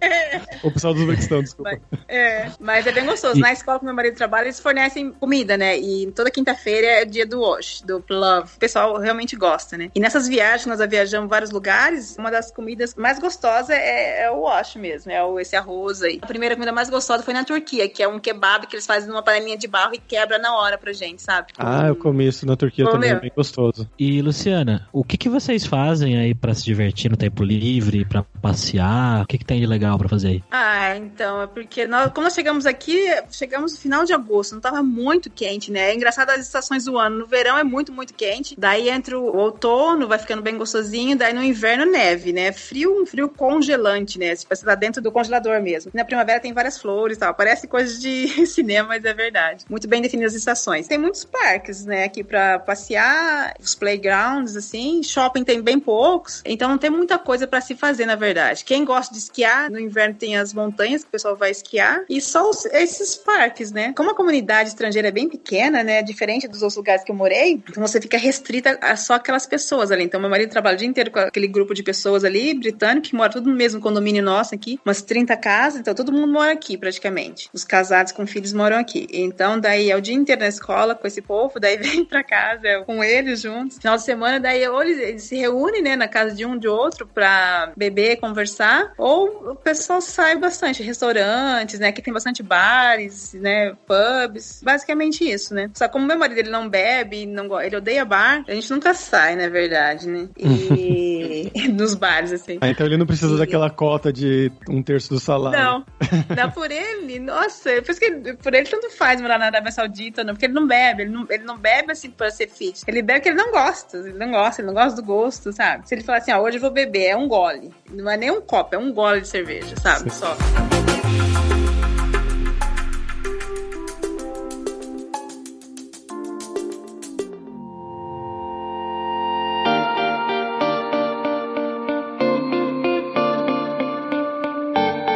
o 0.64 0.70
pessoal 0.70 0.94
do 0.94 1.00
Uzbequistão, 1.00 1.42
desculpa. 1.42 1.78
Mas, 1.90 2.00
é, 2.08 2.50
mas 2.58 2.86
é 2.86 2.92
bem 2.92 3.04
gostoso. 3.04 3.38
E... 3.38 3.40
Na 3.40 3.52
escola 3.52 3.78
que 3.78 3.84
meu 3.84 3.94
marido 3.94 4.16
trabalha, 4.16 4.46
eles 4.46 4.60
fornecem 4.60 5.12
comida, 5.12 5.56
né? 5.56 5.78
E 5.78 6.10
toda 6.12 6.30
quinta-feira 6.30 6.86
é 6.86 7.04
dia 7.04 7.26
do 7.26 7.40
Wash, 7.40 7.82
do 7.82 8.02
Love. 8.08 8.52
O 8.56 8.58
pessoal 8.58 8.98
realmente 8.98 9.36
gosta, 9.36 9.76
né? 9.76 9.90
E 9.94 10.00
nessas 10.00 10.26
viagens 10.26 10.53
viagem, 10.54 10.68
nós 10.68 10.88
viajamos 10.88 11.28
vários 11.28 11.50
lugares, 11.50 12.16
uma 12.18 12.30
das 12.30 12.50
comidas 12.50 12.94
mais 12.94 13.18
gostosas 13.18 13.70
é, 13.70 14.24
é 14.24 14.30
o 14.30 14.42
wash 14.42 14.76
mesmo, 14.76 15.10
é 15.10 15.22
o, 15.24 15.38
esse 15.38 15.56
arroz 15.56 16.02
aí. 16.02 16.18
A 16.22 16.26
primeira 16.26 16.54
comida 16.54 16.72
mais 16.72 16.88
gostosa 16.88 17.22
foi 17.22 17.34
na 17.34 17.44
Turquia, 17.44 17.88
que 17.88 18.02
é 18.02 18.08
um 18.08 18.18
kebab 18.18 18.66
que 18.66 18.76
eles 18.76 18.86
fazem 18.86 19.08
numa 19.08 19.22
panelinha 19.22 19.56
de 19.56 19.66
barro 19.66 19.94
e 19.94 19.98
quebra 19.98 20.38
na 20.38 20.56
hora 20.56 20.78
pra 20.78 20.92
gente, 20.92 21.22
sabe? 21.22 21.52
Ah, 21.58 21.88
eu 21.88 21.96
comi 21.96 22.26
isso 22.28 22.46
na 22.46 22.56
Turquia 22.56 22.84
também, 22.88 23.10
é 23.10 23.20
bem 23.20 23.32
gostoso. 23.34 23.88
E, 23.98 24.22
Luciana, 24.22 24.88
o 24.92 25.04
que, 25.04 25.16
que 25.16 25.28
vocês 25.28 25.66
fazem 25.66 26.18
aí 26.18 26.34
para 26.34 26.54
se 26.54 26.64
divertir 26.64 27.10
no 27.10 27.16
tempo 27.16 27.42
livre, 27.42 28.04
para 28.04 28.22
passear? 28.40 29.22
O 29.22 29.26
que, 29.26 29.38
que 29.38 29.44
tem 29.44 29.60
de 29.60 29.66
legal 29.66 29.98
para 29.98 30.08
fazer 30.08 30.28
aí? 30.28 30.44
Ah, 30.50 30.96
então, 30.96 31.42
é 31.42 31.46
porque 31.46 31.86
nós, 31.86 32.10
quando 32.12 32.24
nós 32.24 32.34
chegamos 32.34 32.66
aqui, 32.66 32.98
chegamos 33.30 33.72
no 33.72 33.78
final 33.78 34.04
de 34.04 34.12
agosto, 34.12 34.52
não 34.52 34.60
tava 34.60 34.82
muito 34.82 35.30
quente, 35.30 35.70
né? 35.70 35.90
É 35.90 35.94
engraçado 35.94 36.30
as 36.30 36.40
estações 36.40 36.84
do 36.84 36.98
ano. 36.98 37.18
No 37.18 37.26
verão 37.26 37.58
é 37.58 37.64
muito, 37.64 37.92
muito 37.92 38.14
quente. 38.14 38.54
Daí 38.58 38.88
entra 38.88 39.18
o 39.18 39.36
outono, 39.36 40.06
vai 40.06 40.18
ficando 40.18 40.42
bem 40.44 40.56
gostosinho, 40.56 41.16
daí 41.16 41.32
no 41.32 41.42
inverno 41.42 41.86
neve, 41.86 42.32
né? 42.32 42.52
Frio, 42.52 43.02
um 43.02 43.06
frio 43.06 43.28
congelante, 43.28 44.18
né? 44.18 44.34
Você 44.36 44.64
tá 44.64 44.74
dentro 44.74 45.02
do 45.02 45.10
congelador 45.10 45.60
mesmo. 45.60 45.90
Na 45.94 46.04
primavera 46.04 46.38
tem 46.38 46.52
várias 46.52 46.78
flores 46.78 47.16
e 47.16 47.20
tal. 47.20 47.34
Parece 47.34 47.66
coisa 47.66 47.98
de 47.98 48.28
cinema, 48.46 48.88
mas 48.88 49.04
é 49.04 49.14
verdade. 49.14 49.64
Muito 49.68 49.88
bem 49.88 50.02
definidas 50.02 50.34
as 50.34 50.38
estações. 50.38 50.86
Tem 50.86 50.98
muitos 50.98 51.24
parques, 51.24 51.84
né, 51.84 52.04
aqui 52.04 52.22
para 52.22 52.58
passear, 52.58 53.54
os 53.58 53.74
playgrounds, 53.74 54.56
assim. 54.56 55.02
Shopping 55.02 55.42
tem 55.42 55.62
bem 55.62 55.80
poucos. 55.80 56.42
Então 56.44 56.68
não 56.68 56.78
tem 56.78 56.90
muita 56.90 57.18
coisa 57.18 57.46
para 57.46 57.60
se 57.60 57.74
fazer, 57.74 58.06
na 58.06 58.14
verdade. 58.14 58.64
Quem 58.64 58.84
gosta 58.84 59.12
de 59.12 59.20
esquiar, 59.20 59.70
no 59.70 59.80
inverno 59.80 60.14
tem 60.14 60.36
as 60.36 60.52
montanhas 60.52 61.02
que 61.02 61.08
o 61.08 61.12
pessoal 61.12 61.34
vai 61.34 61.50
esquiar. 61.50 62.04
E 62.08 62.20
só 62.20 62.48
os, 62.48 62.64
esses 62.66 63.16
parques, 63.16 63.72
né? 63.72 63.92
Como 63.96 64.10
a 64.10 64.14
comunidade 64.14 64.68
estrangeira 64.68 65.08
é 65.08 65.12
bem 65.12 65.28
pequena, 65.28 65.82
né? 65.82 66.02
Diferente 66.02 66.46
dos 66.46 66.62
outros 66.62 66.76
lugares 66.76 67.02
que 67.02 67.10
eu 67.10 67.16
morei, 67.16 67.62
então 67.68 67.86
você 67.86 68.00
fica 68.00 68.18
restrita 68.18 68.78
a 68.80 68.96
só 68.96 69.14
aquelas 69.14 69.46
pessoas 69.46 69.90
ali. 69.90 70.04
Então 70.04 70.20
meu 70.24 70.30
marido 70.30 70.50
trabalha 70.50 70.74
o 70.74 70.78
dia 70.78 70.88
inteiro 70.88 71.10
com 71.10 71.18
aquele 71.18 71.46
grupo 71.46 71.74
de 71.74 71.82
pessoas 71.82 72.24
ali, 72.24 72.54
britânico, 72.54 73.08
que 73.08 73.14
mora 73.14 73.30
tudo 73.30 73.50
no 73.50 73.56
mesmo 73.56 73.80
condomínio 73.80 74.22
nosso 74.22 74.54
aqui, 74.54 74.80
umas 74.84 75.02
30 75.02 75.36
casas, 75.36 75.80
então 75.80 75.94
todo 75.94 76.12
mundo 76.12 76.32
mora 76.32 76.52
aqui 76.52 76.76
praticamente. 76.76 77.48
Os 77.52 77.64
casados 77.64 78.12
com 78.12 78.26
filhos 78.26 78.52
moram 78.52 78.78
aqui. 78.78 79.06
Então, 79.12 79.60
daí 79.60 79.90
é 79.90 79.96
o 79.96 80.00
dia 80.00 80.14
inteiro 80.14 80.40
na 80.40 80.48
escola 80.48 80.94
com 80.94 81.06
esse 81.06 81.20
povo, 81.20 81.60
daí 81.60 81.76
vem 81.78 82.04
pra 82.04 82.22
casa 82.22 82.66
é, 82.66 82.82
com 82.82 83.04
eles 83.04 83.42
juntos. 83.42 83.78
Final 83.78 83.96
de 83.96 84.02
semana, 84.02 84.40
daí 84.40 84.66
ou 84.66 84.82
eles, 84.82 84.98
eles 84.98 85.22
se 85.24 85.36
reúnem, 85.36 85.82
né, 85.82 85.96
na 85.96 86.08
casa 86.08 86.34
de 86.34 86.46
um 86.46 86.56
de 86.56 86.68
outro 86.68 87.06
pra 87.06 87.72
beber, 87.76 88.16
conversar, 88.16 88.92
ou 88.96 89.50
o 89.50 89.54
pessoal 89.54 90.00
sai 90.00 90.36
bastante, 90.36 90.82
restaurantes, 90.82 91.78
né, 91.78 91.92
que 91.92 92.00
tem 92.00 92.12
bastante 92.12 92.42
bares, 92.42 93.34
né, 93.34 93.74
pubs, 93.86 94.60
basicamente 94.62 95.28
isso, 95.28 95.54
né. 95.54 95.70
Só 95.74 95.88
como 95.88 96.06
meu 96.06 96.18
marido 96.18 96.38
ele 96.38 96.50
não 96.50 96.68
bebe, 96.68 97.26
não, 97.26 97.60
ele 97.60 97.76
odeia 97.76 98.04
bar, 98.04 98.44
a 98.48 98.54
gente 98.54 98.70
nunca 98.70 98.94
sai, 98.94 99.36
na 99.36 99.48
verdade, 99.48 100.08
né. 100.08 100.13
E 100.36 101.68
nos 101.68 101.94
bares, 101.94 102.32
assim. 102.32 102.58
Ah, 102.60 102.68
então 102.68 102.86
ele 102.86 102.96
não 102.96 103.06
precisa 103.06 103.34
e... 103.34 103.38
daquela 103.38 103.70
cota 103.70 104.12
de 104.12 104.50
um 104.68 104.82
terço 104.82 105.10
do 105.10 105.20
salário. 105.20 105.58
Não, 105.58 105.84
dá 106.34 106.48
por 106.48 106.70
ele, 106.70 107.18
nossa, 107.18 107.82
por, 107.82 107.94
que, 107.94 108.34
por 108.34 108.54
ele 108.54 108.68
tanto 108.68 108.90
faz 108.90 109.20
morar 109.20 109.38
na 109.38 109.46
Arábia 109.46 109.72
Saudita, 109.72 110.24
não, 110.24 110.34
porque 110.34 110.46
ele 110.46 110.54
não 110.54 110.66
bebe, 110.66 111.02
ele 111.02 111.10
não, 111.10 111.26
ele 111.28 111.44
não 111.44 111.58
bebe 111.58 111.92
assim 111.92 112.10
pra 112.10 112.30
ser 112.30 112.48
fit. 112.48 112.82
Ele 112.86 113.02
bebe 113.02 113.20
porque 113.20 113.28
ele 113.30 113.38
não 113.38 113.50
gosta, 113.50 113.98
ele 113.98 114.18
não 114.18 114.30
gosta, 114.30 114.60
ele 114.60 114.66
não 114.66 114.74
gosta 114.74 115.00
do 115.00 115.06
gosto, 115.06 115.52
sabe? 115.52 115.88
Se 115.88 115.94
ele 115.94 116.02
falar 116.02 116.18
assim, 116.18 116.32
ó, 116.32 116.40
hoje 116.40 116.56
eu 116.56 116.60
vou 116.60 116.70
beber, 116.70 117.06
é 117.06 117.16
um 117.16 117.28
gole. 117.28 117.70
Não 117.90 118.10
é 118.10 118.16
nem 118.16 118.30
um 118.30 118.40
copo, 118.40 118.74
é 118.74 118.78
um 118.78 118.92
gole 118.92 119.20
de 119.20 119.28
cerveja, 119.28 119.74
sabe? 119.80 120.10
Sim. 120.10 120.20
Só. 120.20 120.36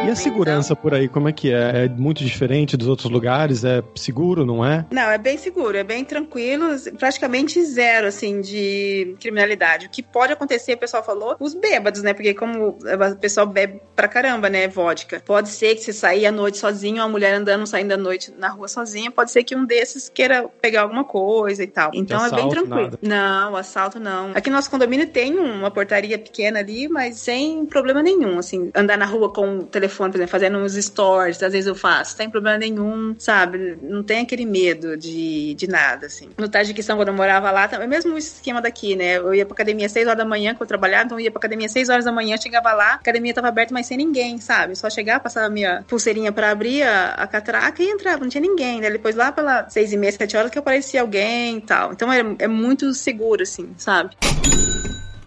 E 0.09 0.11
a 0.11 0.15
segurança 0.15 0.75
por 0.75 0.91
aí, 0.91 1.07
como 1.07 1.29
é 1.29 1.31
que 1.31 1.53
é? 1.53 1.85
É 1.85 1.87
muito 1.87 2.25
diferente 2.25 2.75
dos 2.75 2.87
outros 2.87 3.11
lugares? 3.11 3.63
É 3.63 3.83
seguro, 3.93 4.43
não 4.43 4.65
é? 4.65 4.83
Não, 4.89 5.03
é 5.03 5.19
bem 5.19 5.37
seguro, 5.37 5.77
é 5.77 5.83
bem 5.83 6.03
tranquilo, 6.03 6.65
praticamente 6.97 7.63
zero, 7.63 8.07
assim, 8.07 8.41
de 8.41 9.15
criminalidade. 9.19 9.85
O 9.85 9.89
que 9.91 10.01
pode 10.01 10.33
acontecer, 10.33 10.73
o 10.73 10.77
pessoal 10.79 11.03
falou, 11.03 11.35
os 11.39 11.53
bêbados, 11.53 12.01
né? 12.01 12.15
Porque 12.15 12.33
como 12.33 12.69
o 12.69 13.15
pessoal 13.17 13.45
bebe 13.45 13.81
pra 13.95 14.07
caramba, 14.07 14.49
né, 14.49 14.67
vodka. 14.67 15.21
Pode 15.23 15.49
ser 15.49 15.75
que 15.75 15.83
se 15.83 15.93
sair 15.93 16.25
à 16.25 16.31
noite 16.31 16.57
sozinho, 16.57 17.03
uma 17.03 17.09
mulher 17.09 17.35
andando, 17.35 17.67
saindo 17.67 17.91
à 17.91 17.97
noite 17.97 18.33
na 18.35 18.49
rua 18.49 18.67
sozinha, 18.67 19.11
pode 19.11 19.29
ser 19.29 19.43
que 19.43 19.55
um 19.55 19.63
desses 19.63 20.09
queira 20.09 20.49
pegar 20.59 20.81
alguma 20.81 21.03
coisa 21.03 21.61
e 21.61 21.67
tal. 21.67 21.91
Então 21.93 22.17
assalto, 22.17 22.35
é 22.35 22.41
bem 22.41 22.49
tranquilo. 22.49 22.97
Nada. 22.99 22.99
Não, 23.03 23.55
assalto 23.55 23.99
não. 23.99 24.31
Aqui 24.33 24.49
no 24.49 24.55
nosso 24.55 24.71
condomínio 24.71 25.07
tem 25.07 25.37
uma 25.37 25.69
portaria 25.69 26.17
pequena 26.17 26.61
ali, 26.61 26.87
mas 26.87 27.17
sem 27.17 27.63
problema 27.67 28.01
nenhum, 28.01 28.39
assim, 28.39 28.71
andar 28.73 28.97
na 28.97 29.05
rua 29.05 29.31
com 29.31 29.59
o 29.59 29.63
telefone 29.65 29.98
telefone, 29.99 30.11
por 30.11 30.17
exemplo, 30.17 30.31
fazendo 30.31 30.57
uns 30.57 30.73
stories, 30.73 31.43
às 31.43 31.51
vezes 31.51 31.67
eu 31.67 31.75
faço, 31.75 32.15
sem 32.15 32.29
problema 32.29 32.57
nenhum, 32.57 33.15
sabe? 33.17 33.77
Não 33.81 34.03
tem 34.03 34.21
aquele 34.21 34.45
medo 34.45 34.95
de, 34.97 35.53
de 35.55 35.67
nada, 35.67 36.07
assim. 36.07 36.29
No 36.37 36.47
Tajiquistão, 36.47 36.95
quando 36.95 37.09
eu 37.09 37.13
morava 37.13 37.51
lá, 37.51 37.67
também, 37.67 37.87
mesmo 37.87 38.13
o 38.13 38.17
esquema 38.17 38.61
daqui, 38.61 38.95
né? 38.95 39.17
Eu 39.17 39.33
ia 39.33 39.45
pra 39.45 39.53
academia 39.53 39.85
às 39.85 39.91
6 39.91 40.07
horas 40.07 40.17
da 40.17 40.25
manhã, 40.25 40.55
que 40.55 40.61
eu 40.61 40.67
trabalhava, 40.67 41.05
então 41.05 41.19
eu 41.19 41.23
ia 41.25 41.31
pra 41.31 41.39
academia 41.39 41.65
às 41.65 41.71
6 41.71 41.89
horas 41.89 42.05
da 42.05 42.11
manhã, 42.11 42.37
chegava 42.37 42.71
lá, 42.73 42.91
a 42.91 42.95
academia 42.95 43.33
tava 43.33 43.47
aberta, 43.47 43.73
mas 43.73 43.85
sem 43.85 43.97
ninguém, 43.97 44.39
sabe? 44.39 44.75
Só 44.75 44.89
chegava, 44.89 45.19
passava 45.19 45.47
a 45.47 45.49
minha 45.49 45.83
pulseirinha 45.87 46.31
pra 46.31 46.51
abrir 46.51 46.83
a, 46.83 47.13
a 47.13 47.27
catraca 47.27 47.83
e 47.83 47.89
entrava, 47.89 48.21
não 48.21 48.29
tinha 48.29 48.41
ninguém, 48.41 48.79
né? 48.81 48.89
Depois 48.89 49.15
lá 49.15 49.31
pelas 49.31 49.71
6 49.73 49.93
e 49.93 49.97
meia, 49.97 50.11
7 50.11 50.37
horas 50.37 50.51
que 50.51 50.59
aparecia 50.59 51.01
alguém 51.01 51.57
e 51.57 51.61
tal. 51.61 51.91
Então 51.91 52.11
é, 52.11 52.23
é 52.39 52.47
muito 52.47 52.93
seguro, 52.93 53.43
assim, 53.43 53.69
sabe? 53.77 54.15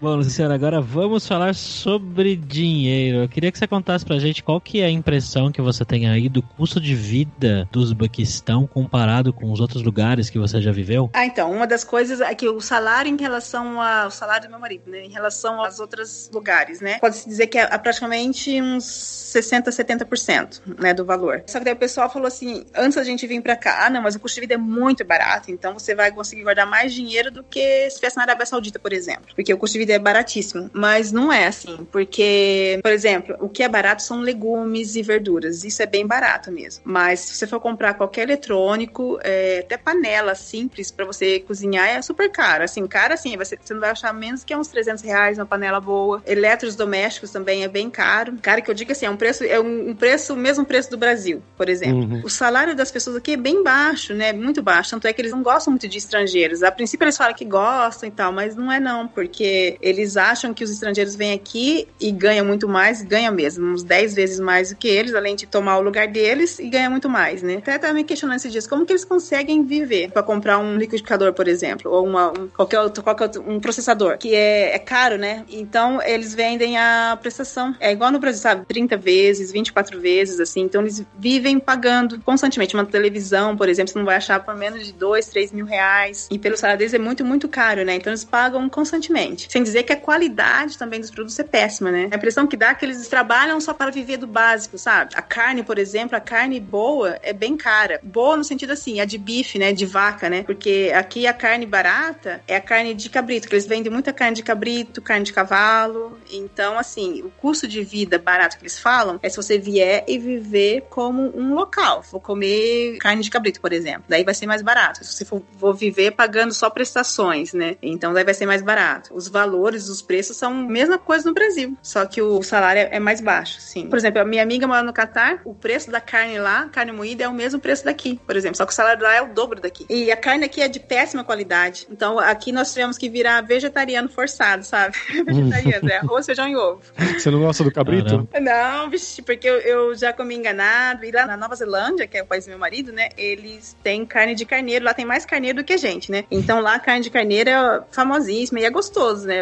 Bom, 0.02 0.16
Luciana, 0.16 0.56
agora 0.56 0.80
vamos 0.80 1.28
falar 1.28 1.54
sobre 1.54 2.34
dinheiro. 2.34 3.18
Eu 3.18 3.28
queria 3.28 3.52
que 3.52 3.58
você 3.58 3.68
contasse 3.68 4.04
pra 4.04 4.18
gente 4.18 4.42
qual 4.42 4.60
que 4.60 4.80
é 4.80 4.86
a 4.86 4.90
impressão 4.90 5.52
que 5.52 5.62
você 5.62 5.84
tem 5.84 6.08
aí 6.08 6.28
do 6.28 6.42
custo 6.42 6.80
de 6.80 6.92
vida 6.92 7.68
do 7.70 7.78
Uzbequistão 7.78 8.66
comparado 8.66 9.32
com 9.32 9.52
os 9.52 9.60
outros 9.60 9.80
lugares 9.84 10.28
que 10.28 10.40
você 10.40 10.60
já 10.60 10.72
viveu. 10.72 11.08
Ah, 11.12 11.24
então, 11.24 11.52
uma 11.52 11.68
das 11.68 11.84
coisas 11.84 12.20
é 12.20 12.34
que 12.34 12.48
o 12.48 12.60
salário 12.60 13.08
em 13.08 13.16
relação 13.16 13.80
ao 13.80 14.10
salário 14.10 14.48
do 14.48 14.50
meu 14.50 14.58
marido, 14.58 14.90
né, 14.90 15.04
em 15.04 15.10
relação 15.12 15.64
aos 15.64 15.78
outros 15.78 16.28
lugares, 16.34 16.80
né, 16.80 16.98
pode-se 16.98 17.28
dizer 17.28 17.46
que 17.46 17.56
é 17.56 17.78
praticamente 17.78 18.60
uns 18.60 18.84
60, 18.84 19.70
70%, 19.70 20.62
né, 20.80 20.92
do 20.92 21.04
valor. 21.04 21.44
Só 21.46 21.60
que 21.60 21.64
daí 21.64 21.74
o 21.74 21.78
pessoal 21.78 22.10
falou 22.10 22.26
assim, 22.26 22.64
antes 22.74 22.96
da 22.96 23.04
gente 23.04 23.24
vir 23.24 23.40
pra 23.40 23.54
cá, 23.54 23.86
ah, 23.86 23.90
não, 23.90 24.02
mas 24.02 24.16
o 24.16 24.18
custo 24.18 24.34
de 24.34 24.40
vida 24.40 24.54
é 24.54 24.58
muito 24.58 25.04
barato, 25.04 25.52
então 25.52 25.74
você 25.74 25.94
vai 25.94 26.10
conseguir 26.10 26.42
guardar 26.42 26.66
mais 26.66 26.92
dinheiro 26.92 27.30
do 27.30 27.44
que 27.44 27.82
se 27.82 27.86
estivesse 27.86 28.16
na 28.16 28.24
Arábia 28.24 28.46
Saudita, 28.46 28.80
por 28.80 28.92
exemplo. 28.92 29.26
Porque 29.36 29.54
o 29.54 29.56
custo 29.56 29.74
de 29.74 29.78
vida 29.78 29.91
é 29.92 29.98
baratíssimo, 29.98 30.70
mas 30.72 31.12
não 31.12 31.32
é 31.32 31.46
assim, 31.46 31.86
porque, 31.90 32.78
por 32.82 32.92
exemplo, 32.92 33.36
o 33.40 33.48
que 33.48 33.62
é 33.62 33.68
barato 33.68 34.02
são 34.02 34.20
legumes 34.20 34.96
e 34.96 35.02
verduras, 35.02 35.64
isso 35.64 35.82
é 35.82 35.86
bem 35.86 36.06
barato 36.06 36.50
mesmo. 36.50 36.82
Mas 36.84 37.20
se 37.20 37.34
você 37.34 37.46
for 37.46 37.60
comprar 37.60 37.94
qualquer 37.94 38.22
eletrônico, 38.22 39.18
é, 39.22 39.60
até 39.60 39.76
panela 39.76 40.34
simples 40.34 40.90
para 40.90 41.04
você 41.04 41.40
cozinhar 41.40 41.88
é 41.88 42.02
super 42.02 42.30
caro. 42.30 42.64
Assim, 42.64 42.86
cara, 42.86 43.14
assim, 43.14 43.36
você, 43.36 43.58
você 43.60 43.74
não 43.74 43.80
vai 43.80 43.90
achar 43.90 44.12
menos 44.12 44.44
que 44.44 44.54
uns 44.54 44.68
300 44.68 45.02
reais 45.02 45.38
uma 45.38 45.46
panela 45.46 45.80
boa. 45.80 46.22
Eletros 46.26 46.76
domésticos 46.76 47.30
também 47.30 47.64
é 47.64 47.68
bem 47.68 47.90
caro. 47.90 48.34
Cara, 48.40 48.60
que 48.60 48.70
eu 48.70 48.74
digo 48.74 48.92
assim, 48.92 49.06
é 49.06 49.10
um 49.10 49.16
preço, 49.16 49.44
é 49.44 49.58
um, 49.60 49.94
preço, 49.94 50.34
o 50.34 50.36
mesmo 50.36 50.64
preço 50.64 50.90
do 50.90 50.96
Brasil, 50.96 51.42
por 51.56 51.68
exemplo. 51.68 52.00
Uhum. 52.02 52.22
O 52.24 52.30
salário 52.30 52.74
das 52.74 52.90
pessoas 52.90 53.16
aqui 53.16 53.32
é 53.32 53.36
bem 53.36 53.62
baixo, 53.62 54.14
né? 54.14 54.32
Muito 54.32 54.62
baixo. 54.62 54.90
Tanto 54.90 55.06
é 55.06 55.12
que 55.12 55.20
eles 55.20 55.32
não 55.32 55.42
gostam 55.42 55.72
muito 55.72 55.88
de 55.88 55.98
estrangeiros. 55.98 56.62
A 56.62 56.70
princípio 56.70 57.04
eles 57.04 57.16
falam 57.16 57.34
que 57.34 57.44
gostam 57.44 58.08
e 58.08 58.12
tal, 58.12 58.32
mas 58.32 58.56
não 58.56 58.70
é 58.70 58.80
não, 58.80 59.06
porque 59.06 59.78
eles 59.82 60.16
acham 60.16 60.54
que 60.54 60.62
os 60.62 60.70
estrangeiros 60.70 61.14
vêm 61.14 61.32
aqui 61.32 61.88
e 62.00 62.10
ganham 62.10 62.46
muito 62.46 62.68
mais, 62.68 63.02
ganham 63.02 63.34
mesmo, 63.34 63.66
uns 63.66 63.82
10 63.82 64.14
vezes 64.14 64.40
mais 64.40 64.70
do 64.70 64.76
que 64.76 64.88
eles, 64.88 65.14
além 65.14 65.34
de 65.34 65.46
tomar 65.46 65.78
o 65.78 65.82
lugar 65.82 66.06
deles 66.08 66.58
e 66.58 66.68
ganham 66.68 66.90
muito 66.90 67.08
mais, 67.08 67.42
né? 67.42 67.56
Até 67.56 67.78
tava 67.78 67.94
me 67.94 68.04
questionando 68.04 68.36
esses 68.36 68.52
dias, 68.52 68.66
como 68.66 68.86
que 68.86 68.92
eles 68.92 69.04
conseguem 69.04 69.64
viver 69.64 70.10
para 70.10 70.22
comprar 70.22 70.58
um 70.58 70.76
liquidificador, 70.76 71.32
por 71.32 71.48
exemplo, 71.48 71.90
ou 71.90 72.06
uma, 72.06 72.30
um, 72.30 72.48
qualquer 72.48 72.80
outro, 72.80 73.02
qualquer 73.02 73.24
outro, 73.24 73.44
um 73.46 73.58
processador, 73.58 74.16
que 74.18 74.34
é, 74.34 74.74
é 74.74 74.78
caro, 74.78 75.18
né? 75.18 75.44
Então, 75.48 76.00
eles 76.02 76.34
vendem 76.34 76.78
a 76.78 77.18
prestação. 77.20 77.74
É 77.80 77.90
igual 77.90 78.10
no 78.10 78.18
Brasil, 78.18 78.40
sabe? 78.40 78.64
30 78.66 78.96
vezes, 78.96 79.50
24 79.50 80.00
vezes, 80.00 80.38
assim. 80.38 80.60
Então, 80.60 80.82
eles 80.82 81.04
vivem 81.18 81.58
pagando 81.58 82.20
constantemente. 82.20 82.74
Uma 82.74 82.84
televisão, 82.84 83.56
por 83.56 83.68
exemplo, 83.68 83.92
você 83.92 83.98
não 83.98 84.06
vai 84.06 84.16
achar 84.16 84.40
por 84.40 84.54
menos 84.54 84.86
de 84.86 84.92
2, 84.92 85.26
3 85.26 85.52
mil 85.52 85.66
reais. 85.66 86.28
E 86.30 86.38
pelo 86.38 86.56
salário 86.56 86.78
deles 86.78 86.94
é 86.94 86.98
muito, 86.98 87.24
muito 87.24 87.48
caro, 87.48 87.84
né? 87.84 87.94
Então, 87.94 88.10
eles 88.10 88.24
pagam 88.24 88.68
constantemente. 88.68 89.48
Sem 89.50 89.62
dizer 89.72 89.82
que 89.84 89.92
a 89.92 89.96
qualidade 89.96 90.78
também 90.78 91.00
dos 91.00 91.10
produtos 91.10 91.38
é 91.38 91.44
péssima, 91.44 91.90
né? 91.90 92.08
A 92.12 92.16
impressão 92.16 92.46
que 92.46 92.56
dá 92.56 92.70
é 92.70 92.74
que 92.74 92.84
eles 92.84 93.08
trabalham 93.08 93.60
só 93.60 93.72
para 93.74 93.90
viver 93.90 94.16
do 94.16 94.26
básico, 94.26 94.78
sabe? 94.78 95.14
A 95.14 95.22
carne, 95.22 95.62
por 95.62 95.78
exemplo, 95.78 96.16
a 96.16 96.20
carne 96.20 96.60
boa 96.60 97.18
é 97.22 97.32
bem 97.32 97.56
cara. 97.56 98.00
Boa 98.02 98.36
no 98.36 98.44
sentido 98.44 98.72
assim, 98.72 99.00
a 99.00 99.04
de 99.04 99.18
bife, 99.18 99.58
né? 99.58 99.72
De 99.72 99.86
vaca, 99.86 100.28
né? 100.28 100.42
Porque 100.42 100.92
aqui 100.94 101.26
a 101.26 101.32
carne 101.32 101.66
barata 101.66 102.42
é 102.46 102.56
a 102.56 102.60
carne 102.60 102.94
de 102.94 103.08
cabrito, 103.08 103.48
que 103.48 103.54
eles 103.54 103.66
vendem 103.66 103.92
muita 103.92 104.12
carne 104.12 104.36
de 104.36 104.42
cabrito, 104.42 105.00
carne 105.00 105.24
de 105.24 105.32
cavalo. 105.32 106.18
Então, 106.30 106.78
assim, 106.78 107.22
o 107.22 107.30
custo 107.30 107.66
de 107.66 107.82
vida 107.82 108.18
barato 108.18 108.56
que 108.56 108.62
eles 108.62 108.78
falam 108.78 109.18
é 109.22 109.28
se 109.28 109.36
você 109.36 109.58
vier 109.58 110.04
e 110.06 110.18
viver 110.18 110.86
como 110.90 111.36
um 111.36 111.54
local. 111.54 112.02
For 112.02 112.20
comer 112.20 112.98
carne 112.98 113.22
de 113.22 113.30
cabrito, 113.30 113.60
por 113.60 113.72
exemplo. 113.72 114.04
Daí 114.08 114.24
vai 114.24 114.34
ser 114.34 114.46
mais 114.46 114.62
barato. 114.62 115.04
Se 115.04 115.12
você 115.12 115.24
for 115.24 115.74
viver 115.74 116.12
pagando 116.12 116.52
só 116.52 116.68
prestações, 116.70 117.52
né? 117.52 117.76
Então 117.82 118.12
daí 118.12 118.24
vai 118.24 118.34
ser 118.34 118.46
mais 118.46 118.62
barato. 118.62 119.14
Os 119.14 119.28
valores, 119.28 119.61
os 119.70 120.02
preços 120.02 120.36
são 120.36 120.52
a 120.52 120.62
mesma 120.62 120.98
coisa 120.98 121.28
no 121.28 121.34
Brasil, 121.34 121.76
só 121.82 122.04
que 122.06 122.20
o 122.20 122.42
salário 122.42 122.88
é 122.90 123.00
mais 123.00 123.20
baixo, 123.20 123.60
sim. 123.60 123.88
Por 123.88 123.98
exemplo, 123.98 124.20
a 124.20 124.24
minha 124.24 124.42
amiga 124.42 124.66
mora 124.66 124.82
no 124.82 124.92
Catar, 124.92 125.40
o 125.44 125.54
preço 125.54 125.90
da 125.90 126.00
carne 126.00 126.38
lá, 126.38 126.68
carne 126.68 126.92
moída, 126.92 127.24
é 127.24 127.28
o 127.28 127.34
mesmo 127.34 127.60
preço 127.60 127.84
daqui, 127.84 128.20
por 128.26 128.36
exemplo, 128.36 128.56
só 128.56 128.66
que 128.66 128.72
o 128.72 128.74
salário 128.74 129.02
lá 129.02 129.14
é 129.14 129.22
o 129.22 129.32
dobro 129.32 129.60
daqui. 129.60 129.86
E 129.88 130.10
a 130.10 130.16
carne 130.16 130.44
aqui 130.44 130.60
é 130.60 130.68
de 130.68 130.80
péssima 130.80 131.24
qualidade. 131.24 131.86
Então 131.90 132.18
aqui 132.18 132.52
nós 132.52 132.72
tivemos 132.72 132.98
que 132.98 133.08
virar 133.08 133.40
vegetariano 133.42 134.08
forçado, 134.08 134.64
sabe? 134.64 134.96
vegetariano, 135.24 135.88
é 135.88 135.96
arroz, 135.98 136.26
feijão 136.26 136.48
e 136.48 136.56
ovo. 136.56 136.80
Você 137.18 137.30
não 137.30 137.40
gosta 137.40 137.64
do 137.64 137.72
cabrito? 137.72 138.28
Não, 138.40 138.88
bicho, 138.88 139.22
porque 139.22 139.48
eu, 139.48 139.58
eu, 139.58 139.94
já 139.94 140.12
comi 140.12 140.34
enganado. 140.34 141.04
E 141.04 141.10
lá 141.10 141.26
na 141.26 141.36
Nova 141.36 141.54
Zelândia, 141.54 142.06
que 142.06 142.16
é 142.16 142.22
o 142.22 142.26
país 142.26 142.44
do 142.44 142.50
meu 142.50 142.58
marido, 142.58 142.92
né? 142.92 143.10
Eles 143.16 143.76
têm 143.82 144.04
carne 144.04 144.34
de 144.34 144.44
carneiro, 144.44 144.84
lá 144.84 144.94
tem 144.94 145.04
mais 145.04 145.24
carneiro 145.24 145.58
do 145.58 145.64
que 145.64 145.72
a 145.72 145.76
gente, 145.76 146.10
né? 146.10 146.24
Então 146.30 146.60
lá 146.60 146.74
a 146.74 146.80
carne 146.80 147.02
de 147.02 147.10
carneiro 147.10 147.50
é 147.50 147.82
famosíssima 147.90 148.60
e 148.60 148.64
é 148.64 148.70
gostoso, 148.70 149.26
né? 149.26 149.41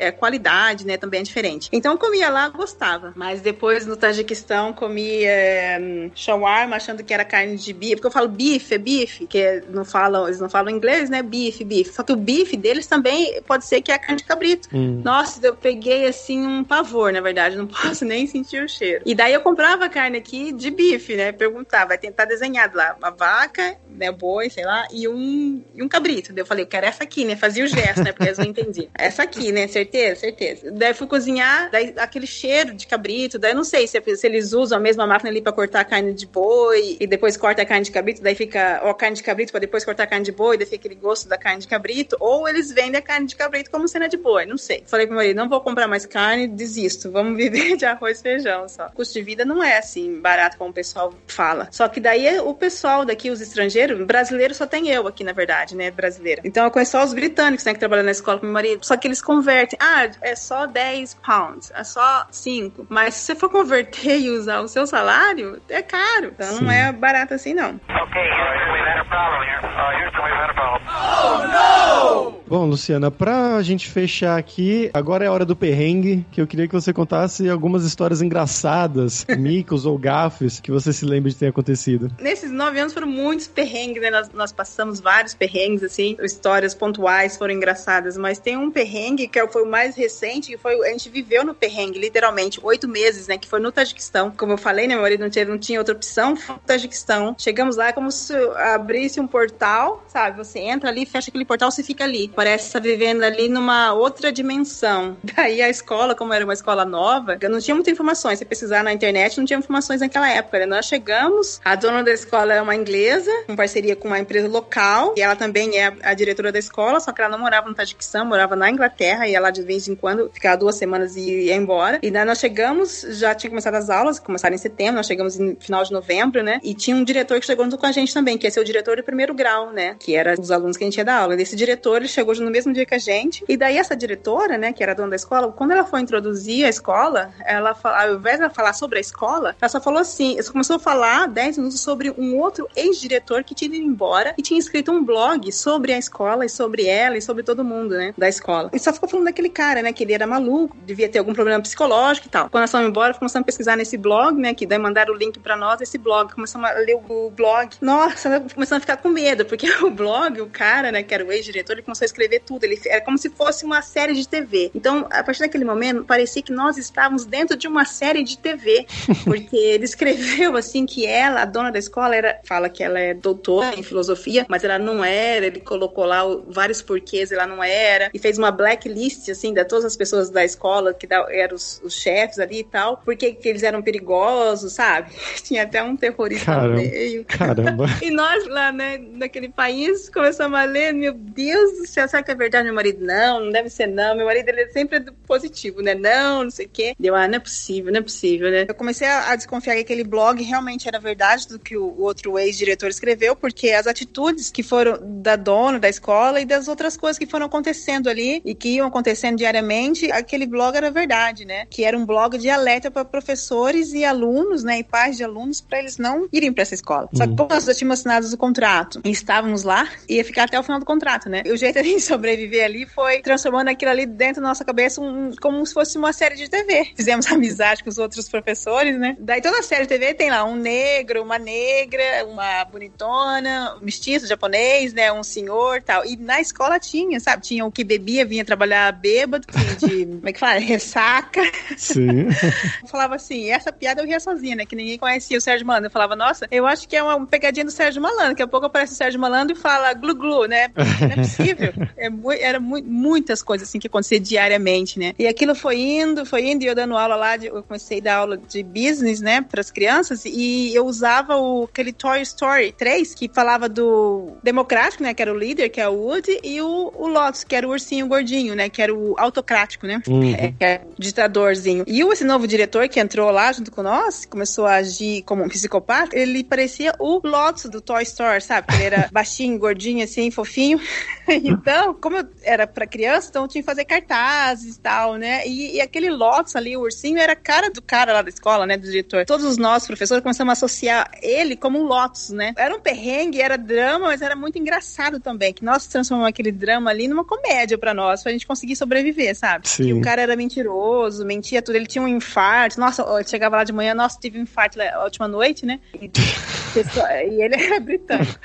É 0.00 0.10
qualidade, 0.10 0.86
né? 0.86 0.96
Também 0.96 1.20
é 1.20 1.22
diferente. 1.22 1.68
Então 1.72 1.96
comia 1.96 2.28
lá, 2.30 2.48
gostava. 2.48 3.12
Mas 3.14 3.40
depois 3.40 3.86
no 3.86 3.96
Tajiquistão 3.96 4.72
comia 4.72 5.30
é, 5.30 6.10
shawarma, 6.14 6.76
achando 6.76 7.04
que 7.04 7.12
era 7.12 7.24
carne 7.24 7.56
de 7.56 7.72
bife. 7.72 7.96
Porque 7.96 8.06
eu 8.06 8.10
falo 8.10 8.28
bife, 8.28 8.74
é 8.74 8.78
bife, 8.78 9.26
que 9.26 9.62
não 9.68 9.84
falam, 9.84 10.26
eles 10.26 10.40
não 10.40 10.48
falam 10.48 10.70
inglês, 10.70 11.10
né? 11.10 11.22
Bife, 11.22 11.64
bife. 11.64 11.92
Só 11.92 12.02
que 12.02 12.12
o 12.12 12.16
bife 12.16 12.56
deles 12.56 12.86
também 12.86 13.40
pode 13.42 13.66
ser 13.66 13.82
que 13.82 13.92
é 13.92 13.98
carne 13.98 14.16
de 14.16 14.24
cabrito. 14.24 14.68
Hum. 14.72 15.02
Nossa, 15.04 15.38
eu 15.46 15.54
peguei 15.54 16.06
assim 16.06 16.44
um 16.44 16.64
pavor, 16.64 17.12
na 17.12 17.20
verdade. 17.20 17.56
Não 17.56 17.66
posso 17.68 18.04
nem 18.04 18.26
sentir 18.26 18.62
o 18.62 18.68
cheiro. 18.68 19.02
E 19.04 19.14
daí 19.14 19.34
eu 19.34 19.40
comprava 19.40 19.88
carne 19.88 20.18
aqui 20.18 20.52
de 20.52 20.70
bife, 20.70 21.14
né? 21.14 21.32
Perguntava, 21.32 21.88
vai 21.88 21.98
tentar 21.98 22.24
desenhado 22.24 22.76
lá, 22.76 22.96
uma 22.98 23.10
vaca, 23.10 23.76
né? 23.88 24.10
Boi, 24.10 24.48
sei 24.48 24.64
lá, 24.64 24.86
e 24.92 25.06
um, 25.06 25.62
e 25.74 25.82
um 25.82 25.88
cabrito. 25.88 26.32
Daí 26.32 26.42
eu 26.42 26.46
falei, 26.46 26.64
eu 26.64 26.68
quero 26.68 26.86
essa 26.86 27.04
aqui, 27.04 27.24
né? 27.24 27.36
Fazia 27.36 27.64
o 27.64 27.66
gesto, 27.66 28.02
né? 28.02 28.12
Porque 28.12 28.28
eles 28.28 28.38
não 28.38 28.46
entendiam. 28.46 28.88
Essa 28.96 29.22
aqui, 29.22 29.50
né? 29.50 29.66
Certeza 29.66 29.89
certeza, 29.90 30.20
certeza. 30.20 30.70
Daí 30.70 30.94
fui 30.94 31.06
cozinhar, 31.06 31.70
daí 31.70 31.92
aquele 31.98 32.26
cheiro 32.26 32.74
de 32.74 32.86
cabrito, 32.86 33.38
daí 33.38 33.52
não 33.52 33.64
sei 33.64 33.86
se, 33.86 34.00
se 34.16 34.26
eles 34.26 34.52
usam 34.52 34.78
a 34.78 34.80
mesma 34.80 35.06
máquina 35.06 35.30
ali 35.30 35.42
pra 35.42 35.52
cortar 35.52 35.80
a 35.80 35.84
carne 35.84 36.14
de 36.14 36.26
boi 36.26 36.96
e 37.00 37.06
depois 37.06 37.36
corta 37.36 37.62
a 37.62 37.66
carne 37.66 37.84
de 37.84 37.90
cabrito, 37.90 38.22
daí 38.22 38.34
fica, 38.34 38.80
ou 38.84 38.90
a 38.90 38.94
carne 38.94 39.16
de 39.16 39.22
cabrito 39.22 39.52
pra 39.52 39.60
depois 39.60 39.84
cortar 39.84 40.04
a 40.04 40.06
carne 40.06 40.24
de 40.24 40.32
boi, 40.32 40.56
daí 40.56 40.66
fica 40.66 40.80
aquele 40.80 40.94
gosto 40.94 41.28
da 41.28 41.36
carne 41.36 41.60
de 41.60 41.68
cabrito, 41.68 42.16
ou 42.20 42.48
eles 42.48 42.70
vendem 42.70 42.96
a 42.96 43.02
carne 43.02 43.26
de 43.26 43.36
cabrito 43.36 43.70
como 43.70 43.88
cena 43.88 44.08
de 44.08 44.16
boi, 44.16 44.46
não 44.46 44.56
sei. 44.56 44.84
Falei 44.86 45.06
pro 45.06 45.14
meu 45.14 45.24
marido, 45.24 45.36
não 45.36 45.48
vou 45.48 45.60
comprar 45.60 45.88
mais 45.88 46.06
carne, 46.06 46.46
desisto, 46.46 47.10
vamos 47.10 47.36
viver 47.40 47.76
de 47.76 47.84
arroz 47.84 48.20
e 48.20 48.22
feijão 48.22 48.68
só. 48.68 48.86
O 48.86 48.92
custo 48.92 49.14
de 49.14 49.22
vida 49.22 49.44
não 49.44 49.62
é 49.62 49.78
assim 49.78 50.20
barato 50.20 50.56
como 50.56 50.70
o 50.70 50.74
pessoal 50.74 51.12
fala. 51.26 51.68
Só 51.70 51.88
que 51.88 52.00
daí 52.00 52.38
o 52.40 52.54
pessoal 52.54 53.04
daqui, 53.04 53.30
os 53.30 53.40
estrangeiros, 53.40 54.04
brasileiro 54.06 54.54
só 54.54 54.66
tem 54.66 54.88
eu 54.88 55.06
aqui, 55.06 55.24
na 55.24 55.32
verdade, 55.32 55.76
né, 55.76 55.90
brasileira. 55.90 56.42
Então 56.44 56.64
eu 56.64 56.70
conheço 56.70 56.92
só 56.92 57.04
os 57.04 57.12
britânicos, 57.12 57.64
né, 57.64 57.72
que 57.72 57.78
trabalham 57.78 58.04
na 58.04 58.10
escola 58.10 58.38
com 58.38 58.46
meu 58.46 58.52
marido, 58.52 58.84
só 58.84 58.96
que 58.96 59.08
eles 59.08 59.22
convertem, 59.22 59.78
ah, 59.80 60.06
é 60.20 60.36
só 60.36 60.66
10 60.66 61.14
pounds, 61.14 61.72
é 61.74 61.82
só 61.82 62.26
5. 62.30 62.86
Mas 62.88 63.14
se 63.14 63.26
você 63.26 63.34
for 63.34 63.48
converter 63.50 64.20
e 64.20 64.30
usar 64.30 64.60
o 64.60 64.68
seu 64.68 64.86
salário, 64.86 65.60
é 65.68 65.82
caro. 65.82 66.26
Então 66.34 66.46
Sim. 66.46 66.64
não 66.64 66.70
é 66.70 66.92
barato 66.92 67.34
assim, 67.34 67.54
não. 67.54 67.80
Ok, 67.88 68.20
Houston, 68.20 68.72
we've 68.72 68.86
had 68.86 69.00
a 69.00 69.04
problem 69.06 69.42
here. 69.48 69.60
Uh, 69.64 69.92
Houston, 70.04 70.22
we've 70.22 70.36
had 70.36 70.50
a 70.50 70.54
problem. 70.54 70.80
Oh, 70.92 72.34
no! 72.34 72.39
Bom, 72.50 72.66
Luciana, 72.66 73.12
pra 73.12 73.62
gente 73.62 73.88
fechar 73.88 74.36
aqui, 74.36 74.90
agora 74.92 75.24
é 75.24 75.28
a 75.28 75.32
hora 75.32 75.44
do 75.44 75.54
perrengue, 75.54 76.26
que 76.32 76.40
eu 76.40 76.48
queria 76.48 76.66
que 76.66 76.74
você 76.74 76.92
contasse 76.92 77.48
algumas 77.48 77.84
histórias 77.84 78.20
engraçadas, 78.20 79.24
micos 79.38 79.86
ou 79.86 79.96
gafes, 79.96 80.58
que 80.58 80.72
você 80.72 80.92
se 80.92 81.04
lembra 81.04 81.30
de 81.30 81.36
ter 81.36 81.46
acontecido. 81.46 82.10
Nesses 82.18 82.50
nove 82.50 82.80
anos 82.80 82.92
foram 82.92 83.06
muitos 83.06 83.46
perrengues, 83.46 84.02
né? 84.02 84.10
Nós, 84.10 84.30
nós 84.34 84.50
passamos 84.50 84.98
vários 84.98 85.32
perrengues, 85.32 85.84
assim, 85.84 86.16
histórias 86.20 86.74
pontuais 86.74 87.36
foram 87.36 87.54
engraçadas, 87.54 88.16
mas 88.16 88.40
tem 88.40 88.56
um 88.56 88.68
perrengue 88.68 89.28
que 89.28 89.46
foi 89.46 89.62
o 89.62 89.70
mais 89.70 89.94
recente, 89.94 90.50
que 90.50 90.58
foi, 90.58 90.74
a 90.88 90.90
gente 90.90 91.08
viveu 91.08 91.44
no 91.44 91.54
perrengue, 91.54 92.00
literalmente, 92.00 92.58
oito 92.64 92.88
meses, 92.88 93.28
né? 93.28 93.38
Que 93.38 93.46
foi 93.46 93.60
no 93.60 93.70
Tajiquistão. 93.70 94.32
Como 94.36 94.54
eu 94.54 94.58
falei, 94.58 94.88
né? 94.88 94.94
Meu 94.94 95.02
marido 95.02 95.20
não 95.20 95.30
tinha, 95.30 95.44
não 95.44 95.56
tinha 95.56 95.78
outra 95.78 95.94
opção, 95.94 96.34
foi 96.34 96.56
no 96.56 96.60
Tajiquistão. 96.62 97.36
Chegamos 97.38 97.76
lá 97.76 97.90
é 97.90 97.92
como 97.92 98.10
se 98.10 98.34
abrisse 98.74 99.20
um 99.20 99.26
portal, 99.28 100.04
sabe? 100.08 100.36
Você 100.36 100.58
entra 100.58 100.90
ali, 100.90 101.06
fecha 101.06 101.30
aquele 101.30 101.44
portal, 101.44 101.70
você 101.70 101.84
fica 101.84 102.02
ali 102.02 102.28
parece 102.40 102.68
estar 102.68 102.80
vivendo 102.80 103.22
ali 103.22 103.50
numa 103.50 103.92
outra 103.92 104.32
dimensão. 104.32 105.14
Daí 105.36 105.60
a 105.60 105.68
escola, 105.68 106.14
como 106.14 106.32
era 106.32 106.42
uma 106.42 106.54
escola 106.54 106.86
nova, 106.86 107.36
eu 107.38 107.50
não 107.50 107.60
tinha 107.60 107.74
muitas 107.74 107.92
informações. 107.92 108.38
Se 108.38 108.46
pesquisar 108.46 108.82
na 108.82 108.94
internet, 108.94 109.36
não 109.36 109.44
tinha 109.44 109.58
informações 109.58 110.00
naquela 110.00 110.26
época. 110.26 110.60
Né? 110.60 110.64
Nós 110.64 110.86
chegamos, 110.86 111.60
a 111.62 111.74
dona 111.74 112.02
da 112.02 112.10
escola 112.10 112.54
é 112.54 112.62
uma 112.62 112.74
inglesa, 112.74 113.30
em 113.46 113.54
parceria 113.54 113.94
com 113.94 114.08
uma 114.08 114.18
empresa 114.18 114.48
local, 114.48 115.12
e 115.18 115.20
ela 115.20 115.36
também 115.36 115.78
é 115.78 115.92
a 116.02 116.14
diretora 116.14 116.50
da 116.50 116.58
escola, 116.58 116.98
só 116.98 117.12
que 117.12 117.20
ela 117.20 117.30
não 117.30 117.38
morava 117.38 117.68
no 117.68 117.74
Tajiquistão, 117.74 118.24
morava 118.24 118.56
na 118.56 118.70
Inglaterra, 118.70 119.28
e 119.28 119.34
ela 119.34 119.50
de 119.50 119.60
vez 119.60 119.86
em 119.86 119.94
quando 119.94 120.30
ficava 120.32 120.56
duas 120.56 120.76
semanas 120.76 121.16
e 121.16 121.44
ia 121.44 121.54
embora. 121.54 121.98
E 122.02 122.10
daí 122.10 122.24
nós 122.24 122.38
chegamos, 122.38 123.02
já 123.18 123.34
tinha 123.34 123.50
começado 123.50 123.74
as 123.74 123.90
aulas, 123.90 124.18
começaram 124.18 124.54
em 124.54 124.58
setembro, 124.58 124.94
nós 124.94 125.06
chegamos 125.06 125.38
no 125.38 125.56
final 125.56 125.84
de 125.84 125.92
novembro, 125.92 126.42
né? 126.42 126.58
E 126.64 126.72
tinha 126.72 126.96
um 126.96 127.04
diretor 127.04 127.38
que 127.38 127.44
chegou 127.44 127.66
junto 127.66 127.76
com 127.76 127.84
a 127.84 127.92
gente 127.92 128.14
também, 128.14 128.38
que 128.38 128.46
ia 128.46 128.50
ser 128.50 128.60
o 128.60 128.64
diretor 128.64 128.96
do 128.96 129.02
primeiro 129.02 129.34
grau, 129.34 129.70
né? 129.70 129.94
Que 129.98 130.16
era 130.16 130.40
os 130.40 130.50
alunos 130.50 130.78
que 130.78 130.84
a 130.84 130.86
gente 130.86 130.96
ia 130.96 131.04
dar 131.04 131.16
aula. 131.16 131.34
E 131.34 131.42
esse 131.42 131.54
diretor, 131.54 131.98
ele 131.98 132.08
chegou 132.08 132.29
chegou 132.34 132.46
no 132.46 132.50
mesmo 132.50 132.72
dia 132.72 132.86
que 132.86 132.94
a 132.94 132.98
gente. 132.98 133.44
E 133.48 133.56
daí 133.56 133.76
essa 133.76 133.96
diretora, 133.96 134.56
né, 134.56 134.72
que 134.72 134.82
era 134.82 134.94
dona 134.94 135.10
da 135.10 135.16
escola, 135.16 135.52
quando 135.52 135.72
ela 135.72 135.84
foi 135.84 136.00
introduzir 136.00 136.64
a 136.64 136.68
escola, 136.68 137.32
ela 137.44 137.76
ao 137.82 138.14
invés 138.14 138.36
de 138.36 138.44
ela 138.44 138.52
falar 138.52 138.72
sobre 138.72 138.98
a 138.98 139.00
escola, 139.00 139.56
ela 139.60 139.68
só 139.68 139.80
falou 139.80 140.00
assim, 140.00 140.38
ela 140.38 140.50
começou 140.50 140.76
a 140.76 140.78
falar 140.78 141.28
10 141.28 141.58
minutos 141.58 141.80
sobre 141.80 142.10
um 142.10 142.36
outro 142.38 142.68
ex-diretor 142.76 143.44
que 143.44 143.54
tinha 143.54 143.74
ido 143.74 143.84
embora 143.84 144.34
e 144.36 144.42
tinha 144.42 144.58
escrito 144.58 144.92
um 144.92 145.04
blog 145.04 145.50
sobre 145.52 145.92
a 145.92 145.98
escola 145.98 146.44
e 146.44 146.48
sobre 146.48 146.86
ela 146.86 147.16
e 147.16 147.22
sobre 147.22 147.42
todo 147.42 147.64
mundo, 147.64 147.96
né, 147.96 148.14
da 148.16 148.28
escola. 148.28 148.70
E 148.72 148.78
só 148.78 148.92
ficou 148.92 149.08
falando 149.08 149.26
daquele 149.26 149.48
cara, 149.48 149.82
né, 149.82 149.92
que 149.92 150.04
ele 150.04 150.12
era 150.12 150.26
maluco, 150.26 150.76
devia 150.84 151.08
ter 151.08 151.18
algum 151.18 151.34
problema 151.34 151.60
psicológico 151.60 152.26
e 152.26 152.30
tal. 152.30 152.48
Quando 152.48 152.62
nós 152.62 152.70
fomos 152.70 152.88
embora, 152.88 153.14
começamos 153.14 153.44
a 153.44 153.46
pesquisar 153.46 153.76
nesse 153.76 153.96
blog, 153.96 154.38
né, 154.38 154.54
que 154.54 154.66
daí 154.66 154.78
mandaram 154.78 155.14
o 155.14 155.16
link 155.16 155.38
para 155.38 155.56
nós, 155.56 155.80
esse 155.80 155.98
blog, 155.98 156.32
começamos 156.34 156.68
a 156.68 156.72
ler 156.74 156.98
o 157.08 157.30
blog. 157.30 157.70
Nossa, 157.80 158.40
começando 158.54 158.78
a 158.78 158.80
ficar 158.80 158.96
com 158.98 159.08
medo, 159.08 159.44
porque 159.44 159.68
o 159.82 159.90
blog, 159.90 160.40
o 160.40 160.46
cara, 160.46 160.92
né, 160.92 161.02
que 161.02 161.14
era 161.14 161.24
o 161.24 161.32
ex-diretor, 161.32 161.72
ele 161.72 161.82
começou 161.82 162.04
a 162.04 162.06
escrever 162.06 162.19
escrever 162.20 162.40
tudo. 162.40 162.64
Ele 162.64 162.78
era 162.86 163.00
como 163.00 163.16
se 163.16 163.30
fosse 163.30 163.64
uma 163.64 163.82
série 163.82 164.14
de 164.14 164.28
TV. 164.28 164.70
Então, 164.74 165.06
a 165.10 165.22
partir 165.22 165.40
daquele 165.40 165.64
momento, 165.64 166.04
parecia 166.04 166.42
que 166.42 166.52
nós 166.52 166.76
estávamos 166.76 167.24
dentro 167.24 167.56
de 167.56 167.66
uma 167.66 167.84
série 167.84 168.22
de 168.22 168.36
TV, 168.38 168.86
porque 169.24 169.56
ele 169.56 169.84
escreveu 169.84 170.56
assim 170.56 170.84
que 170.84 171.06
ela, 171.06 171.42
a 171.42 171.44
dona 171.44 171.72
da 171.72 171.78
escola, 171.78 172.14
era, 172.14 172.40
fala 172.44 172.68
que 172.68 172.82
ela 172.82 172.98
é 172.98 173.14
doutora 173.14 173.74
em 173.78 173.82
filosofia, 173.82 174.44
mas 174.48 174.62
ela 174.64 174.78
não 174.78 175.04
era. 175.04 175.46
Ele 175.46 175.60
colocou 175.60 176.04
lá 176.04 176.22
vários 176.48 176.82
porquês, 176.82 177.32
ela 177.32 177.46
não 177.46 177.62
era, 177.62 178.10
e 178.12 178.18
fez 178.18 178.38
uma 178.38 178.50
blacklist 178.50 179.28
assim 179.28 179.52
de 179.52 179.64
todas 179.64 179.84
as 179.84 179.96
pessoas 179.96 180.30
da 180.30 180.44
escola 180.44 180.92
que 180.92 181.06
eram 181.10 181.56
os, 181.56 181.80
os 181.84 181.94
chefes 181.94 182.38
ali 182.38 182.60
e 182.60 182.64
tal, 182.64 182.98
porque 183.04 183.32
que 183.32 183.48
eles 183.48 183.62
eram 183.62 183.82
perigosos, 183.82 184.72
sabe? 184.72 185.12
Tinha 185.42 185.62
até 185.62 185.82
um 185.82 185.96
terrorista 185.96 186.46
caramba, 186.46 186.68
no 186.68 186.76
meio. 186.76 187.24
Caramba. 187.24 187.86
e 188.02 188.10
nós 188.10 188.46
lá, 188.46 188.72
né, 188.72 188.98
naquele 188.98 189.48
país, 189.48 190.08
começamos 190.08 190.58
a 190.58 190.64
ler, 190.64 190.92
meu 190.92 191.14
Deus 191.14 191.78
do 191.78 191.86
céu, 191.86 192.08
será 192.10 192.22
que 192.22 192.30
é 192.30 192.34
verdade? 192.34 192.64
Meu 192.64 192.74
marido, 192.74 193.04
não, 193.04 193.40
não 193.40 193.50
deve 193.50 193.70
ser 193.70 193.86
não. 193.86 194.16
Meu 194.16 194.26
marido, 194.26 194.48
ele 194.48 194.62
é 194.62 194.68
sempre 194.68 195.00
positivo, 195.26 195.80
né? 195.80 195.94
Não, 195.94 196.44
não 196.44 196.50
sei 196.50 196.66
o 196.66 196.68
quê. 196.68 196.94
Deu, 196.98 197.14
ah, 197.14 197.26
não 197.28 197.36
é 197.36 197.40
possível, 197.40 197.92
não 197.92 198.00
é 198.00 198.02
possível, 198.02 198.50
né? 198.50 198.66
Eu 198.68 198.74
comecei 198.74 199.06
a, 199.06 199.30
a 199.30 199.36
desconfiar 199.36 199.74
que 199.74 199.80
aquele 199.80 200.04
blog 200.04 200.42
realmente 200.42 200.88
era 200.88 200.98
verdade 200.98 201.48
do 201.48 201.58
que 201.58 201.76
o, 201.76 201.84
o 201.84 202.02
outro 202.02 202.38
ex-diretor 202.38 202.88
escreveu, 202.88 203.36
porque 203.36 203.70
as 203.70 203.86
atitudes 203.86 204.50
que 204.50 204.62
foram 204.62 204.98
da 205.22 205.36
dona 205.36 205.78
da 205.78 205.88
escola 205.88 206.40
e 206.40 206.44
das 206.44 206.68
outras 206.68 206.96
coisas 206.96 207.18
que 207.18 207.26
foram 207.26 207.46
acontecendo 207.46 208.08
ali 208.08 208.42
e 208.44 208.54
que 208.54 208.70
iam 208.70 208.86
acontecendo 208.86 209.36
diariamente, 209.36 210.10
aquele 210.10 210.46
blog 210.46 210.76
era 210.76 210.90
verdade, 210.90 211.44
né? 211.44 211.66
Que 211.70 211.84
era 211.84 211.96
um 211.96 212.04
blog 212.04 212.38
de 212.38 212.50
alerta 212.50 212.90
para 212.90 213.04
professores 213.04 213.92
e 213.92 214.04
alunos, 214.04 214.64
né? 214.64 214.78
E 214.78 214.84
pais 214.84 215.16
de 215.16 215.24
alunos 215.24 215.60
para 215.60 215.78
eles 215.78 215.98
não 215.98 216.28
irem 216.32 216.52
para 216.52 216.62
essa 216.62 216.74
escola. 216.74 217.08
Só 217.14 217.26
que, 217.26 217.34
pô, 217.34 217.46
nós 217.48 217.64
já 217.64 217.74
tínhamos 217.74 218.00
assinado 218.00 218.26
o 218.26 218.36
contrato 218.36 219.00
e 219.04 219.10
estávamos 219.10 219.62
lá, 219.62 219.88
ia 220.08 220.24
ficar 220.24 220.44
até 220.44 220.58
o 220.58 220.62
final 220.62 220.78
do 220.78 220.86
contrato, 220.86 221.28
né? 221.28 221.42
E 221.44 221.52
o 221.52 221.56
jeito 221.56 221.78
sobreviver 221.98 222.64
ali 222.64 222.86
foi 222.86 223.20
transformando 223.20 223.68
aquilo 223.68 223.90
ali 223.90 224.06
dentro 224.06 224.42
da 224.42 224.48
nossa 224.48 224.64
cabeça 224.64 225.00
um, 225.00 225.32
como 225.40 225.64
se 225.66 225.72
fosse 225.74 225.96
uma 225.98 226.12
série 226.12 226.36
de 226.36 226.48
TV. 226.48 226.92
Fizemos 226.94 227.26
amizade 227.30 227.82
com 227.82 227.90
os 227.90 227.98
outros 227.98 228.28
professores, 228.28 228.98
né? 228.98 229.16
Daí 229.18 229.40
toda 229.40 229.62
série 229.62 229.82
de 229.82 229.88
TV 229.88 230.14
tem 230.14 230.30
lá 230.30 230.44
um 230.44 230.56
negro, 230.56 231.22
uma 231.22 231.38
negra, 231.38 232.26
uma 232.26 232.64
bonitona, 232.64 233.76
um 233.80 233.84
mestiço 233.84 234.26
japonês, 234.26 234.92
né? 234.92 235.12
Um 235.12 235.22
senhor 235.22 235.82
tal. 235.82 236.04
E 236.04 236.16
na 236.16 236.40
escola 236.40 236.78
tinha, 236.78 237.18
sabe? 237.18 237.42
Tinha 237.42 237.64
o 237.64 237.72
que 237.72 237.82
bebia, 237.82 238.24
vinha 238.24 238.44
trabalhar 238.44 238.92
bêbado, 238.92 239.46
de, 239.78 240.06
como 240.20 240.28
é 240.28 240.32
que 240.32 240.38
fala? 240.38 240.58
Ressaca. 240.58 241.42
Sim. 241.76 242.28
falava 242.90 243.14
assim, 243.14 243.50
essa 243.50 243.72
piada 243.72 244.02
eu 244.02 244.06
ria 244.06 244.20
sozinha, 244.20 244.56
né? 244.56 244.66
Que 244.66 244.76
ninguém 244.76 244.98
conhecia 244.98 245.38
o 245.38 245.40
Sérgio 245.40 245.66
Malandro. 245.66 245.86
Eu 245.86 245.92
falava, 245.92 246.14
nossa, 246.14 246.46
eu 246.50 246.66
acho 246.66 246.88
que 246.88 246.96
é 246.96 247.02
uma 247.02 247.26
pegadinha 247.26 247.64
do 247.64 247.70
Sérgio 247.70 248.02
Malandro. 248.02 248.30
Daqui 248.30 248.42
a 248.42 248.48
pouco 248.48 248.66
aparece 248.66 248.92
o 248.92 248.96
Sérgio 248.96 249.20
Malandro 249.20 249.56
e 249.56 249.58
fala 249.58 249.92
glu-glu, 249.94 250.46
né? 250.46 250.68
Não 250.76 251.06
é 251.06 251.16
possível. 251.16 251.72
É 251.96 252.10
era 252.40 252.60
mu 252.60 252.80
muitas 252.82 253.42
coisas 253.42 253.68
assim 253.68 253.78
que 253.78 253.86
acontecia 253.86 254.20
diariamente, 254.20 254.98
né? 254.98 255.14
E 255.18 255.26
aquilo 255.26 255.54
foi 255.54 255.78
indo, 255.80 256.24
foi 256.24 256.48
indo, 256.48 256.62
e 256.62 256.66
eu 256.66 256.74
dando 256.74 256.96
aula 256.96 257.16
lá, 257.16 257.36
de, 257.36 257.46
eu 257.46 257.62
comecei 257.62 257.98
a 257.98 258.02
dar 258.02 258.16
aula 258.16 258.36
de 258.36 258.62
business, 258.62 259.20
né, 259.20 259.40
para 259.40 259.60
as 259.60 259.70
crianças, 259.70 260.24
e 260.24 260.74
eu 260.74 260.86
usava 260.86 261.36
o, 261.36 261.64
aquele 261.64 261.92
Toy 261.92 262.20
Story 262.22 262.72
3, 262.72 263.14
que 263.14 263.30
falava 263.32 263.68
do 263.68 264.32
democrático, 264.42 265.02
né, 265.02 265.14
que 265.14 265.22
era 265.22 265.32
o 265.32 265.38
líder, 265.38 265.68
que 265.68 265.80
é 265.80 265.88
o 265.88 265.94
Woody, 265.94 266.40
e 266.42 266.60
o, 266.60 266.92
o 266.94 267.08
Lotus, 267.08 267.44
que 267.44 267.54
era 267.54 267.66
o 267.66 267.70
ursinho 267.70 268.06
gordinho, 268.06 268.54
né, 268.54 268.68
que 268.68 268.80
era 268.82 268.94
o 268.94 269.14
autocrático, 269.18 269.86
né, 269.86 270.02
uhum. 270.06 270.34
é, 270.34 270.52
que 270.52 270.64
é 270.64 270.82
o 270.86 271.00
ditadorzinho. 271.00 271.84
E 271.86 272.00
esse 272.00 272.24
novo 272.24 272.46
diretor 272.46 272.88
que 272.88 273.00
entrou 273.00 273.30
lá 273.30 273.52
junto 273.52 273.70
com 273.70 273.82
nós, 273.82 274.24
começou 274.24 274.66
a 274.66 274.76
agir 274.76 275.22
como 275.22 275.44
um 275.44 275.48
psicopata, 275.48 276.16
ele 276.16 276.42
parecia 276.44 276.94
o 276.98 277.20
Lotus 277.24 277.64
do 277.64 277.80
Toy 277.80 278.02
Story, 278.02 278.40
sabe? 278.40 278.66
Ele 278.74 278.84
era 278.84 279.08
baixinho, 279.12 279.58
gordinho, 279.58 280.04
assim, 280.04 280.30
fofinho. 280.30 280.80
então, 281.28 281.69
como 282.00 282.16
eu 282.16 282.28
era 282.42 282.66
para 282.66 282.86
criança, 282.86 283.28
então 283.30 283.42
eu 283.42 283.48
tinha 283.48 283.62
que 283.62 283.66
fazer 283.66 283.84
cartazes 283.84 284.76
e 284.76 284.80
tal, 284.80 285.16
né? 285.16 285.46
E, 285.46 285.76
e, 285.76 285.80
aquele 285.80 286.10
Lotus 286.10 286.56
ali, 286.56 286.76
o 286.76 286.80
ursinho, 286.80 287.18
era 287.18 287.32
a 287.32 287.36
cara 287.36 287.70
do 287.70 287.82
cara 287.82 288.12
lá 288.12 288.22
da 288.22 288.28
escola, 288.28 288.66
né? 288.66 288.76
Do 288.76 288.86
diretor. 288.86 289.24
Todos 289.24 289.56
nós, 289.56 289.86
professores, 289.86 290.22
começamos 290.22 290.50
a 290.50 290.52
associar 290.52 291.10
ele 291.22 291.56
como 291.56 291.78
um 291.78 291.84
Lotus, 291.84 292.30
né? 292.30 292.52
Era 292.56 292.74
um 292.74 292.80
perrengue, 292.80 293.40
era 293.40 293.56
drama, 293.56 294.06
mas 294.06 294.22
era 294.22 294.36
muito 294.36 294.58
engraçado 294.58 295.20
também. 295.20 295.52
Que 295.52 295.64
nós 295.64 295.86
transformamos 295.86 296.28
aquele 296.28 296.52
drama 296.52 296.90
ali 296.90 297.08
numa 297.08 297.24
comédia 297.24 297.78
para 297.78 297.94
nós, 297.94 298.22
pra 298.22 298.32
gente 298.32 298.46
conseguir 298.46 298.76
sobreviver, 298.76 299.34
sabe? 299.36 299.68
Sim. 299.68 299.88
E 299.88 299.92
o 299.92 300.00
cara 300.00 300.22
era 300.22 300.36
mentiroso, 300.36 301.24
mentia 301.24 301.62
tudo. 301.62 301.76
Ele 301.76 301.86
tinha 301.86 302.02
um 302.02 302.08
infarto. 302.08 302.78
Nossa, 302.78 303.02
ele 303.16 303.28
chegava 303.28 303.56
lá 303.56 303.64
de 303.64 303.72
manhã, 303.72 303.94
nossa, 303.94 304.18
tive 304.20 304.38
um 304.38 304.42
infarto 304.42 304.80
a 304.80 305.04
última 305.04 305.28
noite, 305.28 305.66
né? 305.66 305.80
E 305.94 306.10
ele 307.42 307.54
é 307.54 307.80
britânico. 307.80 308.38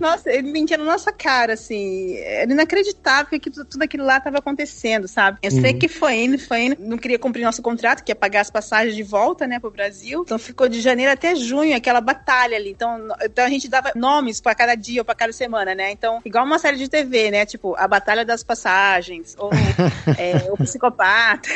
Nossa, 0.00 0.30
ele 0.30 0.50
mentia 0.50 0.76
na 0.76 0.84
nossa 0.84 1.12
cara, 1.12 1.54
assim. 1.54 2.16
Era 2.16 2.46
inacreditável 2.72 3.38
que 3.38 3.50
tudo 3.50 3.82
aquilo 3.82 4.04
lá 4.04 4.16
estava 4.16 4.38
acontecendo, 4.38 5.06
sabe? 5.06 5.38
Eu 5.42 5.50
sei 5.50 5.72
uhum. 5.72 5.78
que 5.78 5.88
foi 5.88 6.24
indo, 6.24 6.38
foi 6.38 6.62
indo. 6.62 6.76
Não 6.78 6.96
queria 6.96 7.18
cumprir 7.18 7.44
nosso 7.44 7.62
contrato, 7.62 8.02
que 8.02 8.10
ia 8.10 8.16
pagar 8.16 8.40
as 8.40 8.50
passagens 8.50 8.96
de 8.96 9.02
volta, 9.02 9.46
né, 9.46 9.60
pro 9.60 9.70
Brasil. 9.70 10.22
Então 10.24 10.38
ficou 10.38 10.68
de 10.68 10.80
janeiro 10.80 11.12
até 11.12 11.34
junho, 11.34 11.76
aquela 11.76 12.00
batalha 12.00 12.56
ali. 12.56 12.70
Então, 12.70 13.08
então 13.22 13.44
a 13.44 13.48
gente 13.48 13.68
dava 13.68 13.92
nomes 13.94 14.40
para 14.40 14.54
cada 14.54 14.74
dia 14.74 15.02
ou 15.02 15.04
para 15.04 15.14
cada 15.14 15.32
semana, 15.32 15.74
né? 15.74 15.92
Então, 15.92 16.20
igual 16.24 16.44
uma 16.44 16.58
série 16.58 16.78
de 16.78 16.88
TV, 16.88 17.30
né? 17.30 17.44
Tipo, 17.46 17.74
a 17.76 17.86
Batalha 17.86 18.24
das 18.24 18.42
Passagens, 18.42 19.34
ou 19.38 19.50
é, 20.18 20.50
o 20.50 20.56
Psicopata. 20.56 21.48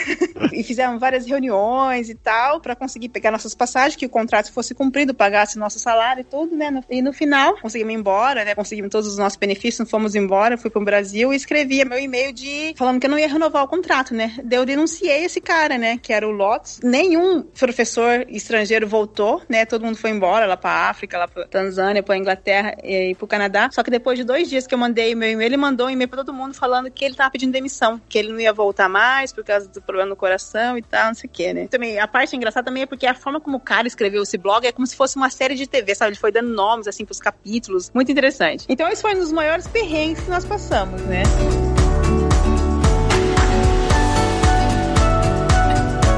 e 0.52 0.62
fizemos 0.62 1.00
várias 1.00 1.26
reuniões 1.26 2.08
e 2.10 2.14
tal, 2.14 2.60
para 2.60 2.76
conseguir 2.76 3.08
pegar 3.08 3.30
nossas 3.30 3.54
passagens, 3.54 3.96
que 3.96 4.06
o 4.06 4.10
contrato 4.10 4.52
fosse 4.52 4.74
cumprido, 4.74 5.14
pagasse 5.14 5.58
nosso 5.58 5.78
salário 5.78 6.20
e 6.20 6.24
tudo, 6.24 6.54
né? 6.54 6.82
E 6.90 7.00
no 7.00 7.12
final, 7.12 7.56
conseguimos 7.60 7.94
ir 7.94 7.96
embora, 7.96 8.44
né? 8.44 8.54
Conseguimos 8.54 8.90
todos 8.90 9.08
os 9.08 9.18
nossos 9.18 9.38
benefícios, 9.38 9.88
fomos 9.88 10.14
embora, 10.14 10.58
fui 10.58 10.70
pro 10.70 10.84
Brasil 10.84 11.05
e 11.12 11.22
escrevia 11.36 11.84
meu 11.84 11.98
e-mail 11.98 12.32
de 12.32 12.74
falando 12.76 13.00
que 13.00 13.06
eu 13.06 13.10
não 13.10 13.18
ia 13.18 13.28
renovar 13.28 13.64
o 13.64 13.68
contrato, 13.68 14.14
né? 14.14 14.34
Daí 14.42 14.58
eu 14.58 14.66
denunciei 14.66 15.24
esse 15.24 15.40
cara, 15.40 15.78
né? 15.78 15.98
Que 15.98 16.12
era 16.12 16.26
o 16.26 16.30
Lotus. 16.30 16.80
Nenhum 16.82 17.42
professor 17.42 18.24
estrangeiro 18.28 18.86
voltou, 18.86 19.42
né? 19.48 19.64
Todo 19.64 19.84
mundo 19.84 19.96
foi 19.96 20.10
embora 20.10 20.46
lá 20.46 20.56
pra 20.56 20.88
África, 20.88 21.18
lá 21.18 21.28
pra 21.28 21.46
Tanzânia, 21.46 22.02
pra 22.02 22.16
Inglaterra 22.16 22.76
e 22.82 23.14
pro 23.14 23.26
Canadá. 23.26 23.68
Só 23.72 23.82
que 23.82 23.90
depois 23.90 24.18
de 24.18 24.24
dois 24.24 24.48
dias 24.48 24.66
que 24.66 24.74
eu 24.74 24.78
mandei 24.78 25.14
meu 25.14 25.30
e-mail, 25.30 25.46
ele 25.46 25.56
mandou 25.56 25.86
um 25.86 25.90
e-mail 25.90 26.08
pra 26.08 26.18
todo 26.18 26.32
mundo 26.32 26.54
falando 26.54 26.90
que 26.90 27.04
ele 27.04 27.14
tava 27.14 27.30
pedindo 27.30 27.52
demissão, 27.52 28.00
que 28.08 28.18
ele 28.18 28.32
não 28.32 28.40
ia 28.40 28.52
voltar 28.52 28.88
mais 28.88 29.32
por 29.32 29.44
causa 29.44 29.68
do 29.68 29.80
problema 29.82 30.10
no 30.10 30.16
coração 30.16 30.76
e 30.78 30.82
tal, 30.82 31.08
não 31.08 31.14
sei 31.14 31.28
o 31.28 31.32
que, 31.32 31.52
né? 31.52 31.66
Também, 31.68 31.98
a 31.98 32.08
parte 32.08 32.36
engraçada 32.36 32.66
também 32.66 32.82
é 32.82 32.86
porque 32.86 33.06
a 33.06 33.14
forma 33.14 33.40
como 33.40 33.56
o 33.56 33.60
cara 33.60 33.86
escreveu 33.86 34.22
esse 34.22 34.38
blog 34.38 34.66
é 34.66 34.72
como 34.72 34.86
se 34.86 34.96
fosse 34.96 35.16
uma 35.16 35.30
série 35.30 35.54
de 35.54 35.66
TV, 35.66 35.94
sabe? 35.94 36.10
Ele 36.10 36.18
foi 36.18 36.32
dando 36.32 36.48
nomes, 36.48 36.86
assim, 36.86 37.04
pros 37.04 37.20
capítulos. 37.20 37.90
Muito 37.94 38.10
interessante. 38.10 38.64
Então, 38.68 38.88
esse 38.88 39.02
foi 39.02 39.14
um 39.14 39.18
dos 39.18 39.32
maiores 39.32 39.66
perrengues 39.66 40.22
que 40.22 40.30
nós 40.30 40.44
passamos, 40.44 40.95
né? 41.04 41.65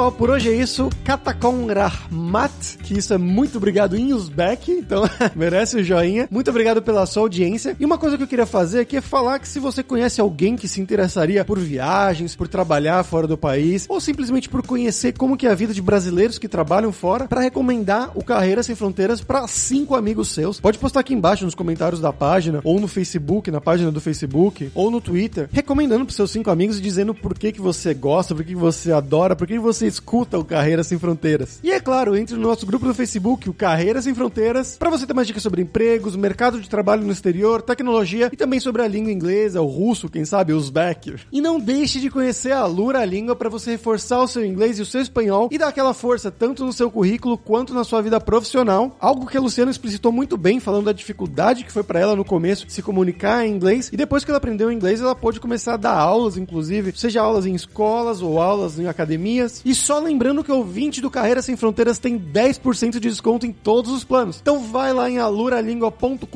Pessoal, 0.00 0.12
por 0.12 0.30
hoje 0.30 0.48
é 0.48 0.56
isso. 0.56 0.88
Katakon 1.04 1.66
Rahmat, 1.66 2.78
que 2.82 2.96
isso 2.96 3.12
é 3.12 3.18
muito 3.18 3.58
obrigado 3.58 3.96
em 3.96 4.14
Uzbek, 4.14 4.72
então 4.72 5.02
merece 5.36 5.76
o 5.76 5.84
joinha. 5.84 6.26
Muito 6.30 6.48
obrigado 6.48 6.80
pela 6.80 7.04
sua 7.04 7.24
audiência. 7.24 7.76
E 7.78 7.84
uma 7.84 7.98
coisa 7.98 8.16
que 8.16 8.22
eu 8.22 8.26
queria 8.26 8.46
fazer 8.46 8.80
aqui 8.80 8.96
é 8.96 9.00
falar 9.00 9.38
que 9.38 9.48
se 9.48 9.58
você 9.58 9.82
conhece 9.82 10.20
alguém 10.20 10.56
que 10.56 10.66
se 10.66 10.80
interessaria 10.80 11.44
por 11.44 11.58
viagens, 11.58 12.34
por 12.34 12.48
trabalhar 12.48 13.02
fora 13.02 13.26
do 13.26 13.36
país, 13.36 13.84
ou 13.88 14.00
simplesmente 14.00 14.48
por 14.48 14.62
conhecer 14.66 15.12
como 15.12 15.36
que 15.36 15.46
é 15.46 15.50
a 15.50 15.54
vida 15.54 15.74
de 15.74 15.82
brasileiros 15.82 16.38
que 16.38 16.48
trabalham 16.48 16.92
fora, 16.92 17.26
para 17.26 17.42
recomendar 17.42 18.10
o 18.14 18.24
Carreira 18.24 18.62
Sem 18.62 18.74
Fronteiras 18.74 19.20
para 19.20 19.46
cinco 19.48 19.94
amigos 19.94 20.28
seus, 20.28 20.60
pode 20.60 20.78
postar 20.78 21.00
aqui 21.00 21.12
embaixo 21.12 21.44
nos 21.44 21.54
comentários 21.54 22.00
da 22.00 22.12
página, 22.12 22.60
ou 22.64 22.80
no 22.80 22.88
Facebook, 22.88 23.50
na 23.50 23.60
página 23.60 23.90
do 23.90 24.00
Facebook, 24.00 24.70
ou 24.74 24.90
no 24.90 25.00
Twitter, 25.00 25.48
recomendando 25.52 26.06
para 26.06 26.14
seus 26.14 26.30
cinco 26.30 26.50
amigos 26.50 26.78
e 26.78 26.80
dizendo 26.80 27.14
por 27.14 27.34
que 27.34 27.52
que 27.52 27.60
você 27.60 27.92
gosta, 27.92 28.34
por 28.34 28.44
que, 28.44 28.50
que 28.50 28.56
você 28.56 28.92
adora, 28.92 29.36
por 29.36 29.46
que, 29.46 29.54
que 29.54 29.60
você 29.60 29.89
escuta 29.90 30.38
o 30.38 30.44
Carreira 30.44 30.82
Sem 30.82 30.98
Fronteiras. 30.98 31.60
E 31.62 31.70
é 31.70 31.78
claro, 31.78 32.16
entre 32.16 32.36
no 32.36 32.42
nosso 32.42 32.64
grupo 32.64 32.86
do 32.86 32.94
Facebook, 32.94 33.48
o 33.50 33.54
Carreira 33.54 34.00
Sem 34.00 34.14
Fronteiras, 34.14 34.76
para 34.78 34.90
você 34.90 35.06
ter 35.06 35.12
mais 35.12 35.26
dicas 35.26 35.42
sobre 35.42 35.60
empregos, 35.60 36.16
mercado 36.16 36.60
de 36.60 36.68
trabalho 36.68 37.04
no 37.04 37.12
exterior, 37.12 37.60
tecnologia 37.60 38.30
e 38.32 38.36
também 38.36 38.60
sobre 38.60 38.82
a 38.82 38.88
língua 38.88 39.12
inglesa, 39.12 39.60
o 39.60 39.66
russo, 39.66 40.08
quem 40.08 40.24
sabe, 40.24 40.52
o 40.52 40.56
uzbek. 40.56 41.16
E 41.32 41.40
não 41.40 41.60
deixe 41.60 42.00
de 42.00 42.08
conhecer 42.08 42.52
a 42.52 42.64
Lura 42.66 43.04
Língua 43.04 43.36
para 43.36 43.48
você 43.48 43.72
reforçar 43.72 44.22
o 44.22 44.28
seu 44.28 44.44
inglês 44.44 44.78
e 44.78 44.82
o 44.82 44.86
seu 44.86 45.00
espanhol 45.00 45.48
e 45.50 45.58
dar 45.58 45.68
aquela 45.68 45.92
força 45.92 46.30
tanto 46.30 46.64
no 46.64 46.72
seu 46.72 46.90
currículo 46.90 47.36
quanto 47.36 47.74
na 47.74 47.84
sua 47.84 48.00
vida 48.00 48.20
profissional. 48.20 48.96
Algo 49.00 49.26
que 49.26 49.36
a 49.36 49.40
Luciana 49.40 49.70
explicitou 49.70 50.12
muito 50.12 50.36
bem, 50.36 50.60
falando 50.60 50.86
da 50.86 50.92
dificuldade 50.92 51.64
que 51.64 51.72
foi 51.72 51.82
para 51.82 52.00
ela 52.00 52.16
no 52.16 52.24
começo 52.24 52.66
se 52.68 52.82
comunicar 52.82 53.46
em 53.46 53.52
inglês 53.52 53.90
e 53.92 53.96
depois 53.96 54.24
que 54.24 54.30
ela 54.30 54.38
aprendeu 54.38 54.70
inglês, 54.70 55.00
ela 55.00 55.14
pôde 55.14 55.40
começar 55.40 55.74
a 55.74 55.76
dar 55.76 55.94
aulas, 55.94 56.36
inclusive, 56.36 56.92
seja 56.96 57.20
aulas 57.20 57.46
em 57.46 57.54
escolas 57.54 58.22
ou 58.22 58.40
aulas 58.40 58.78
em 58.78 58.86
academias. 58.86 59.62
E 59.64 59.74
só 59.80 59.98
lembrando 59.98 60.44
que 60.44 60.52
o 60.52 60.56
ouvinte 60.56 61.00
do 61.00 61.10
Carreira 61.10 61.42
Sem 61.42 61.56
Fronteiras 61.56 61.98
tem 61.98 62.18
10% 62.18 62.92
de 62.92 63.00
desconto 63.00 63.46
em 63.46 63.52
todos 63.52 63.90
os 63.90 64.04
planos. 64.04 64.38
Então 64.40 64.60
vai 64.60 64.92
lá 64.92 65.10
em 65.10 65.18
aluralingua.com.br 65.18 66.26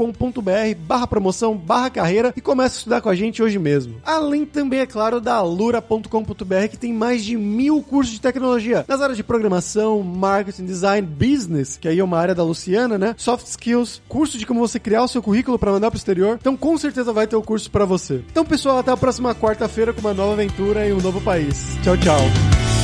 barra 0.86 1.06
promoção, 1.06 1.56
barra 1.56 1.90
carreira 1.90 2.32
e 2.36 2.40
começa 2.40 2.76
a 2.76 2.78
estudar 2.78 3.00
com 3.00 3.08
a 3.08 3.14
gente 3.14 3.42
hoje 3.42 3.58
mesmo. 3.58 4.00
Além 4.04 4.44
também, 4.44 4.80
é 4.80 4.86
claro, 4.86 5.20
da 5.20 5.34
alura.com.br 5.34 6.68
que 6.70 6.76
tem 6.76 6.92
mais 6.92 7.24
de 7.24 7.36
mil 7.36 7.82
cursos 7.82 8.14
de 8.14 8.20
tecnologia 8.20 8.84
nas 8.88 9.00
áreas 9.00 9.16
de 9.16 9.22
programação, 9.22 10.02
marketing, 10.02 10.64
design, 10.64 11.06
business, 11.06 11.76
que 11.80 11.88
aí 11.88 11.98
é 11.98 12.04
uma 12.04 12.18
área 12.18 12.34
da 12.34 12.42
Luciana, 12.42 12.98
né? 12.98 13.14
Soft 13.18 13.46
skills, 13.46 14.00
curso 14.08 14.38
de 14.38 14.46
como 14.46 14.60
você 14.60 14.80
criar 14.80 15.02
o 15.02 15.08
seu 15.08 15.22
currículo 15.22 15.58
para 15.58 15.72
mandar 15.72 15.90
pro 15.90 15.98
exterior. 15.98 16.38
Então 16.40 16.56
com 16.56 16.76
certeza 16.78 17.12
vai 17.12 17.26
ter 17.26 17.36
o 17.36 17.42
curso 17.42 17.70
para 17.70 17.84
você. 17.84 18.22
Então 18.30 18.44
pessoal, 18.44 18.78
até 18.78 18.90
a 18.90 18.96
próxima 18.96 19.34
quarta-feira 19.34 19.92
com 19.92 20.00
uma 20.00 20.14
nova 20.14 20.32
aventura 20.32 20.88
em 20.88 20.92
um 20.92 21.00
novo 21.00 21.20
país. 21.20 21.76
Tchau, 21.82 21.96
tchau. 21.96 22.83